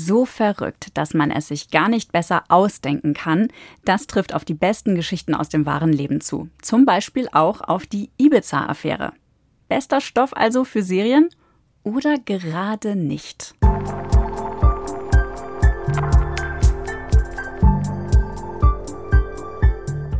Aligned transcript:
So 0.00 0.26
verrückt, 0.26 0.96
dass 0.96 1.12
man 1.12 1.32
es 1.32 1.48
sich 1.48 1.72
gar 1.72 1.88
nicht 1.88 2.12
besser 2.12 2.44
ausdenken 2.48 3.14
kann, 3.14 3.48
das 3.84 4.06
trifft 4.06 4.32
auf 4.32 4.44
die 4.44 4.54
besten 4.54 4.94
Geschichten 4.94 5.34
aus 5.34 5.48
dem 5.48 5.66
wahren 5.66 5.92
Leben 5.92 6.20
zu. 6.20 6.48
Zum 6.62 6.84
Beispiel 6.84 7.28
auch 7.32 7.62
auf 7.62 7.84
die 7.84 8.08
Ibiza-Affäre. 8.16 9.12
Bester 9.68 10.00
Stoff 10.00 10.36
also 10.36 10.62
für 10.62 10.84
Serien 10.84 11.30
oder 11.82 12.16
gerade 12.16 12.94
nicht? 12.94 13.56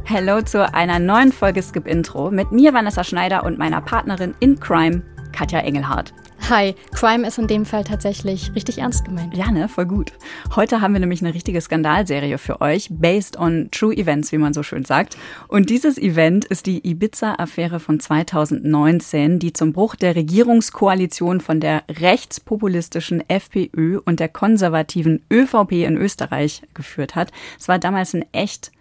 Hallo 0.06 0.42
zu 0.42 0.74
einer 0.74 0.98
neuen 0.98 1.30
Folge 1.30 1.62
Skip 1.62 1.86
Intro 1.86 2.32
mit 2.32 2.50
mir 2.50 2.74
Vanessa 2.74 3.04
Schneider 3.04 3.44
und 3.44 3.58
meiner 3.58 3.80
Partnerin 3.80 4.34
in 4.40 4.58
Crime, 4.58 5.02
Katja 5.30 5.60
Engelhardt. 5.60 6.12
Hi, 6.50 6.74
Crime 6.92 7.28
ist 7.28 7.36
in 7.36 7.46
dem 7.46 7.66
Fall 7.66 7.84
tatsächlich 7.84 8.54
richtig 8.54 8.78
ernst 8.78 9.04
gemeint. 9.04 9.36
Ja, 9.36 9.50
ne, 9.50 9.68
voll 9.68 9.84
gut. 9.84 10.14
Heute 10.56 10.80
haben 10.80 10.94
wir 10.94 11.00
nämlich 11.00 11.20
eine 11.20 11.34
richtige 11.34 11.60
Skandalserie 11.60 12.38
für 12.38 12.62
euch, 12.62 12.88
based 12.90 13.38
on 13.38 13.68
true 13.70 13.94
events, 13.94 14.32
wie 14.32 14.38
man 14.38 14.54
so 14.54 14.62
schön 14.62 14.86
sagt. 14.86 15.18
Und 15.48 15.68
dieses 15.68 15.98
Event 15.98 16.46
ist 16.46 16.64
die 16.64 16.88
Ibiza-Affäre 16.88 17.80
von 17.80 18.00
2019, 18.00 19.38
die 19.38 19.52
zum 19.52 19.74
Bruch 19.74 19.94
der 19.94 20.16
Regierungskoalition 20.16 21.42
von 21.42 21.60
der 21.60 21.82
rechtspopulistischen 21.86 23.28
FPÖ 23.28 24.00
und 24.02 24.18
der 24.18 24.30
konservativen 24.30 25.22
ÖVP 25.30 25.72
in 25.72 25.98
Österreich 25.98 26.62
geführt 26.72 27.14
hat. 27.14 27.30
Es 27.60 27.68
war 27.68 27.78
damals 27.78 28.14
ein 28.14 28.24
echt 28.32 28.72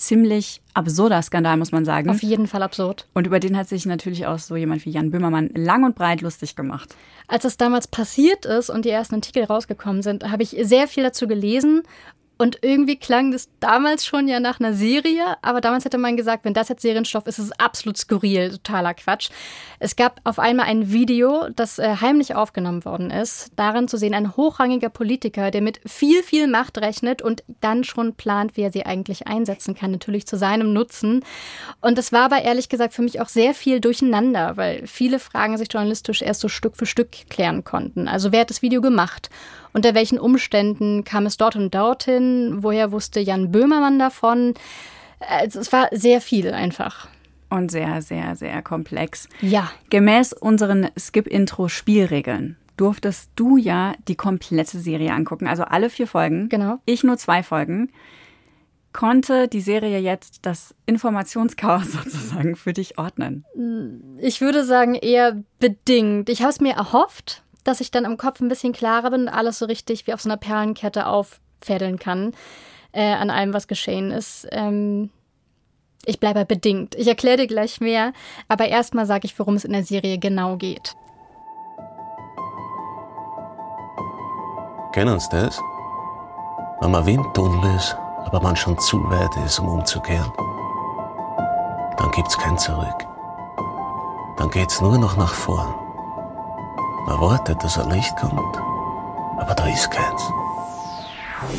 ziemlich 0.00 0.62
absurder 0.74 1.20
Skandal, 1.22 1.56
muss 1.56 1.72
man 1.72 1.84
sagen. 1.84 2.10
Auf 2.10 2.22
jeden 2.22 2.46
Fall 2.46 2.62
absurd. 2.62 3.06
Und 3.14 3.26
über 3.26 3.40
den 3.40 3.56
hat 3.56 3.68
sich 3.68 3.84
natürlich 3.86 4.26
auch 4.26 4.38
so 4.38 4.56
jemand 4.56 4.84
wie 4.84 4.90
Jan 4.90 5.10
Böhmermann 5.10 5.50
lang 5.54 5.84
und 5.84 5.94
breit 5.94 6.20
lustig 6.20 6.56
gemacht. 6.56 6.94
Als 7.26 7.44
es 7.44 7.56
damals 7.56 7.88
passiert 7.88 8.46
ist 8.46 8.70
und 8.70 8.84
die 8.84 8.90
ersten 8.90 9.16
Artikel 9.16 9.44
rausgekommen 9.44 10.02
sind, 10.02 10.30
habe 10.30 10.42
ich 10.42 10.56
sehr 10.62 10.88
viel 10.88 11.02
dazu 11.02 11.26
gelesen 11.26 11.82
und 12.38 12.58
irgendwie 12.62 12.96
klang 12.96 13.32
das 13.32 13.48
damals 13.58 14.06
schon 14.06 14.28
ja 14.28 14.38
nach 14.38 14.60
einer 14.60 14.72
Serie, 14.72 15.36
aber 15.42 15.60
damals 15.60 15.84
hätte 15.84 15.98
man 15.98 16.16
gesagt, 16.16 16.44
wenn 16.44 16.54
das 16.54 16.68
jetzt 16.68 16.82
Serienstoff 16.82 17.26
ist, 17.26 17.38
ist 17.38 17.46
es 17.46 17.60
absolut 17.60 17.98
skurril, 17.98 18.50
totaler 18.50 18.94
Quatsch. 18.94 19.30
Es 19.80 19.96
gab 19.96 20.20
auf 20.22 20.38
einmal 20.38 20.66
ein 20.66 20.92
Video, 20.92 21.48
das 21.54 21.80
äh, 21.80 21.96
heimlich 22.00 22.36
aufgenommen 22.36 22.84
worden 22.84 23.10
ist. 23.10 23.50
Darin 23.56 23.88
zu 23.88 23.96
sehen 23.96 24.14
ein 24.14 24.36
hochrangiger 24.36 24.88
Politiker, 24.88 25.50
der 25.50 25.62
mit 25.62 25.80
viel, 25.84 26.22
viel 26.22 26.46
Macht 26.46 26.78
rechnet 26.78 27.22
und 27.22 27.42
dann 27.60 27.82
schon 27.82 28.14
plant, 28.14 28.56
wie 28.56 28.62
er 28.62 28.72
sie 28.72 28.86
eigentlich 28.86 29.26
einsetzen 29.26 29.74
kann, 29.74 29.90
natürlich 29.90 30.26
zu 30.26 30.36
seinem 30.36 30.72
Nutzen. 30.72 31.24
Und 31.80 31.98
es 31.98 32.12
war 32.12 32.26
aber 32.26 32.42
ehrlich 32.42 32.68
gesagt 32.68 32.94
für 32.94 33.02
mich 33.02 33.20
auch 33.20 33.28
sehr 33.28 33.52
viel 33.52 33.80
durcheinander, 33.80 34.56
weil 34.56 34.86
viele 34.86 35.18
Fragen 35.18 35.58
sich 35.58 35.72
journalistisch 35.72 36.22
erst 36.22 36.40
so 36.40 36.48
Stück 36.48 36.76
für 36.76 36.86
Stück 36.86 37.10
klären 37.28 37.64
konnten. 37.64 38.06
Also 38.06 38.30
wer 38.30 38.42
hat 38.42 38.50
das 38.50 38.62
Video 38.62 38.80
gemacht? 38.80 39.28
Unter 39.72 39.94
welchen 39.94 40.18
Umständen 40.18 41.04
kam 41.04 41.26
es 41.26 41.36
dort 41.36 41.56
und 41.56 41.74
dorthin? 41.74 42.62
Woher 42.62 42.92
wusste 42.92 43.20
Jan 43.20 43.50
Böhmermann 43.50 43.98
davon? 43.98 44.54
Also 45.20 45.60
es 45.60 45.72
war 45.72 45.88
sehr 45.92 46.20
viel 46.20 46.52
einfach. 46.52 47.08
Und 47.50 47.70
sehr, 47.70 48.02
sehr, 48.02 48.36
sehr 48.36 48.62
komplex. 48.62 49.28
Ja. 49.40 49.70
Gemäß 49.90 50.32
unseren 50.32 50.88
Skip-Intro-Spielregeln 50.98 52.56
durftest 52.76 53.30
du 53.36 53.56
ja 53.56 53.94
die 54.06 54.14
komplette 54.14 54.78
Serie 54.78 55.12
angucken, 55.12 55.46
also 55.46 55.64
alle 55.64 55.90
vier 55.90 56.06
Folgen. 56.06 56.48
Genau. 56.48 56.78
Ich 56.84 57.04
nur 57.04 57.18
zwei 57.18 57.42
Folgen. 57.42 57.90
Konnte 58.92 59.48
die 59.48 59.60
Serie 59.60 59.98
jetzt 59.98 60.46
das 60.46 60.74
Informationschaos 60.86 61.92
sozusagen 61.92 62.56
für 62.56 62.72
dich 62.72 62.98
ordnen? 62.98 63.44
Ich 64.18 64.40
würde 64.40 64.64
sagen 64.64 64.94
eher 64.94 65.42
bedingt. 65.58 66.28
Ich 66.28 66.40
habe 66.40 66.50
es 66.50 66.60
mir 66.60 66.74
erhofft, 66.74 67.42
dass 67.64 67.80
ich 67.80 67.90
dann 67.90 68.04
im 68.04 68.16
Kopf 68.16 68.40
ein 68.40 68.48
bisschen 68.48 68.72
klarer 68.72 69.10
bin 69.10 69.22
und 69.22 69.28
alles 69.28 69.58
so 69.58 69.66
richtig 69.66 70.06
wie 70.06 70.14
auf 70.14 70.20
so 70.20 70.28
einer 70.28 70.36
Perlenkette 70.36 71.06
auffädeln 71.06 71.98
kann 71.98 72.32
äh, 72.92 73.12
an 73.12 73.30
allem, 73.30 73.54
was 73.54 73.68
geschehen 73.68 74.10
ist. 74.10 74.46
Ähm, 74.50 75.10
ich 76.04 76.20
bleibe 76.20 76.44
bedingt. 76.44 76.94
Ich 76.94 77.06
erkläre 77.06 77.38
dir 77.38 77.46
gleich 77.46 77.80
mehr, 77.80 78.12
aber 78.48 78.68
erstmal 78.68 79.06
sage 79.06 79.26
ich, 79.26 79.38
worum 79.38 79.54
es 79.54 79.64
in 79.64 79.72
der 79.72 79.84
Serie 79.84 80.18
genau 80.18 80.56
geht. 80.56 80.94
Kennen 84.92 85.20
Sie 85.20 85.28
das? 85.30 85.60
Wenn 86.80 86.90
man 86.90 87.04
Windtunnel 87.04 87.76
ist, 87.76 87.96
aber 88.24 88.40
man 88.40 88.56
schon 88.56 88.78
zu 88.78 88.98
weit 89.10 89.36
ist, 89.44 89.58
um 89.58 89.68
umzukehren, 89.68 90.32
dann 91.98 92.10
gibt's 92.12 92.38
kein 92.38 92.56
Zurück. 92.56 93.06
Dann 94.36 94.50
geht's 94.50 94.80
nur 94.80 94.96
noch 94.98 95.16
nach 95.16 95.34
vorn. 95.34 95.87
Man 97.08 97.22
wartet, 97.22 97.64
dass 97.64 97.78
ein 97.78 97.90
Licht 97.90 98.14
kommt, 98.16 98.58
aber 99.38 99.54
da 99.54 99.66
ist 99.66 99.90
keins. 99.90 100.30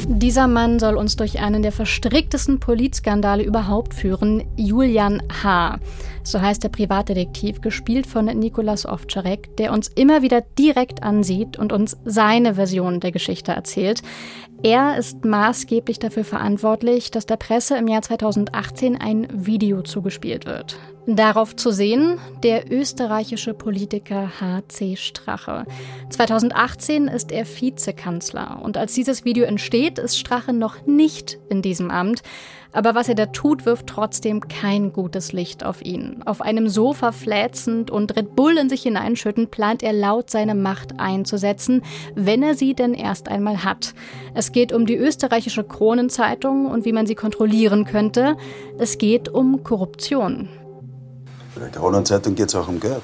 Dieser 0.08 0.48
Mann 0.48 0.78
soll 0.78 0.96
uns 0.96 1.16
durch 1.16 1.40
einen 1.40 1.64
der 1.64 1.72
verstricktesten 1.72 2.60
Polizskandale 2.60 3.42
überhaupt 3.42 3.96
führen, 3.96 4.44
Julian 4.58 5.24
H. 5.42 5.80
So 6.22 6.40
heißt 6.40 6.64
der 6.64 6.70
Privatdetektiv, 6.70 7.62
gespielt 7.62 8.06
von 8.06 8.26
Nikolas 8.26 8.86
Ovtcharek, 8.86 9.58
der 9.58 9.74
uns 9.74 9.88
immer 9.88 10.22
wieder 10.22 10.42
direkt 10.42 11.02
ansieht 11.02 11.58
und 11.58 11.74
uns 11.74 11.98
seine 12.06 12.54
Version 12.54 13.00
der 13.00 13.12
Geschichte 13.12 13.52
erzählt. 13.52 14.04
Er 14.62 14.98
ist 14.98 15.26
maßgeblich 15.26 15.98
dafür 15.98 16.26
verantwortlich, 16.26 17.10
dass 17.10 17.26
der 17.26 17.38
Presse 17.38 17.76
im 17.76 17.88
Jahr 17.88 18.04
2018 18.04 19.02
ein 19.02 19.28
Video 19.32 19.82
zugespielt 19.82 20.46
wird. 20.46 20.78
Darauf 21.16 21.56
zu 21.56 21.72
sehen 21.72 22.20
der 22.44 22.72
österreichische 22.72 23.56
Politiker 23.56 24.30
H.C. 24.40 24.96
Strache. 24.96 25.66
2018 26.12 27.08
ist 27.08 27.32
er 27.32 27.48
Vizekanzler 27.48 28.60
und 28.62 28.78
als 28.78 28.94
dieses 28.94 29.26
Video 29.26 29.46
entsteht, 29.46 29.98
ist 29.98 30.20
Strache 30.20 30.54
noch 30.54 30.86
nicht 30.86 31.40
in 31.50 31.64
diesem 31.64 31.90
Amt. 31.90 32.22
Aber 32.74 32.94
was 32.94 33.10
er 33.10 33.16
da 33.16 33.26
tut, 33.26 33.66
wirft 33.66 33.88
trotzdem 33.88 34.42
kein 34.42 34.94
gutes 34.94 35.34
Licht 35.34 35.66
auf 35.66 35.84
ihn. 35.84 36.22
Auf 36.26 36.42
einem 36.42 36.70
Sofa 36.70 37.12
fläzend 37.12 37.90
und 37.90 38.16
Red 38.16 38.36
Bull 38.36 38.60
in 38.60 38.70
sich 38.70 38.84
hineinschüttend 38.84 39.50
plant 39.50 39.82
er 39.82 39.94
laut 39.94 40.30
seine 40.30 40.54
Macht 40.54 41.00
einzusetzen, 41.00 41.82
wenn 42.14 42.44
er 42.44 42.54
sie 42.54 42.76
denn 42.76 42.94
erst 42.94 43.30
einmal 43.30 43.64
hat. 43.64 43.96
Es 44.36 44.52
geht 44.52 44.72
um 44.72 44.86
die 44.86 44.98
österreichische 44.98 45.64
Kronenzeitung 45.64 46.68
und 46.68 46.86
wie 46.86 46.94
man 46.94 47.08
sie 47.08 47.16
kontrollieren 47.16 47.86
könnte. 47.86 48.38
Es 48.78 49.00
geht 49.00 49.28
um 49.28 49.64
Korruption. 49.64 50.50
Bei 51.60 51.66
der 51.66 51.82
Kronenzeitung 51.82 52.36
geht 52.36 52.48
es 52.48 52.56
auch 52.56 52.70
um 52.70 52.80
Geld. 52.80 53.02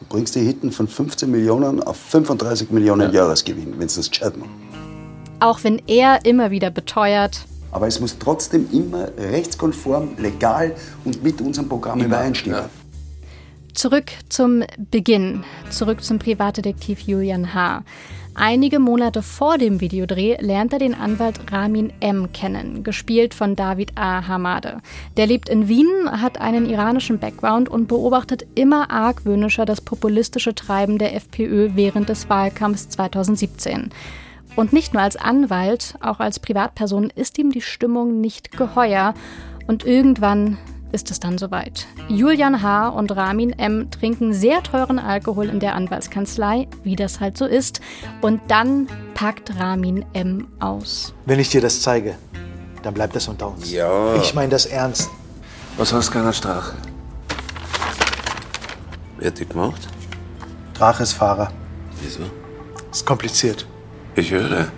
Du 0.00 0.06
bringst 0.10 0.34
die 0.34 0.40
Hitten 0.40 0.70
von 0.70 0.86
15 0.86 1.30
Millionen 1.30 1.82
auf 1.82 1.96
35 1.96 2.70
Millionen 2.70 3.12
ja. 3.12 3.22
Jahresgewinn, 3.22 3.78
wenn 3.78 3.86
es 3.86 3.94
das 3.94 4.10
gescheit 4.10 4.36
macht. 4.36 4.50
Auch 5.40 5.64
wenn 5.64 5.80
er 5.86 6.22
immer 6.26 6.50
wieder 6.50 6.70
beteuert. 6.70 7.46
Aber 7.72 7.86
es 7.86 7.98
muss 7.98 8.18
trotzdem 8.18 8.68
immer 8.72 9.08
rechtskonform, 9.16 10.18
legal 10.18 10.76
und 11.06 11.22
mit 11.22 11.40
unserem 11.40 11.66
Programm 11.66 12.00
immer, 12.00 12.08
übereinstimmen. 12.08 12.58
Ja. 12.58 12.68
Zurück 13.72 14.12
zum 14.28 14.62
Beginn, 14.90 15.44
zurück 15.70 16.04
zum 16.04 16.18
Privatdetektiv 16.18 17.00
Julian 17.00 17.54
H. 17.54 17.84
Einige 18.38 18.80
Monate 18.80 19.22
vor 19.22 19.56
dem 19.56 19.80
Videodreh 19.80 20.36
lernt 20.40 20.74
er 20.74 20.78
den 20.78 20.92
Anwalt 20.92 21.50
Ramin 21.50 21.90
M. 22.00 22.32
kennen, 22.32 22.84
gespielt 22.84 23.32
von 23.32 23.56
David 23.56 23.92
A. 23.96 24.28
Hamade. 24.28 24.82
Der 25.16 25.26
lebt 25.26 25.48
in 25.48 25.68
Wien, 25.68 25.88
hat 26.06 26.38
einen 26.38 26.68
iranischen 26.68 27.18
Background 27.18 27.70
und 27.70 27.88
beobachtet 27.88 28.46
immer 28.54 28.90
argwöhnischer 28.90 29.64
das 29.64 29.80
populistische 29.80 30.54
Treiben 30.54 30.98
der 30.98 31.14
FPÖ 31.14 31.70
während 31.76 32.10
des 32.10 32.28
Wahlkampfs 32.28 32.90
2017. 32.90 33.88
Und 34.54 34.70
nicht 34.74 34.92
nur 34.92 35.02
als 35.02 35.16
Anwalt, 35.16 35.94
auch 36.00 36.20
als 36.20 36.38
Privatperson 36.38 37.08
ist 37.14 37.38
ihm 37.38 37.50
die 37.50 37.62
Stimmung 37.62 38.20
nicht 38.20 38.52
geheuer. 38.52 39.14
Und 39.66 39.86
irgendwann 39.86 40.58
ist 40.92 41.10
es 41.10 41.20
dann 41.20 41.38
soweit. 41.38 41.86
Julian 42.08 42.62
H. 42.62 42.88
und 42.88 43.14
Ramin 43.14 43.50
M. 43.52 43.90
trinken 43.90 44.32
sehr 44.32 44.62
teuren 44.62 44.98
Alkohol 44.98 45.48
in 45.48 45.60
der 45.60 45.74
Anwaltskanzlei, 45.74 46.68
wie 46.82 46.96
das 46.96 47.20
halt 47.20 47.36
so 47.36 47.44
ist. 47.44 47.80
Und 48.20 48.40
dann 48.48 48.88
packt 49.14 49.58
Ramin 49.58 50.04
M. 50.12 50.48
aus. 50.60 51.14
Wenn 51.24 51.40
ich 51.40 51.48
dir 51.50 51.60
das 51.60 51.82
zeige, 51.82 52.14
dann 52.82 52.94
bleibt 52.94 53.16
das 53.16 53.28
unter 53.28 53.48
uns. 53.48 53.70
Ja. 53.70 54.14
Ich 54.16 54.34
meine 54.34 54.50
das 54.50 54.66
ernst. 54.66 55.10
Was 55.76 55.92
hast 55.92 56.08
du 56.08 56.12
keiner 56.12 56.32
Strache? 56.32 56.74
Wer 59.18 59.28
hat 59.28 59.38
die 59.38 59.46
gemacht? 59.46 59.88
Drache 60.74 61.02
ist 61.02 61.12
Fahrer. 61.12 61.50
Wieso? 62.02 62.20
Ist 62.90 63.04
kompliziert. 63.06 63.66
Ich 64.14 64.30
höre. 64.30 64.68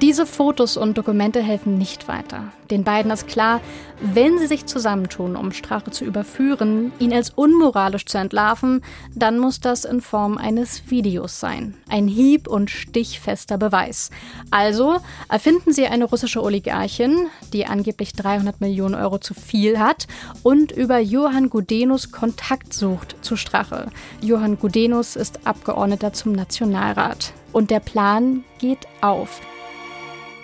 Diese 0.00 0.26
Fotos 0.26 0.76
und 0.76 0.96
Dokumente 0.96 1.42
helfen 1.42 1.76
nicht 1.76 2.08
weiter. 2.08 2.44
Den 2.70 2.82
beiden 2.82 3.10
ist 3.10 3.28
klar, 3.28 3.60
wenn 4.00 4.38
sie 4.38 4.46
sich 4.46 4.66
zusammentun, 4.66 5.36
um 5.36 5.52
Strache 5.52 5.90
zu 5.90 6.04
überführen, 6.04 6.92
ihn 6.98 7.12
als 7.12 7.30
unmoralisch 7.30 8.06
zu 8.06 8.18
entlarven, 8.18 8.82
dann 9.14 9.38
muss 9.38 9.60
das 9.60 9.84
in 9.84 10.00
Form 10.00 10.38
eines 10.38 10.90
Videos 10.90 11.40
sein. 11.40 11.74
Ein 11.88 12.08
hieb- 12.08 12.48
und 12.48 12.70
stichfester 12.70 13.58
Beweis. 13.58 14.10
Also 14.50 14.96
erfinden 15.28 15.72
sie 15.72 15.86
eine 15.86 16.06
russische 16.06 16.42
Oligarchin, 16.42 17.28
die 17.52 17.66
angeblich 17.66 18.14
300 18.14 18.60
Millionen 18.60 18.94
Euro 18.94 19.18
zu 19.18 19.34
viel 19.34 19.78
hat 19.78 20.06
und 20.42 20.72
über 20.72 20.98
Johann 20.98 21.50
Gudenus 21.50 22.12
Kontakt 22.12 22.72
sucht 22.72 23.16
zu 23.20 23.36
Strache. 23.36 23.90
Johann 24.20 24.58
Gudenus 24.58 25.16
ist 25.16 25.46
Abgeordneter 25.46 26.12
zum 26.12 26.32
Nationalrat. 26.32 27.32
Und 27.52 27.70
der 27.70 27.80
Plan 27.80 28.44
geht 28.58 28.86
auf. 29.00 29.40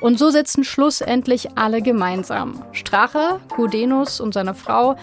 Und 0.03 0.19
so 0.19 0.31
sitzen 0.31 0.65
schlussendlich 0.65 1.57
alle 1.57 1.81
gemeinsam. 1.81 2.65
Strache, 2.73 3.41
Gudenus 3.55 4.21
und 4.21 4.35
seine 4.35 4.53
Frau, 4.53 4.97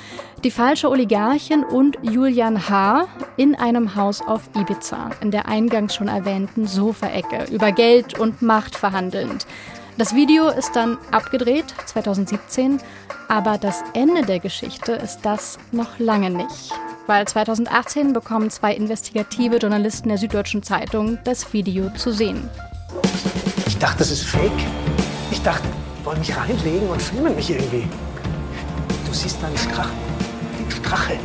die 0.44 0.52
falsche 0.52 0.90
Oligarchin 0.90 1.64
und 1.64 1.98
Julian 2.02 2.68
H. 2.68 3.08
in 3.38 3.56
einem 3.56 3.96
Haus 3.96 4.22
auf 4.22 4.50
Ibiza, 4.56 5.12
in 5.22 5.32
der 5.32 5.48
eingangs 5.48 5.96
schon 5.96 6.10
erwähnten 6.10 6.68
Sofaecke, 6.68 7.46
über 7.50 7.72
Geld 7.72 8.20
und 8.20 8.42
Macht 8.42 8.76
verhandelnd. 8.76 9.48
Das 9.98 10.16
Video 10.16 10.50
ist 10.50 10.76
dann 10.76 10.98
abgedreht, 11.12 11.74
2017, 11.86 12.80
aber 13.30 13.58
das 13.58 13.84
Ende 13.94 14.24
der 14.24 14.40
Geschichte 14.40 14.92
ist 14.92 15.22
das 15.24 15.60
noch 15.72 15.98
lange 16.00 16.30
nicht. 16.30 16.74
Weil 17.08 17.26
2018 17.26 18.12
bekommen 18.12 18.50
zwei 18.50 18.74
investigative 18.76 19.58
Journalisten 19.58 20.10
der 20.10 20.18
Süddeutschen 20.18 20.62
Zeitung 20.62 21.20
das 21.24 21.54
Video 21.54 21.90
zu 21.92 22.12
sehen. 22.12 22.50
Ich 23.70 23.78
dachte, 23.78 24.00
das 24.00 24.10
ist 24.10 24.26
fake. 24.26 24.52
Ich 25.30 25.44
dachte, 25.44 25.62
die 26.00 26.04
wollen 26.04 26.18
mich 26.18 26.36
reinlegen 26.36 26.90
und 26.90 27.00
filmen 27.00 27.36
mich 27.36 27.52
irgendwie. 27.52 27.88
Du 29.06 29.14
siehst 29.14 29.38
da 29.44 29.46
einen 29.46 29.60
Strachen. 29.60 29.96
Den 30.58 30.72
Strache. 30.72 31.20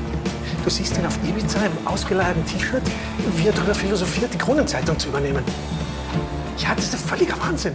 Du 0.62 0.68
siehst 0.68 0.98
ihn 0.98 1.06
auf 1.06 1.18
Ibiza 1.26 1.60
im 1.64 1.86
ausgeleierten 1.86 2.44
T-Shirt, 2.44 2.82
wie 3.38 3.46
er 3.46 3.52
darüber 3.54 3.74
philosophiert, 3.74 4.34
die 4.34 4.36
Kronenzeitung 4.36 4.98
zu 4.98 5.08
übernehmen. 5.08 5.42
Ja, 6.58 6.74
das 6.76 6.92
ist 6.92 7.08
völliger 7.08 7.34
Wahnsinn. 7.40 7.72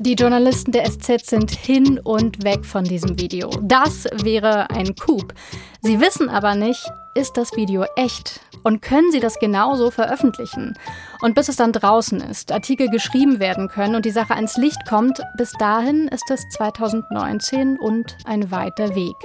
Die 0.00 0.14
Journalisten 0.14 0.72
der 0.72 0.84
SZ 0.84 1.26
sind 1.26 1.50
hin 1.50 2.00
und 2.02 2.42
weg 2.44 2.64
von 2.64 2.84
diesem 2.84 3.18
Video. 3.18 3.50
Das 3.62 4.06
wäre 4.22 4.70
ein 4.70 4.94
Coup. 4.94 5.34
Sie 5.82 6.00
wissen 6.00 6.28
aber 6.28 6.54
nicht, 6.54 6.82
ist 7.14 7.36
das 7.36 7.56
Video 7.56 7.84
echt? 7.96 8.40
Und 8.62 8.80
können 8.80 9.10
sie 9.12 9.20
das 9.20 9.38
genauso 9.38 9.90
veröffentlichen? 9.90 10.74
Und 11.20 11.34
bis 11.34 11.48
es 11.48 11.56
dann 11.56 11.72
draußen 11.72 12.20
ist, 12.20 12.52
Artikel 12.52 12.88
geschrieben 12.88 13.40
werden 13.40 13.68
können 13.68 13.96
und 13.96 14.04
die 14.04 14.10
Sache 14.10 14.34
ans 14.34 14.56
Licht 14.56 14.86
kommt, 14.88 15.20
bis 15.36 15.52
dahin 15.52 16.08
ist 16.08 16.30
es 16.30 16.48
2019 16.56 17.78
und 17.78 18.16
ein 18.24 18.50
weiter 18.50 18.94
Weg, 18.94 19.16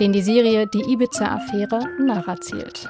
den 0.00 0.12
die 0.12 0.22
Serie 0.22 0.66
Die 0.66 0.82
Ibiza-Affäre 0.82 1.80
nacherzählt. 1.98 2.88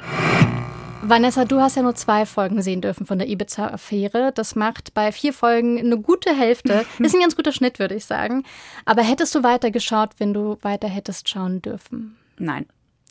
Vanessa, 1.03 1.45
du 1.45 1.61
hast 1.61 1.77
ja 1.77 1.83
nur 1.83 1.95
zwei 1.95 2.27
Folgen 2.27 2.61
sehen 2.63 2.83
dürfen 2.83 3.07
von 3.07 3.19
der 3.19 3.29
Ibiza-Affäre. 3.29 4.33
Das 4.35 4.55
macht 4.55 4.93
bei 4.95 5.13
vier 5.13 5.33
Folgen 5.33 5.79
eine 5.79 5.99
gute 5.99 6.37
Hälfte. 6.37 6.85
Ist 6.99 7.15
ein 7.15 7.21
ganz 7.21 7.37
guter 7.37 7.53
Schnitt, 7.53 7.79
würde 7.79 7.95
ich 7.95 8.05
sagen. 8.05 8.45
Aber 8.85 9.03
hättest 9.03 9.35
du 9.35 9.43
weiter 9.43 9.71
geschaut, 9.71 10.11
wenn 10.19 10.35
du 10.35 10.59
weiter 10.63 10.89
hättest 10.89 11.29
schauen 11.29 11.63
dürfen? 11.63 12.17
Nein. 12.39 12.67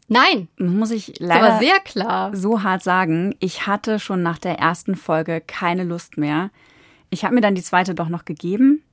Nein. 0.07 0.47
Muss 0.57 0.91
ich 0.91 1.19
leider 1.19 1.59
sehr 1.59 1.80
klar. 1.80 2.36
so 2.36 2.63
hart 2.63 2.83
sagen, 2.83 3.36
ich 3.39 3.68
hatte 3.68 4.00
schon 4.00 4.24
nach 4.24 4.38
der 4.38 4.59
ersten 4.59 4.95
Folge 4.95 5.41
keine 5.41 5.83
Lust 5.83 6.18
mehr. 6.18 6.51
Ich 7.09 7.25
habe 7.25 7.36
mir 7.36 7.41
dann 7.41 7.56
die 7.56 7.63
zweite 7.63 7.95
doch 7.95 8.09
noch 8.09 8.25
gegeben 8.25 8.83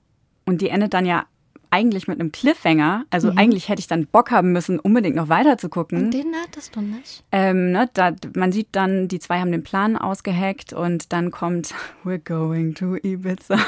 und 0.46 0.62
die 0.62 0.69
endet 0.69 0.94
dann 0.94 1.06
ja 1.06 1.26
eigentlich 1.71 2.09
mit 2.09 2.21
einem 2.21 2.33
Cliffhanger. 2.33 3.05
Also 3.11 3.33
eigentlich 3.37 3.69
hätte 3.69 3.81
ich 3.81 3.87
dann 3.87 4.07
Bock 4.07 4.31
haben 4.31 4.53
müssen, 4.53 4.79
unbedingt 4.79 5.17
noch 5.17 5.29
weiter 5.29 5.59
zu 5.59 5.69
gucken. 5.69 6.11
Den 6.11 6.35
hattest 6.43 6.77
du 6.77 6.81
nicht. 6.81 7.23
Ähm, 7.33 7.73
ne, 7.73 7.89
da, 7.95 8.13
man 8.35 8.53
sieht 8.53 8.69
dann, 8.73 9.09
die 9.09 9.19
zwei 9.19 9.41
haben 9.41 9.53
den 9.53 9.63
Plan 9.63 9.97
ausgeheckt 9.97 10.73
und 10.73 11.13
dann 11.13 11.31
kommt 11.31 11.75
We're 12.05 12.23
going 12.23 12.75
to 12.75 12.97
Ibiza. 12.97 13.59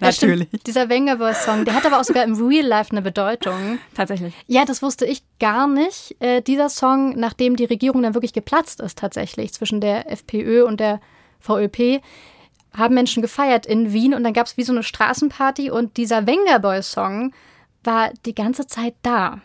Ja. 0.00 0.08
Natürlich. 0.08 0.48
Dieser 0.66 0.90
Vengaboy-Song, 0.90 1.64
der 1.64 1.72
hat 1.74 1.86
aber 1.86 1.98
auch 1.98 2.04
sogar 2.04 2.24
im 2.24 2.34
Real 2.34 2.66
Life 2.66 2.90
eine 2.90 3.00
Bedeutung. 3.00 3.78
Tatsächlich. 3.94 4.34
Ja, 4.46 4.66
das 4.66 4.82
wusste 4.82 5.06
ich 5.06 5.22
gar 5.40 5.66
nicht. 5.66 6.14
Äh, 6.20 6.42
dieser 6.42 6.68
Song, 6.68 7.18
nachdem 7.18 7.56
die 7.56 7.64
Regierung 7.64 8.02
dann 8.02 8.12
wirklich 8.12 8.34
geplatzt 8.34 8.80
ist, 8.80 8.98
tatsächlich 8.98 9.54
zwischen 9.54 9.80
der 9.80 10.12
FPÖ 10.12 10.64
und 10.64 10.80
der 10.80 11.00
VÖP, 11.40 12.02
haben 12.76 12.94
Menschen 12.94 13.22
gefeiert 13.22 13.66
in 13.66 13.92
Wien 13.92 14.14
und 14.14 14.24
dann 14.24 14.32
gab 14.32 14.46
es 14.46 14.56
wie 14.56 14.62
so 14.62 14.72
eine 14.72 14.82
Straßenparty 14.82 15.70
und 15.70 15.96
dieser 15.96 16.26
Vengaboy-Song 16.26 17.32
war 17.84 18.10
die 18.24 18.34
ganze 18.34 18.66
Zeit 18.66 18.94
da. 19.02 19.40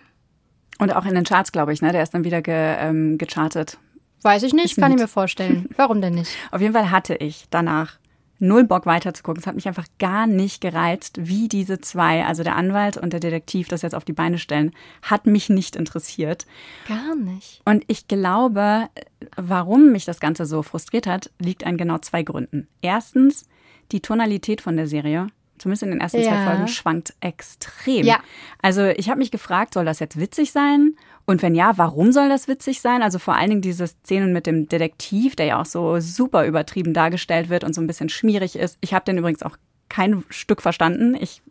Und 0.79 0.95
auch 0.95 1.05
in 1.05 1.13
den 1.13 1.23
Charts, 1.23 1.51
glaube 1.51 1.73
ich, 1.73 1.81
ne? 1.81 1.91
Der 1.91 2.01
ist 2.01 2.13
dann 2.13 2.23
wieder 2.23 2.41
ge, 2.41 2.75
ähm, 2.79 3.17
gechartet. 3.17 3.77
Weiß 4.23 4.43
ich 4.43 4.53
nicht, 4.53 4.71
Ist 4.71 4.75
kann 4.77 4.91
ich 4.91 4.95
mit. 4.97 5.03
mir 5.03 5.07
vorstellen. 5.07 5.69
Warum 5.77 6.01
denn 6.01 6.15
nicht? 6.15 6.31
Auf 6.51 6.61
jeden 6.61 6.73
Fall 6.73 6.91
hatte 6.91 7.15
ich 7.15 7.45
danach 7.49 7.97
null 8.41 8.65
Bock 8.65 8.85
weiterzugucken. 8.85 9.41
Es 9.41 9.47
hat 9.47 9.55
mich 9.55 9.67
einfach 9.67 9.87
gar 9.99 10.27
nicht 10.27 10.61
gereizt, 10.61 11.17
wie 11.21 11.47
diese 11.47 11.79
zwei, 11.79 12.25
also 12.25 12.43
der 12.43 12.55
Anwalt 12.55 12.97
und 12.97 13.13
der 13.13 13.19
Detektiv, 13.19 13.67
das 13.67 13.81
jetzt 13.81 13.95
auf 13.95 14.05
die 14.05 14.13
Beine 14.13 14.37
stellen, 14.37 14.71
hat 15.01 15.27
mich 15.27 15.49
nicht 15.49 15.75
interessiert. 15.75 16.45
Gar 16.87 17.15
nicht. 17.15 17.61
Und 17.65 17.83
ich 17.87 18.07
glaube, 18.07 18.89
warum 19.37 19.91
mich 19.91 20.05
das 20.05 20.19
Ganze 20.19 20.45
so 20.45 20.63
frustriert 20.63 21.07
hat, 21.07 21.31
liegt 21.39 21.65
an 21.65 21.77
genau 21.77 21.99
zwei 21.99 22.23
Gründen. 22.23 22.67
Erstens, 22.81 23.45
die 23.91 24.01
Tonalität 24.01 24.61
von 24.61 24.75
der 24.75 24.87
Serie, 24.87 25.27
zumindest 25.57 25.83
in 25.83 25.91
den 25.91 26.01
ersten 26.01 26.23
zwei 26.23 26.33
Ja. 26.33 26.45
Folgen, 26.45 26.67
schwankt 26.67 27.13
extrem. 27.21 28.05
Ja. 28.05 28.19
Also 28.61 28.85
ich 28.87 29.09
habe 29.09 29.19
mich 29.19 29.31
gefragt, 29.31 29.75
soll 29.75 29.85
das 29.85 29.99
jetzt 29.99 30.19
witzig 30.19 30.51
sein? 30.51 30.95
Und 31.31 31.41
wenn 31.41 31.55
ja, 31.55 31.77
warum 31.77 32.11
soll 32.11 32.27
das 32.27 32.49
witzig 32.49 32.81
sein? 32.81 33.01
Also 33.01 33.17
vor 33.17 33.35
allen 33.35 33.49
Dingen 33.49 33.61
diese 33.61 33.87
Szenen 33.87 34.33
mit 34.33 34.45
dem 34.45 34.67
Detektiv, 34.67 35.37
der 35.37 35.45
ja 35.45 35.61
auch 35.61 35.65
so 35.65 35.97
super 36.01 36.45
übertrieben 36.45 36.93
dargestellt 36.93 37.47
wird 37.47 37.63
und 37.63 37.73
so 37.73 37.79
ein 37.79 37.87
bisschen 37.87 38.09
schmierig 38.09 38.57
ist. 38.57 38.77
Ich 38.81 38.93
habe 38.93 39.05
den 39.05 39.17
übrigens 39.17 39.41
auch 39.41 39.55
kein 39.87 40.25
Stück 40.29 40.61
verstanden. 40.61 41.15
Ich 41.15 41.41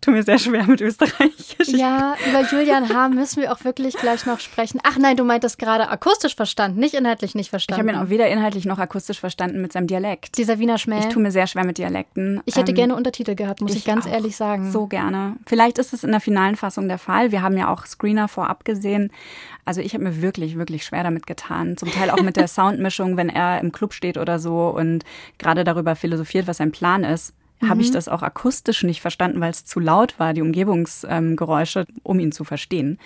tue 0.00 0.12
mir 0.14 0.22
sehr 0.22 0.38
schwer 0.38 0.64
mit 0.66 0.80
Österreichisch. 0.80 1.68
Ja, 1.68 2.14
über 2.28 2.42
Julian 2.50 2.88
H. 2.92 3.08
müssen 3.08 3.40
wir 3.40 3.52
auch 3.52 3.64
wirklich 3.64 3.94
gleich 3.96 4.26
noch 4.26 4.38
sprechen. 4.40 4.80
Ach 4.82 4.98
nein, 4.98 5.16
du 5.16 5.24
meintest 5.24 5.58
gerade 5.58 5.88
akustisch 5.88 6.36
verstanden, 6.36 6.78
nicht 6.78 6.94
inhaltlich 6.94 7.34
nicht 7.34 7.46
Ich 7.48 7.52
habe 7.52 7.62
verstanden. 7.62 7.88
ihn 7.90 7.96
auch 7.96 8.10
weder 8.10 8.28
inhaltlich 8.28 8.66
noch 8.66 8.78
akustisch 8.78 9.18
verstanden 9.20 9.62
mit 9.62 9.72
seinem 9.72 9.86
Dialekt. 9.86 10.36
Dieser 10.36 10.58
Wiener 10.58 10.76
Schmäh. 10.78 10.98
Ich 11.00 11.06
tue 11.08 11.22
mir 11.22 11.30
sehr 11.30 11.46
schwer 11.46 11.64
mit 11.64 11.78
Dialekten. 11.78 12.42
Ich 12.44 12.56
hätte 12.56 12.72
Ähm, 12.72 12.76
gerne 12.76 12.96
Untertitel 12.96 13.34
gehabt, 13.34 13.60
muss 13.62 13.74
ich, 13.74 13.84
ganz 13.84 14.06
auch 14.06 14.10
ehrlich 14.12 14.36
sagen. 14.36 14.70
So 14.70 14.86
gerne. 14.86 15.36
Vielleicht 15.46 15.78
ist 15.78 15.92
es 15.94 16.04
in 16.04 16.10
der 16.10 16.20
finalen 16.20 16.56
Fassung 16.56 16.88
der 16.88 16.98
Fall. 16.98 17.32
Wir 17.32 17.40
haben 17.42 17.56
ja 17.56 17.72
auch 17.72 17.86
Screener 17.86 18.28
vorab 18.28 18.64
gesehen. 18.64 19.10
Also 19.64 19.80
ich 19.80 19.94
habe 19.94 20.04
mir 20.04 20.20
wirklich, 20.20 20.58
wirklich 20.58 20.84
schwer 20.84 21.02
damit 21.02 21.26
getan. 21.26 21.76
Zum 21.78 21.90
Teil 21.90 22.10
auch 22.10 22.20
mit 22.20 22.36
der 22.36 22.48
Soundmischung, 22.54 23.16
wenn 23.16 23.30
er 23.30 23.60
im 23.60 23.72
Club 23.72 23.94
steht 23.94 24.18
oder 24.18 24.38
so 24.38 24.68
und 24.68 25.04
gerade 25.38 25.64
darüber 25.64 25.96
philosophiert, 25.96 26.46
was 26.46 26.58
sein 26.58 26.72
Plan 26.72 27.04
ist. 27.04 27.32
Habe 27.68 27.82
ich 27.82 27.90
das 27.90 28.08
auch 28.08 28.22
akustisch 28.22 28.82
nicht 28.82 29.00
verstanden, 29.00 29.40
weil 29.40 29.50
es 29.50 29.64
zu 29.64 29.80
laut 29.80 30.18
war, 30.18 30.34
die 30.34 30.42
Umgebungsgeräusche, 30.42 31.86
um 32.02 32.18
ihn 32.18 32.32
zu 32.32 32.44
verstehen. 32.44 32.98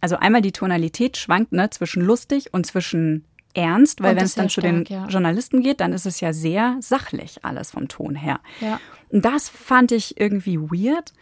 Also 0.00 0.16
einmal 0.16 0.42
die 0.42 0.52
Tonalität 0.52 1.16
schwankt 1.16 1.52
ne, 1.52 1.70
zwischen 1.70 2.02
lustig 2.02 2.52
und 2.52 2.66
zwischen 2.66 3.24
ernst, 3.54 4.02
weil 4.02 4.16
wenn 4.16 4.24
es 4.24 4.34
dann 4.34 4.48
zu 4.48 4.60
den 4.60 4.84
ja. 4.84 5.06
Journalisten 5.06 5.62
geht, 5.62 5.80
dann 5.80 5.92
ist 5.92 6.06
es 6.06 6.20
ja 6.20 6.32
sehr 6.32 6.76
sachlich 6.80 7.44
alles 7.44 7.70
vom 7.70 7.88
Ton 7.88 8.14
her. 8.14 8.40
Ja. 8.60 8.80
Und 9.10 9.24
das 9.24 9.48
fand 9.48 9.92
ich 9.92 10.20
irgendwie 10.20 10.58
weird. 10.58 11.12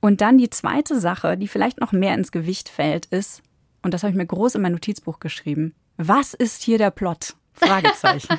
Und 0.00 0.20
dann 0.20 0.38
die 0.38 0.50
zweite 0.50 1.00
Sache, 1.00 1.36
die 1.36 1.48
vielleicht 1.48 1.80
noch 1.80 1.92
mehr 1.92 2.14
ins 2.14 2.30
Gewicht 2.30 2.68
fällt, 2.68 3.06
ist, 3.06 3.42
und 3.82 3.94
das 3.94 4.02
habe 4.02 4.10
ich 4.10 4.16
mir 4.16 4.26
groß 4.26 4.56
in 4.56 4.62
mein 4.62 4.72
Notizbuch 4.72 5.18
geschrieben, 5.18 5.74
was 5.96 6.34
ist 6.34 6.62
hier 6.62 6.78
der 6.78 6.90
Plot? 6.90 7.34
Fragezeichen. 7.54 8.38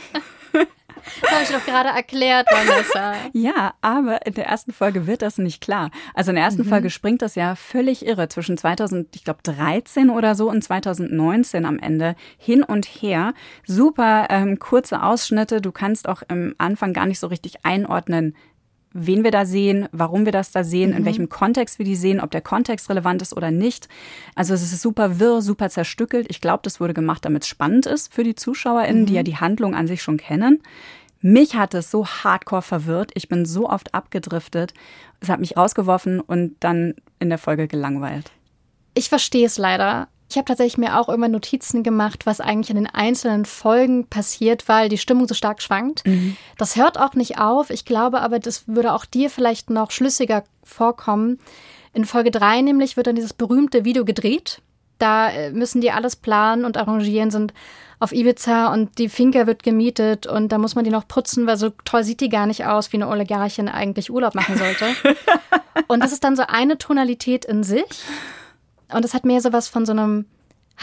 Das 1.22 1.32
habe 1.32 1.44
ich 1.44 1.50
doch 1.50 1.66
gerade 1.66 1.90
erklärt, 1.90 2.48
Vanessa. 2.52 3.14
ja, 3.34 3.74
aber 3.82 4.26
in 4.26 4.34
der 4.34 4.46
ersten 4.46 4.72
Folge 4.72 5.08
wird 5.08 5.22
das 5.22 5.38
nicht 5.38 5.62
klar. 5.62 5.92
Also 6.14 6.32
in 6.32 6.36
der 6.36 6.46
ersten 6.46 6.66
Folge 6.66 6.90
springt 6.90 7.22
das 7.22 7.36
ja 7.36 7.56
völlig 7.56 8.06
irre 8.06 8.28
zwischen 8.30 8.58
2000, 8.58 9.16
ich 9.16 9.24
glaube 9.24 9.40
13 9.44 10.10
oder 10.10 10.36
so 10.36 10.50
und 10.50 10.64
2019 10.64 11.66
am 11.66 11.80
Ende 11.80 12.16
hin 12.38 12.64
und 12.64 12.86
her. 12.86 13.34
Super 13.66 14.28
ähm, 14.30 14.60
kurze 14.60 15.04
Ausschnitte. 15.04 15.62
Du 15.62 15.72
kannst 15.72 16.08
auch 16.08 16.24
im 16.28 16.56
Anfang 16.58 16.94
gar 16.94 17.06
nicht 17.06 17.20
so 17.20 17.28
richtig 17.28 17.66
einordnen, 17.66 18.36
wen 18.94 19.24
wir 19.24 19.32
da 19.32 19.46
sehen, 19.46 19.88
warum 19.92 20.26
wir 20.26 20.32
das 20.32 20.52
da 20.52 20.64
sehen, 20.64 20.94
in 20.94 21.06
welchem 21.06 21.30
Kontext 21.30 21.78
wir 21.78 21.86
die 21.86 21.96
sehen, 21.96 22.20
ob 22.20 22.32
der 22.32 22.42
Kontext 22.42 22.90
relevant 22.90 23.22
ist 23.22 23.36
oder 23.36 23.52
nicht. 23.52 23.88
Also 24.36 24.54
es 24.54 24.64
ist 24.64 24.82
super 24.82 25.20
wirr, 25.20 25.42
super 25.42 25.70
zerstückelt. 25.70 26.28
Ich 26.30 26.42
glaube, 26.42 26.62
das 26.64 26.80
wurde 26.80 26.94
gemacht, 26.94 27.26
damit 27.26 27.44
es 27.44 27.50
spannend 27.50 27.86
ist 27.86 28.14
für 28.14 28.24
die 28.24 28.36
ZuschauerInnen, 28.36 29.06
die 29.06 29.14
ja 29.14 29.24
die 29.24 29.38
Handlung 29.38 29.76
an 29.76 29.88
sich 29.88 30.02
schon 30.02 30.18
kennen. 30.18 30.62
Mich 31.22 31.56
hat 31.56 31.74
es 31.74 31.92
so 31.92 32.08
hardcore 32.08 32.62
verwirrt. 32.62 33.12
Ich 33.14 33.28
bin 33.28 33.46
so 33.46 33.70
oft 33.70 33.94
abgedriftet. 33.94 34.74
Es 35.20 35.30
hat 35.30 35.40
mich 35.40 35.58
rausgeworfen 35.58 36.20
und 36.20 36.56
dann 36.62 36.96
in 37.20 37.30
der 37.30 37.38
Folge 37.38 37.68
gelangweilt. 37.68 38.32
Ich 38.94 39.10
verstehe 39.10 39.46
es 39.46 39.58
leider. 39.58 40.08
Ich 40.30 40.38
habe 40.38 40.46
tatsächlich 40.46 40.78
mir 40.78 41.00
auch 41.00 41.10
irgendwann 41.10 41.32
Notizen 41.32 41.82
gemacht, 41.82 42.28
was 42.28 42.40
eigentlich 42.40 42.70
in 42.70 42.76
den 42.76 42.88
einzelnen 42.88 43.46
Folgen 43.46 44.06
passiert, 44.06 44.68
weil 44.68 44.88
die 44.88 45.00
Stimmung 45.00 45.28
so 45.28 45.34
stark 45.34 45.62
schwankt. 45.62 46.04
Das 46.58 46.76
hört 46.76 47.00
auch 47.00 47.16
nicht 47.16 47.40
auf. 47.40 47.72
Ich 47.72 47.84
glaube 47.84 48.22
aber, 48.22 48.38
das 48.38 48.68
würde 48.68 48.94
auch 48.94 49.06
dir 49.06 49.32
vielleicht 49.32 49.72
noch 49.72 49.90
schlüssiger 49.90 50.44
vorkommen. 50.64 51.40
In 51.94 52.06
Folge 52.06 52.30
3 52.30 52.62
nämlich 52.62 52.96
wird 52.96 53.08
dann 53.08 53.16
dieses 53.16 53.34
berühmte 53.34 53.86
Video 53.86 54.06
gedreht. 54.06 54.62
Da 55.00 55.30
äh, 55.30 55.52
müssen 55.52 55.82
die 55.82 55.92
alles 55.92 56.16
planen 56.16 56.66
und 56.66 56.78
arrangieren, 56.78 57.32
sind 57.32 57.54
auf 58.00 58.12
Ibiza 58.12 58.72
und 58.72 58.98
die 58.98 59.10
Finca 59.10 59.48
wird 59.48 59.64
gemietet 59.64 60.28
und 60.28 60.52
da 60.52 60.58
muss 60.58 60.76
man 60.76 60.86
die 60.86 60.92
noch 60.92 61.08
putzen, 61.08 61.48
weil 61.48 61.58
so 61.58 61.70
toll 61.84 62.04
sieht 62.04 62.22
die 62.22 62.30
gar 62.30 62.46
nicht 62.46 62.66
aus, 62.66 62.94
wie 62.94 62.98
eine 62.98 63.10
Oligarchin 63.10 63.68
eigentlich 63.68 64.10
Urlaub 64.12 64.36
machen 64.36 64.58
sollte. 64.58 64.86
und 65.88 66.02
das 66.02 66.14
ist 66.14 66.24
dann 66.24 66.36
so 66.36 66.44
eine 66.48 66.78
Tonalität 66.78 67.46
in 67.46 67.64
sich. 67.64 67.84
Und 68.94 69.06
es 69.06 69.14
hat 69.14 69.26
mehr 69.26 69.42
so 69.42 69.54
was 69.54 69.68
von 69.68 69.86
so 69.86 69.92
einem 69.92 70.26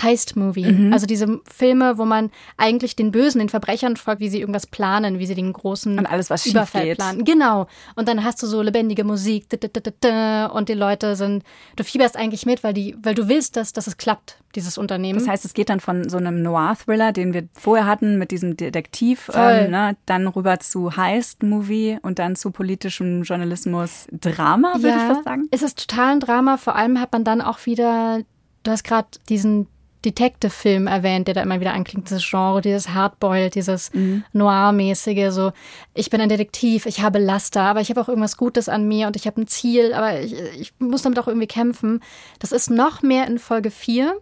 Heist-Movie. 0.02 0.72
Mhm. 0.72 0.92
Also 0.92 1.06
diese 1.06 1.40
Filme, 1.52 1.98
wo 1.98 2.04
man 2.04 2.30
eigentlich 2.56 2.96
den 2.96 3.10
Bösen, 3.10 3.38
den 3.38 3.48
Verbrechern 3.48 3.96
folgt, 3.96 4.20
wie 4.20 4.28
sie 4.28 4.40
irgendwas 4.40 4.66
planen, 4.66 5.18
wie 5.18 5.26
sie 5.26 5.34
den 5.34 5.52
großen 5.52 5.98
und 5.98 6.06
alles, 6.06 6.30
was 6.30 6.46
Überfall 6.46 6.94
planen. 6.94 7.24
Genau. 7.24 7.66
Und 7.94 8.08
dann 8.08 8.24
hast 8.24 8.42
du 8.42 8.46
so 8.46 8.62
lebendige 8.62 9.04
Musik 9.04 9.46
und 9.52 10.68
die 10.68 10.74
Leute 10.74 11.16
sind, 11.16 11.44
du 11.76 11.84
fieberst 11.84 12.16
eigentlich 12.16 12.46
mit, 12.46 12.62
weil 12.62 12.74
die, 12.74 12.96
weil 13.02 13.14
du 13.14 13.28
willst, 13.28 13.56
dass, 13.56 13.72
dass 13.72 13.86
es 13.86 13.96
klappt, 13.96 14.38
dieses 14.54 14.78
Unternehmen. 14.78 15.18
Das 15.18 15.28
heißt, 15.28 15.44
es 15.44 15.54
geht 15.54 15.68
dann 15.68 15.80
von 15.80 16.08
so 16.08 16.16
einem 16.16 16.42
Noir-Thriller, 16.42 17.12
den 17.12 17.34
wir 17.34 17.48
vorher 17.54 17.86
hatten, 17.86 18.18
mit 18.18 18.30
diesem 18.30 18.56
Detektiv, 18.56 19.30
ähm, 19.34 19.70
ne, 19.70 19.96
dann 20.06 20.26
rüber 20.26 20.58
zu 20.60 20.96
Heist-Movie 20.96 21.98
und 22.02 22.18
dann 22.18 22.36
zu 22.36 22.50
politischem 22.50 23.22
Journalismus, 23.22 24.06
Drama, 24.12 24.74
würde 24.76 24.88
ja, 24.88 24.96
ich 24.96 25.14
fast 25.14 25.24
sagen. 25.24 25.48
Es 25.50 25.62
ist 25.62 25.88
total 25.88 26.12
ein 26.12 26.20
Drama. 26.20 26.56
Vor 26.56 26.74
allem 26.74 27.00
hat 27.00 27.12
man 27.12 27.24
dann 27.24 27.40
auch 27.40 27.66
wieder, 27.66 28.20
du 28.62 28.70
hast 28.70 28.84
gerade 28.84 29.08
diesen 29.28 29.68
Detective-Film 30.06 30.86
erwähnt, 30.86 31.26
der 31.26 31.34
da 31.34 31.42
immer 31.42 31.60
wieder 31.60 31.74
anklingt, 31.74 32.08
dieses 32.08 32.28
Genre, 32.28 32.60
dieses 32.60 32.90
Hardboiled, 32.90 33.54
dieses 33.54 33.92
mhm. 33.92 34.24
Noir-mäßige, 34.32 35.30
so, 35.30 35.52
ich 35.94 36.08
bin 36.08 36.20
ein 36.20 36.28
Detektiv, 36.28 36.86
ich 36.86 37.02
habe 37.02 37.18
Laster, 37.18 37.62
aber 37.62 37.80
ich 37.80 37.90
habe 37.90 38.00
auch 38.00 38.08
irgendwas 38.08 38.36
Gutes 38.36 38.68
an 38.68 38.86
mir 38.88 39.08
und 39.08 39.16
ich 39.16 39.26
habe 39.26 39.40
ein 39.40 39.46
Ziel, 39.46 39.92
aber 39.92 40.20
ich, 40.20 40.34
ich 40.58 40.72
muss 40.78 41.02
damit 41.02 41.18
auch 41.18 41.28
irgendwie 41.28 41.46
kämpfen. 41.46 42.00
Das 42.38 42.52
ist 42.52 42.70
noch 42.70 43.02
mehr 43.02 43.26
in 43.26 43.38
Folge 43.38 43.70
4. 43.70 44.16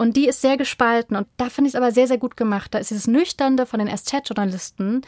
Und 0.00 0.16
die 0.16 0.28
ist 0.28 0.40
sehr 0.40 0.56
gespalten 0.56 1.16
und 1.16 1.26
da 1.38 1.50
finde 1.50 1.68
ich 1.68 1.74
es 1.74 1.80
aber 1.80 1.90
sehr, 1.90 2.06
sehr 2.06 2.18
gut 2.18 2.36
gemacht. 2.36 2.72
Da 2.72 2.78
ist 2.78 2.90
dieses 2.90 3.08
Nüchternde 3.08 3.66
von 3.66 3.80
den 3.80 3.88
SZ-Journalisten, 3.88 5.02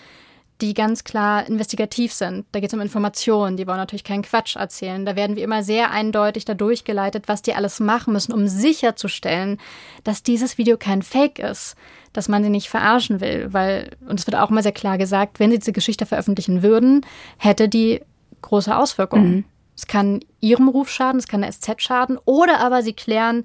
die 0.60 0.74
ganz 0.74 1.04
klar 1.04 1.46
investigativ 1.46 2.12
sind. 2.12 2.44
Da 2.52 2.60
geht 2.60 2.70
es 2.70 2.74
um 2.74 2.80
Informationen, 2.80 3.56
die 3.56 3.66
wollen 3.66 3.78
natürlich 3.78 4.04
keinen 4.04 4.22
Quatsch 4.22 4.56
erzählen. 4.56 5.06
Da 5.06 5.16
werden 5.16 5.36
wir 5.36 5.44
immer 5.44 5.62
sehr 5.62 5.90
eindeutig 5.90 6.44
da 6.44 6.54
durchgeleitet, 6.54 7.28
was 7.28 7.42
die 7.42 7.54
alles 7.54 7.80
machen 7.80 8.12
müssen, 8.12 8.32
um 8.32 8.46
sicherzustellen, 8.46 9.58
dass 10.04 10.22
dieses 10.22 10.58
Video 10.58 10.76
kein 10.76 11.02
Fake 11.02 11.38
ist, 11.38 11.76
dass 12.12 12.28
man 12.28 12.42
sie 12.42 12.50
nicht 12.50 12.68
verarschen 12.68 13.20
will. 13.20 13.52
Weil, 13.52 13.96
und 14.06 14.20
es 14.20 14.26
wird 14.26 14.36
auch 14.36 14.50
immer 14.50 14.62
sehr 14.62 14.72
klar 14.72 14.98
gesagt, 14.98 15.40
wenn 15.40 15.50
sie 15.50 15.58
diese 15.58 15.72
Geschichte 15.72 16.06
veröffentlichen 16.06 16.62
würden, 16.62 17.06
hätte 17.38 17.68
die 17.68 18.02
große 18.42 18.76
Auswirkungen. 18.76 19.34
Mhm. 19.34 19.44
Es 19.76 19.86
kann 19.86 20.20
ihrem 20.40 20.68
Ruf 20.68 20.90
schaden, 20.90 21.18
es 21.18 21.28
kann 21.28 21.40
der 21.40 21.52
SZ 21.52 21.80
schaden, 21.80 22.18
oder 22.26 22.60
aber 22.60 22.82
sie 22.82 22.92
klären 22.92 23.44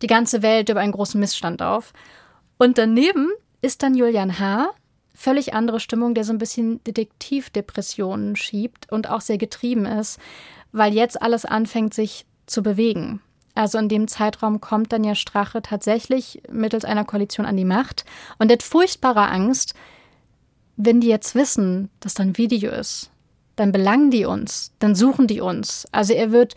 die 0.00 0.06
ganze 0.06 0.42
Welt 0.42 0.68
über 0.70 0.80
einen 0.80 0.92
großen 0.92 1.20
Missstand 1.20 1.60
auf. 1.60 1.92
Und 2.56 2.78
daneben 2.78 3.30
ist 3.60 3.82
dann 3.82 3.94
Julian 3.94 4.38
H., 4.38 4.70
völlig 5.14 5.54
andere 5.54 5.80
Stimmung, 5.80 6.14
der 6.14 6.24
so 6.24 6.32
ein 6.32 6.38
bisschen 6.38 6.82
Detektivdepressionen 6.84 8.36
schiebt 8.36 8.90
und 8.90 9.08
auch 9.08 9.20
sehr 9.20 9.38
getrieben 9.38 9.86
ist, 9.86 10.18
weil 10.72 10.92
jetzt 10.92 11.22
alles 11.22 11.44
anfängt, 11.44 11.94
sich 11.94 12.26
zu 12.46 12.62
bewegen. 12.62 13.20
Also 13.54 13.78
in 13.78 13.88
dem 13.88 14.08
Zeitraum 14.08 14.60
kommt 14.60 14.92
dann 14.92 15.04
ja 15.04 15.14
Strache 15.14 15.62
tatsächlich 15.62 16.42
mittels 16.50 16.84
einer 16.84 17.04
Koalition 17.04 17.46
an 17.46 17.56
die 17.56 17.64
Macht 17.64 18.04
und 18.38 18.50
hat 18.50 18.64
furchtbare 18.64 19.28
Angst, 19.28 19.74
wenn 20.76 21.00
die 21.00 21.08
jetzt 21.08 21.36
wissen, 21.36 21.88
dass 22.00 22.14
da 22.14 22.24
ein 22.24 22.36
Video 22.36 22.72
ist, 22.72 23.10
dann 23.54 23.70
belangen 23.70 24.10
die 24.10 24.24
uns, 24.24 24.72
dann 24.80 24.96
suchen 24.96 25.28
die 25.28 25.40
uns. 25.40 25.86
Also 25.92 26.14
er 26.14 26.32
wird 26.32 26.56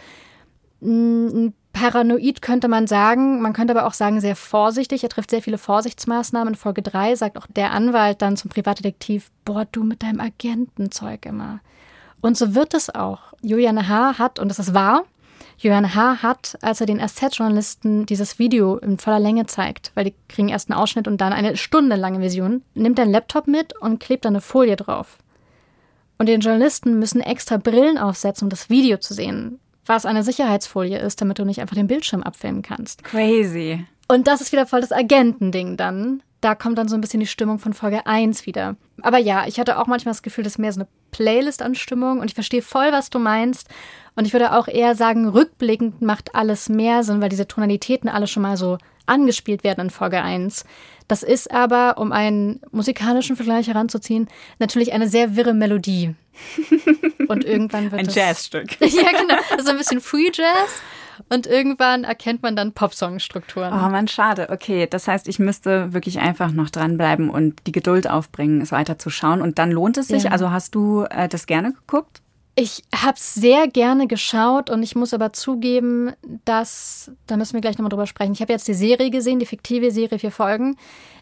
ein 0.81 1.53
paranoid 1.77 2.41
könnte 2.41 2.67
man 2.67 2.87
sagen, 2.87 3.41
man 3.41 3.53
könnte 3.53 3.75
aber 3.77 3.87
auch 3.87 3.93
sagen, 3.93 4.19
sehr 4.19 4.35
vorsichtig. 4.35 5.03
Er 5.03 5.09
trifft 5.09 5.29
sehr 5.29 5.43
viele 5.43 5.59
Vorsichtsmaßnahmen. 5.59 6.53
In 6.53 6.59
Folge 6.59 6.81
3 6.81 7.15
sagt 7.15 7.37
auch 7.37 7.45
der 7.47 7.71
Anwalt 7.71 8.21
dann 8.21 8.35
zum 8.35 8.49
Privatdetektiv, 8.49 9.29
boah, 9.45 9.65
du 9.71 9.83
mit 9.83 10.01
deinem 10.01 10.19
Agentenzeug 10.19 11.25
immer. 11.25 11.59
Und 12.19 12.35
so 12.35 12.55
wird 12.55 12.73
es 12.73 12.93
auch. 12.93 13.33
Julian 13.41 13.87
H. 13.87 14.17
hat, 14.17 14.39
und 14.39 14.49
das 14.49 14.57
ist 14.57 14.73
wahr, 14.73 15.03
Julian 15.59 15.93
H. 15.93 16.23
hat, 16.23 16.57
als 16.61 16.81
er 16.81 16.87
den 16.87 16.99
SZ-Journalisten 16.99 18.07
dieses 18.07 18.39
Video 18.39 18.77
in 18.77 18.97
voller 18.97 19.19
Länge 19.19 19.45
zeigt, 19.45 19.91
weil 19.93 20.05
die 20.05 20.15
kriegen 20.27 20.49
erst 20.49 20.69
einen 20.69 20.79
Ausschnitt 20.79 21.07
und 21.07 21.21
dann 21.21 21.33
eine 21.33 21.57
stundenlange 21.57 22.21
Vision, 22.21 22.63
nimmt 22.73 22.97
er 22.97 23.03
einen 23.03 23.13
Laptop 23.13 23.47
mit 23.47 23.79
und 23.79 23.99
klebt 23.99 24.25
da 24.25 24.29
eine 24.29 24.41
Folie 24.41 24.75
drauf. 24.75 25.17
Und 26.17 26.27
die 26.27 26.33
Journalisten 26.33 26.97
müssen 26.97 27.21
extra 27.21 27.57
Brillen 27.57 27.99
aufsetzen, 27.99 28.47
um 28.47 28.49
das 28.49 28.69
Video 28.71 28.97
zu 28.97 29.13
sehen 29.13 29.59
was 29.87 30.05
eine 30.05 30.23
Sicherheitsfolie 30.23 30.99
ist, 30.99 31.21
damit 31.21 31.39
du 31.39 31.45
nicht 31.45 31.61
einfach 31.61 31.75
den 31.75 31.87
Bildschirm 31.87 32.23
abfilmen 32.23 32.61
kannst. 32.61 33.03
Crazy. 33.03 33.85
Und 34.07 34.27
das 34.27 34.41
ist 34.41 34.51
wieder 34.51 34.65
voll 34.65 34.81
das 34.81 34.91
Agentending 34.91 35.77
dann. 35.77 36.23
Da 36.41 36.55
kommt 36.55 36.77
dann 36.77 36.87
so 36.87 36.95
ein 36.95 37.01
bisschen 37.01 37.19
die 37.19 37.27
Stimmung 37.27 37.59
von 37.59 37.73
Folge 37.73 38.05
1 38.05 38.45
wieder. 38.45 38.75
Aber 39.01 39.17
ja, 39.17 39.47
ich 39.47 39.59
hatte 39.59 39.79
auch 39.79 39.87
manchmal 39.87 40.13
das 40.13 40.21
Gefühl, 40.21 40.43
das 40.43 40.53
ist 40.53 40.59
mehr 40.59 40.71
so 40.71 40.81
eine 40.81 40.87
Playlist 41.11 41.61
an 41.61 41.75
Stimmung 41.75 42.19
und 42.19 42.27
ich 42.27 42.35
verstehe 42.35 42.61
voll, 42.61 42.91
was 42.91 43.09
du 43.09 43.19
meinst. 43.19 43.67
Und 44.17 44.25
ich 44.25 44.33
würde 44.33 44.53
auch 44.53 44.67
eher 44.67 44.95
sagen, 44.95 45.27
rückblickend 45.27 46.01
macht 46.01 46.33
alles 46.33 46.69
mehr 46.69 47.03
Sinn, 47.03 47.21
weil 47.21 47.29
diese 47.29 47.47
Tonalitäten 47.47 48.09
alle 48.09 48.25
schon 48.25 48.41
mal 48.41 48.57
so 48.57 48.79
angespielt 49.05 49.63
werden 49.63 49.81
in 49.81 49.89
Folge 49.91 50.21
1. 50.21 50.65
Das 51.07 51.21
ist 51.21 51.51
aber, 51.51 51.99
um 51.99 52.11
einen 52.11 52.59
musikalischen 52.71 53.35
Vergleich 53.35 53.67
heranzuziehen, 53.67 54.27
natürlich 54.57 54.91
eine 54.91 55.07
sehr 55.07 55.35
wirre 55.35 55.53
Melodie. 55.53 56.15
Und 57.27 57.45
irgendwann 57.45 57.91
wird 57.91 58.01
ein 58.01 58.09
Jazzstück. 58.09 58.71
ja, 58.81 59.11
genau. 59.11 59.35
So 59.63 59.69
ein 59.69 59.77
bisschen 59.77 60.01
Free 60.01 60.31
Jazz. 60.33 60.81
Und 61.29 61.45
irgendwann 61.45 62.03
erkennt 62.03 62.41
man 62.41 62.55
dann 62.55 62.73
Popsong-Strukturen. 62.73 63.71
Oh 63.71 63.89
man, 63.89 64.07
schade. 64.07 64.47
Okay, 64.49 64.87
das 64.89 65.07
heißt, 65.07 65.27
ich 65.27 65.37
müsste 65.37 65.93
wirklich 65.93 66.19
einfach 66.19 66.51
noch 66.51 66.71
dranbleiben 66.71 67.29
und 67.29 67.67
die 67.67 67.71
Geduld 67.71 68.09
aufbringen, 68.09 68.61
es 68.61 68.71
weiter 68.71 68.97
zu 68.97 69.11
schauen. 69.11 69.43
Und 69.43 69.59
dann 69.59 69.71
lohnt 69.71 69.97
es 69.97 70.07
sich. 70.07 70.23
Ja. 70.23 70.31
Also 70.31 70.49
hast 70.49 70.73
du 70.73 71.03
äh, 71.03 71.27
das 71.27 71.45
gerne 71.45 71.73
geguckt? 71.73 72.21
Ich 72.59 72.83
habe 72.91 73.13
es 73.17 73.35
sehr 73.35 73.67
gerne 73.67 74.07
geschaut 74.07 74.71
und 74.71 74.81
ich 74.81 74.95
muss 74.95 75.13
aber 75.13 75.31
zugeben, 75.31 76.13
dass, 76.43 77.11
da 77.27 77.37
müssen 77.37 77.53
wir 77.53 77.61
gleich 77.61 77.77
nochmal 77.77 77.91
drüber 77.91 78.07
sprechen. 78.07 78.33
Ich 78.33 78.41
habe 78.41 78.51
jetzt 78.51 78.67
die 78.67 78.73
Serie 78.73 79.11
gesehen, 79.11 79.37
die 79.37 79.45
fiktive 79.45 79.91
Serie, 79.91 80.17
vier 80.17 80.31
Folgen. 80.31 80.75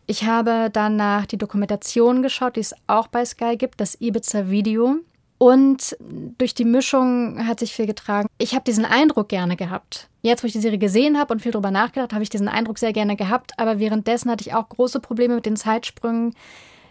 Ich 0.07 0.23
habe 0.23 0.69
danach 0.71 1.25
die 1.25 1.37
Dokumentation 1.37 2.21
geschaut, 2.21 2.55
die 2.55 2.61
es 2.61 2.73
auch 2.87 3.07
bei 3.07 3.25
Sky 3.25 3.57
gibt, 3.57 3.81
das 3.81 3.99
Ibiza 3.99 4.49
Video. 4.49 4.95
Und 5.37 5.97
durch 6.37 6.55
die 6.55 6.63
Mischung 6.63 7.45
hat 7.45 7.59
sich 7.59 7.73
viel 7.73 7.85
getragen. 7.85 8.29
Ich 8.37 8.53
habe 8.53 8.63
diesen 8.63 8.85
Eindruck 8.85 9.27
gerne 9.27 9.57
gehabt. 9.57 10.07
Jetzt, 10.21 10.41
wo 10.41 10.47
ich 10.47 10.53
die 10.53 10.61
Serie 10.61 10.79
gesehen 10.79 11.19
habe 11.19 11.33
und 11.33 11.41
viel 11.41 11.51
drüber 11.51 11.69
nachgedacht, 11.69 12.13
habe 12.13 12.23
ich 12.23 12.29
diesen 12.29 12.47
Eindruck 12.47 12.79
sehr 12.79 12.93
gerne 12.93 13.17
gehabt. 13.17 13.51
Aber 13.57 13.77
währenddessen 13.77 14.31
hatte 14.31 14.47
ich 14.47 14.53
auch 14.53 14.69
große 14.69 15.01
Probleme 15.01 15.35
mit 15.35 15.45
den 15.45 15.57
Zeitsprüngen. 15.57 16.33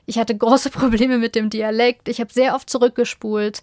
Ich 0.05 0.19
hatte 0.19 0.37
große 0.37 0.69
Probleme 0.81 1.17
mit 1.17 1.35
dem 1.35 1.49
Dialekt. 1.49 2.11
Ich 2.11 2.21
habe 2.21 2.31
sehr 2.31 2.55
oft 2.55 2.69
zurückgespult. 2.69 3.63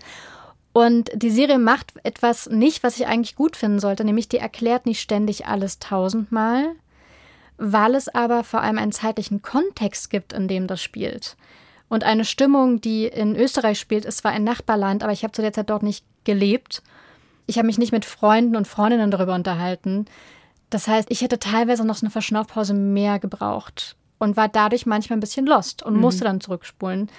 Und 0.74 1.10
die 1.14 1.32
Serie 1.32 1.60
macht 1.60 1.94
etwas 2.04 2.50
nicht, 2.50 2.84
was 2.84 2.98
ich 2.98 3.08
eigentlich 3.08 3.36
gut 3.36 3.58
finden 3.58 3.80
sollte, 3.80 4.06
nämlich 4.06 4.30
die 4.30 4.38
erklärt 4.38 4.86
nicht 4.86 5.02
ständig 5.02 5.46
alles 5.46 5.80
tausendmal, 5.80 6.72
weil 7.58 7.96
es 7.96 8.08
aber 8.08 8.44
vor 8.44 8.62
allem 8.62 8.78
einen 8.78 8.94
zeitlichen 8.94 9.42
Kontext 9.42 10.10
gibt, 10.10 10.34
in 10.34 10.48
dem 10.48 10.68
das 10.68 10.82
spielt. 10.82 11.36
Und 11.90 12.06
eine 12.06 12.24
Stimmung, 12.24 12.80
die 12.80 13.06
in 13.06 13.36
Österreich 13.36 13.78
spielt, 13.78 14.06
ist 14.06 14.20
zwar 14.20 14.32
ein 14.32 14.46
Nachbarland, 14.46 15.04
aber 15.04 15.12
ich 15.12 15.24
habe 15.24 15.34
zu 15.34 15.42
der 15.42 15.52
Zeit 15.52 15.70
dort 15.70 15.84
nicht 15.84 16.06
gelebt. 16.24 16.82
Ich 17.48 17.58
habe 17.58 17.68
mich 17.68 17.78
nicht 17.78 17.92
mit 17.92 18.06
Freunden 18.06 18.56
und 18.56 18.66
Freundinnen 18.66 19.12
darüber 19.12 19.36
unterhalten. 19.36 20.06
Das 20.70 20.88
heißt, 20.88 21.12
ich 21.12 21.22
hätte 21.22 21.38
teilweise 21.38 21.86
noch 21.86 21.96
so 21.96 22.06
eine 22.06 22.12
Verschnaufpause 22.12 22.74
mehr 22.74 23.20
gebraucht 23.20 23.98
und 24.20 24.38
war 24.38 24.48
dadurch 24.48 24.86
manchmal 24.86 25.18
ein 25.18 25.22
bisschen 25.22 25.46
lost 25.46 25.84
und 25.84 25.96
mhm. 25.96 26.00
musste 26.00 26.24
dann 26.24 26.40
zurückspulen. 26.40 27.10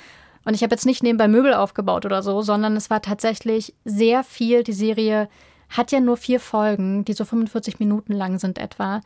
Und 0.44 0.54
ich 0.54 0.62
habe 0.62 0.74
jetzt 0.74 0.86
nicht 0.86 1.02
nebenbei 1.02 1.28
Möbel 1.28 1.54
aufgebaut 1.54 2.04
oder 2.04 2.22
so, 2.22 2.42
sondern 2.42 2.76
es 2.76 2.90
war 2.90 3.02
tatsächlich 3.02 3.74
sehr 3.84 4.24
viel. 4.24 4.64
Die 4.64 4.72
Serie 4.72 5.28
hat 5.68 5.92
ja 5.92 6.00
nur 6.00 6.16
vier 6.16 6.40
Folgen, 6.40 7.04
die 7.04 7.12
so 7.12 7.24
45 7.24 7.78
Minuten 7.78 8.12
lang 8.12 8.38
sind 8.38 8.58
etwa. 8.58 9.00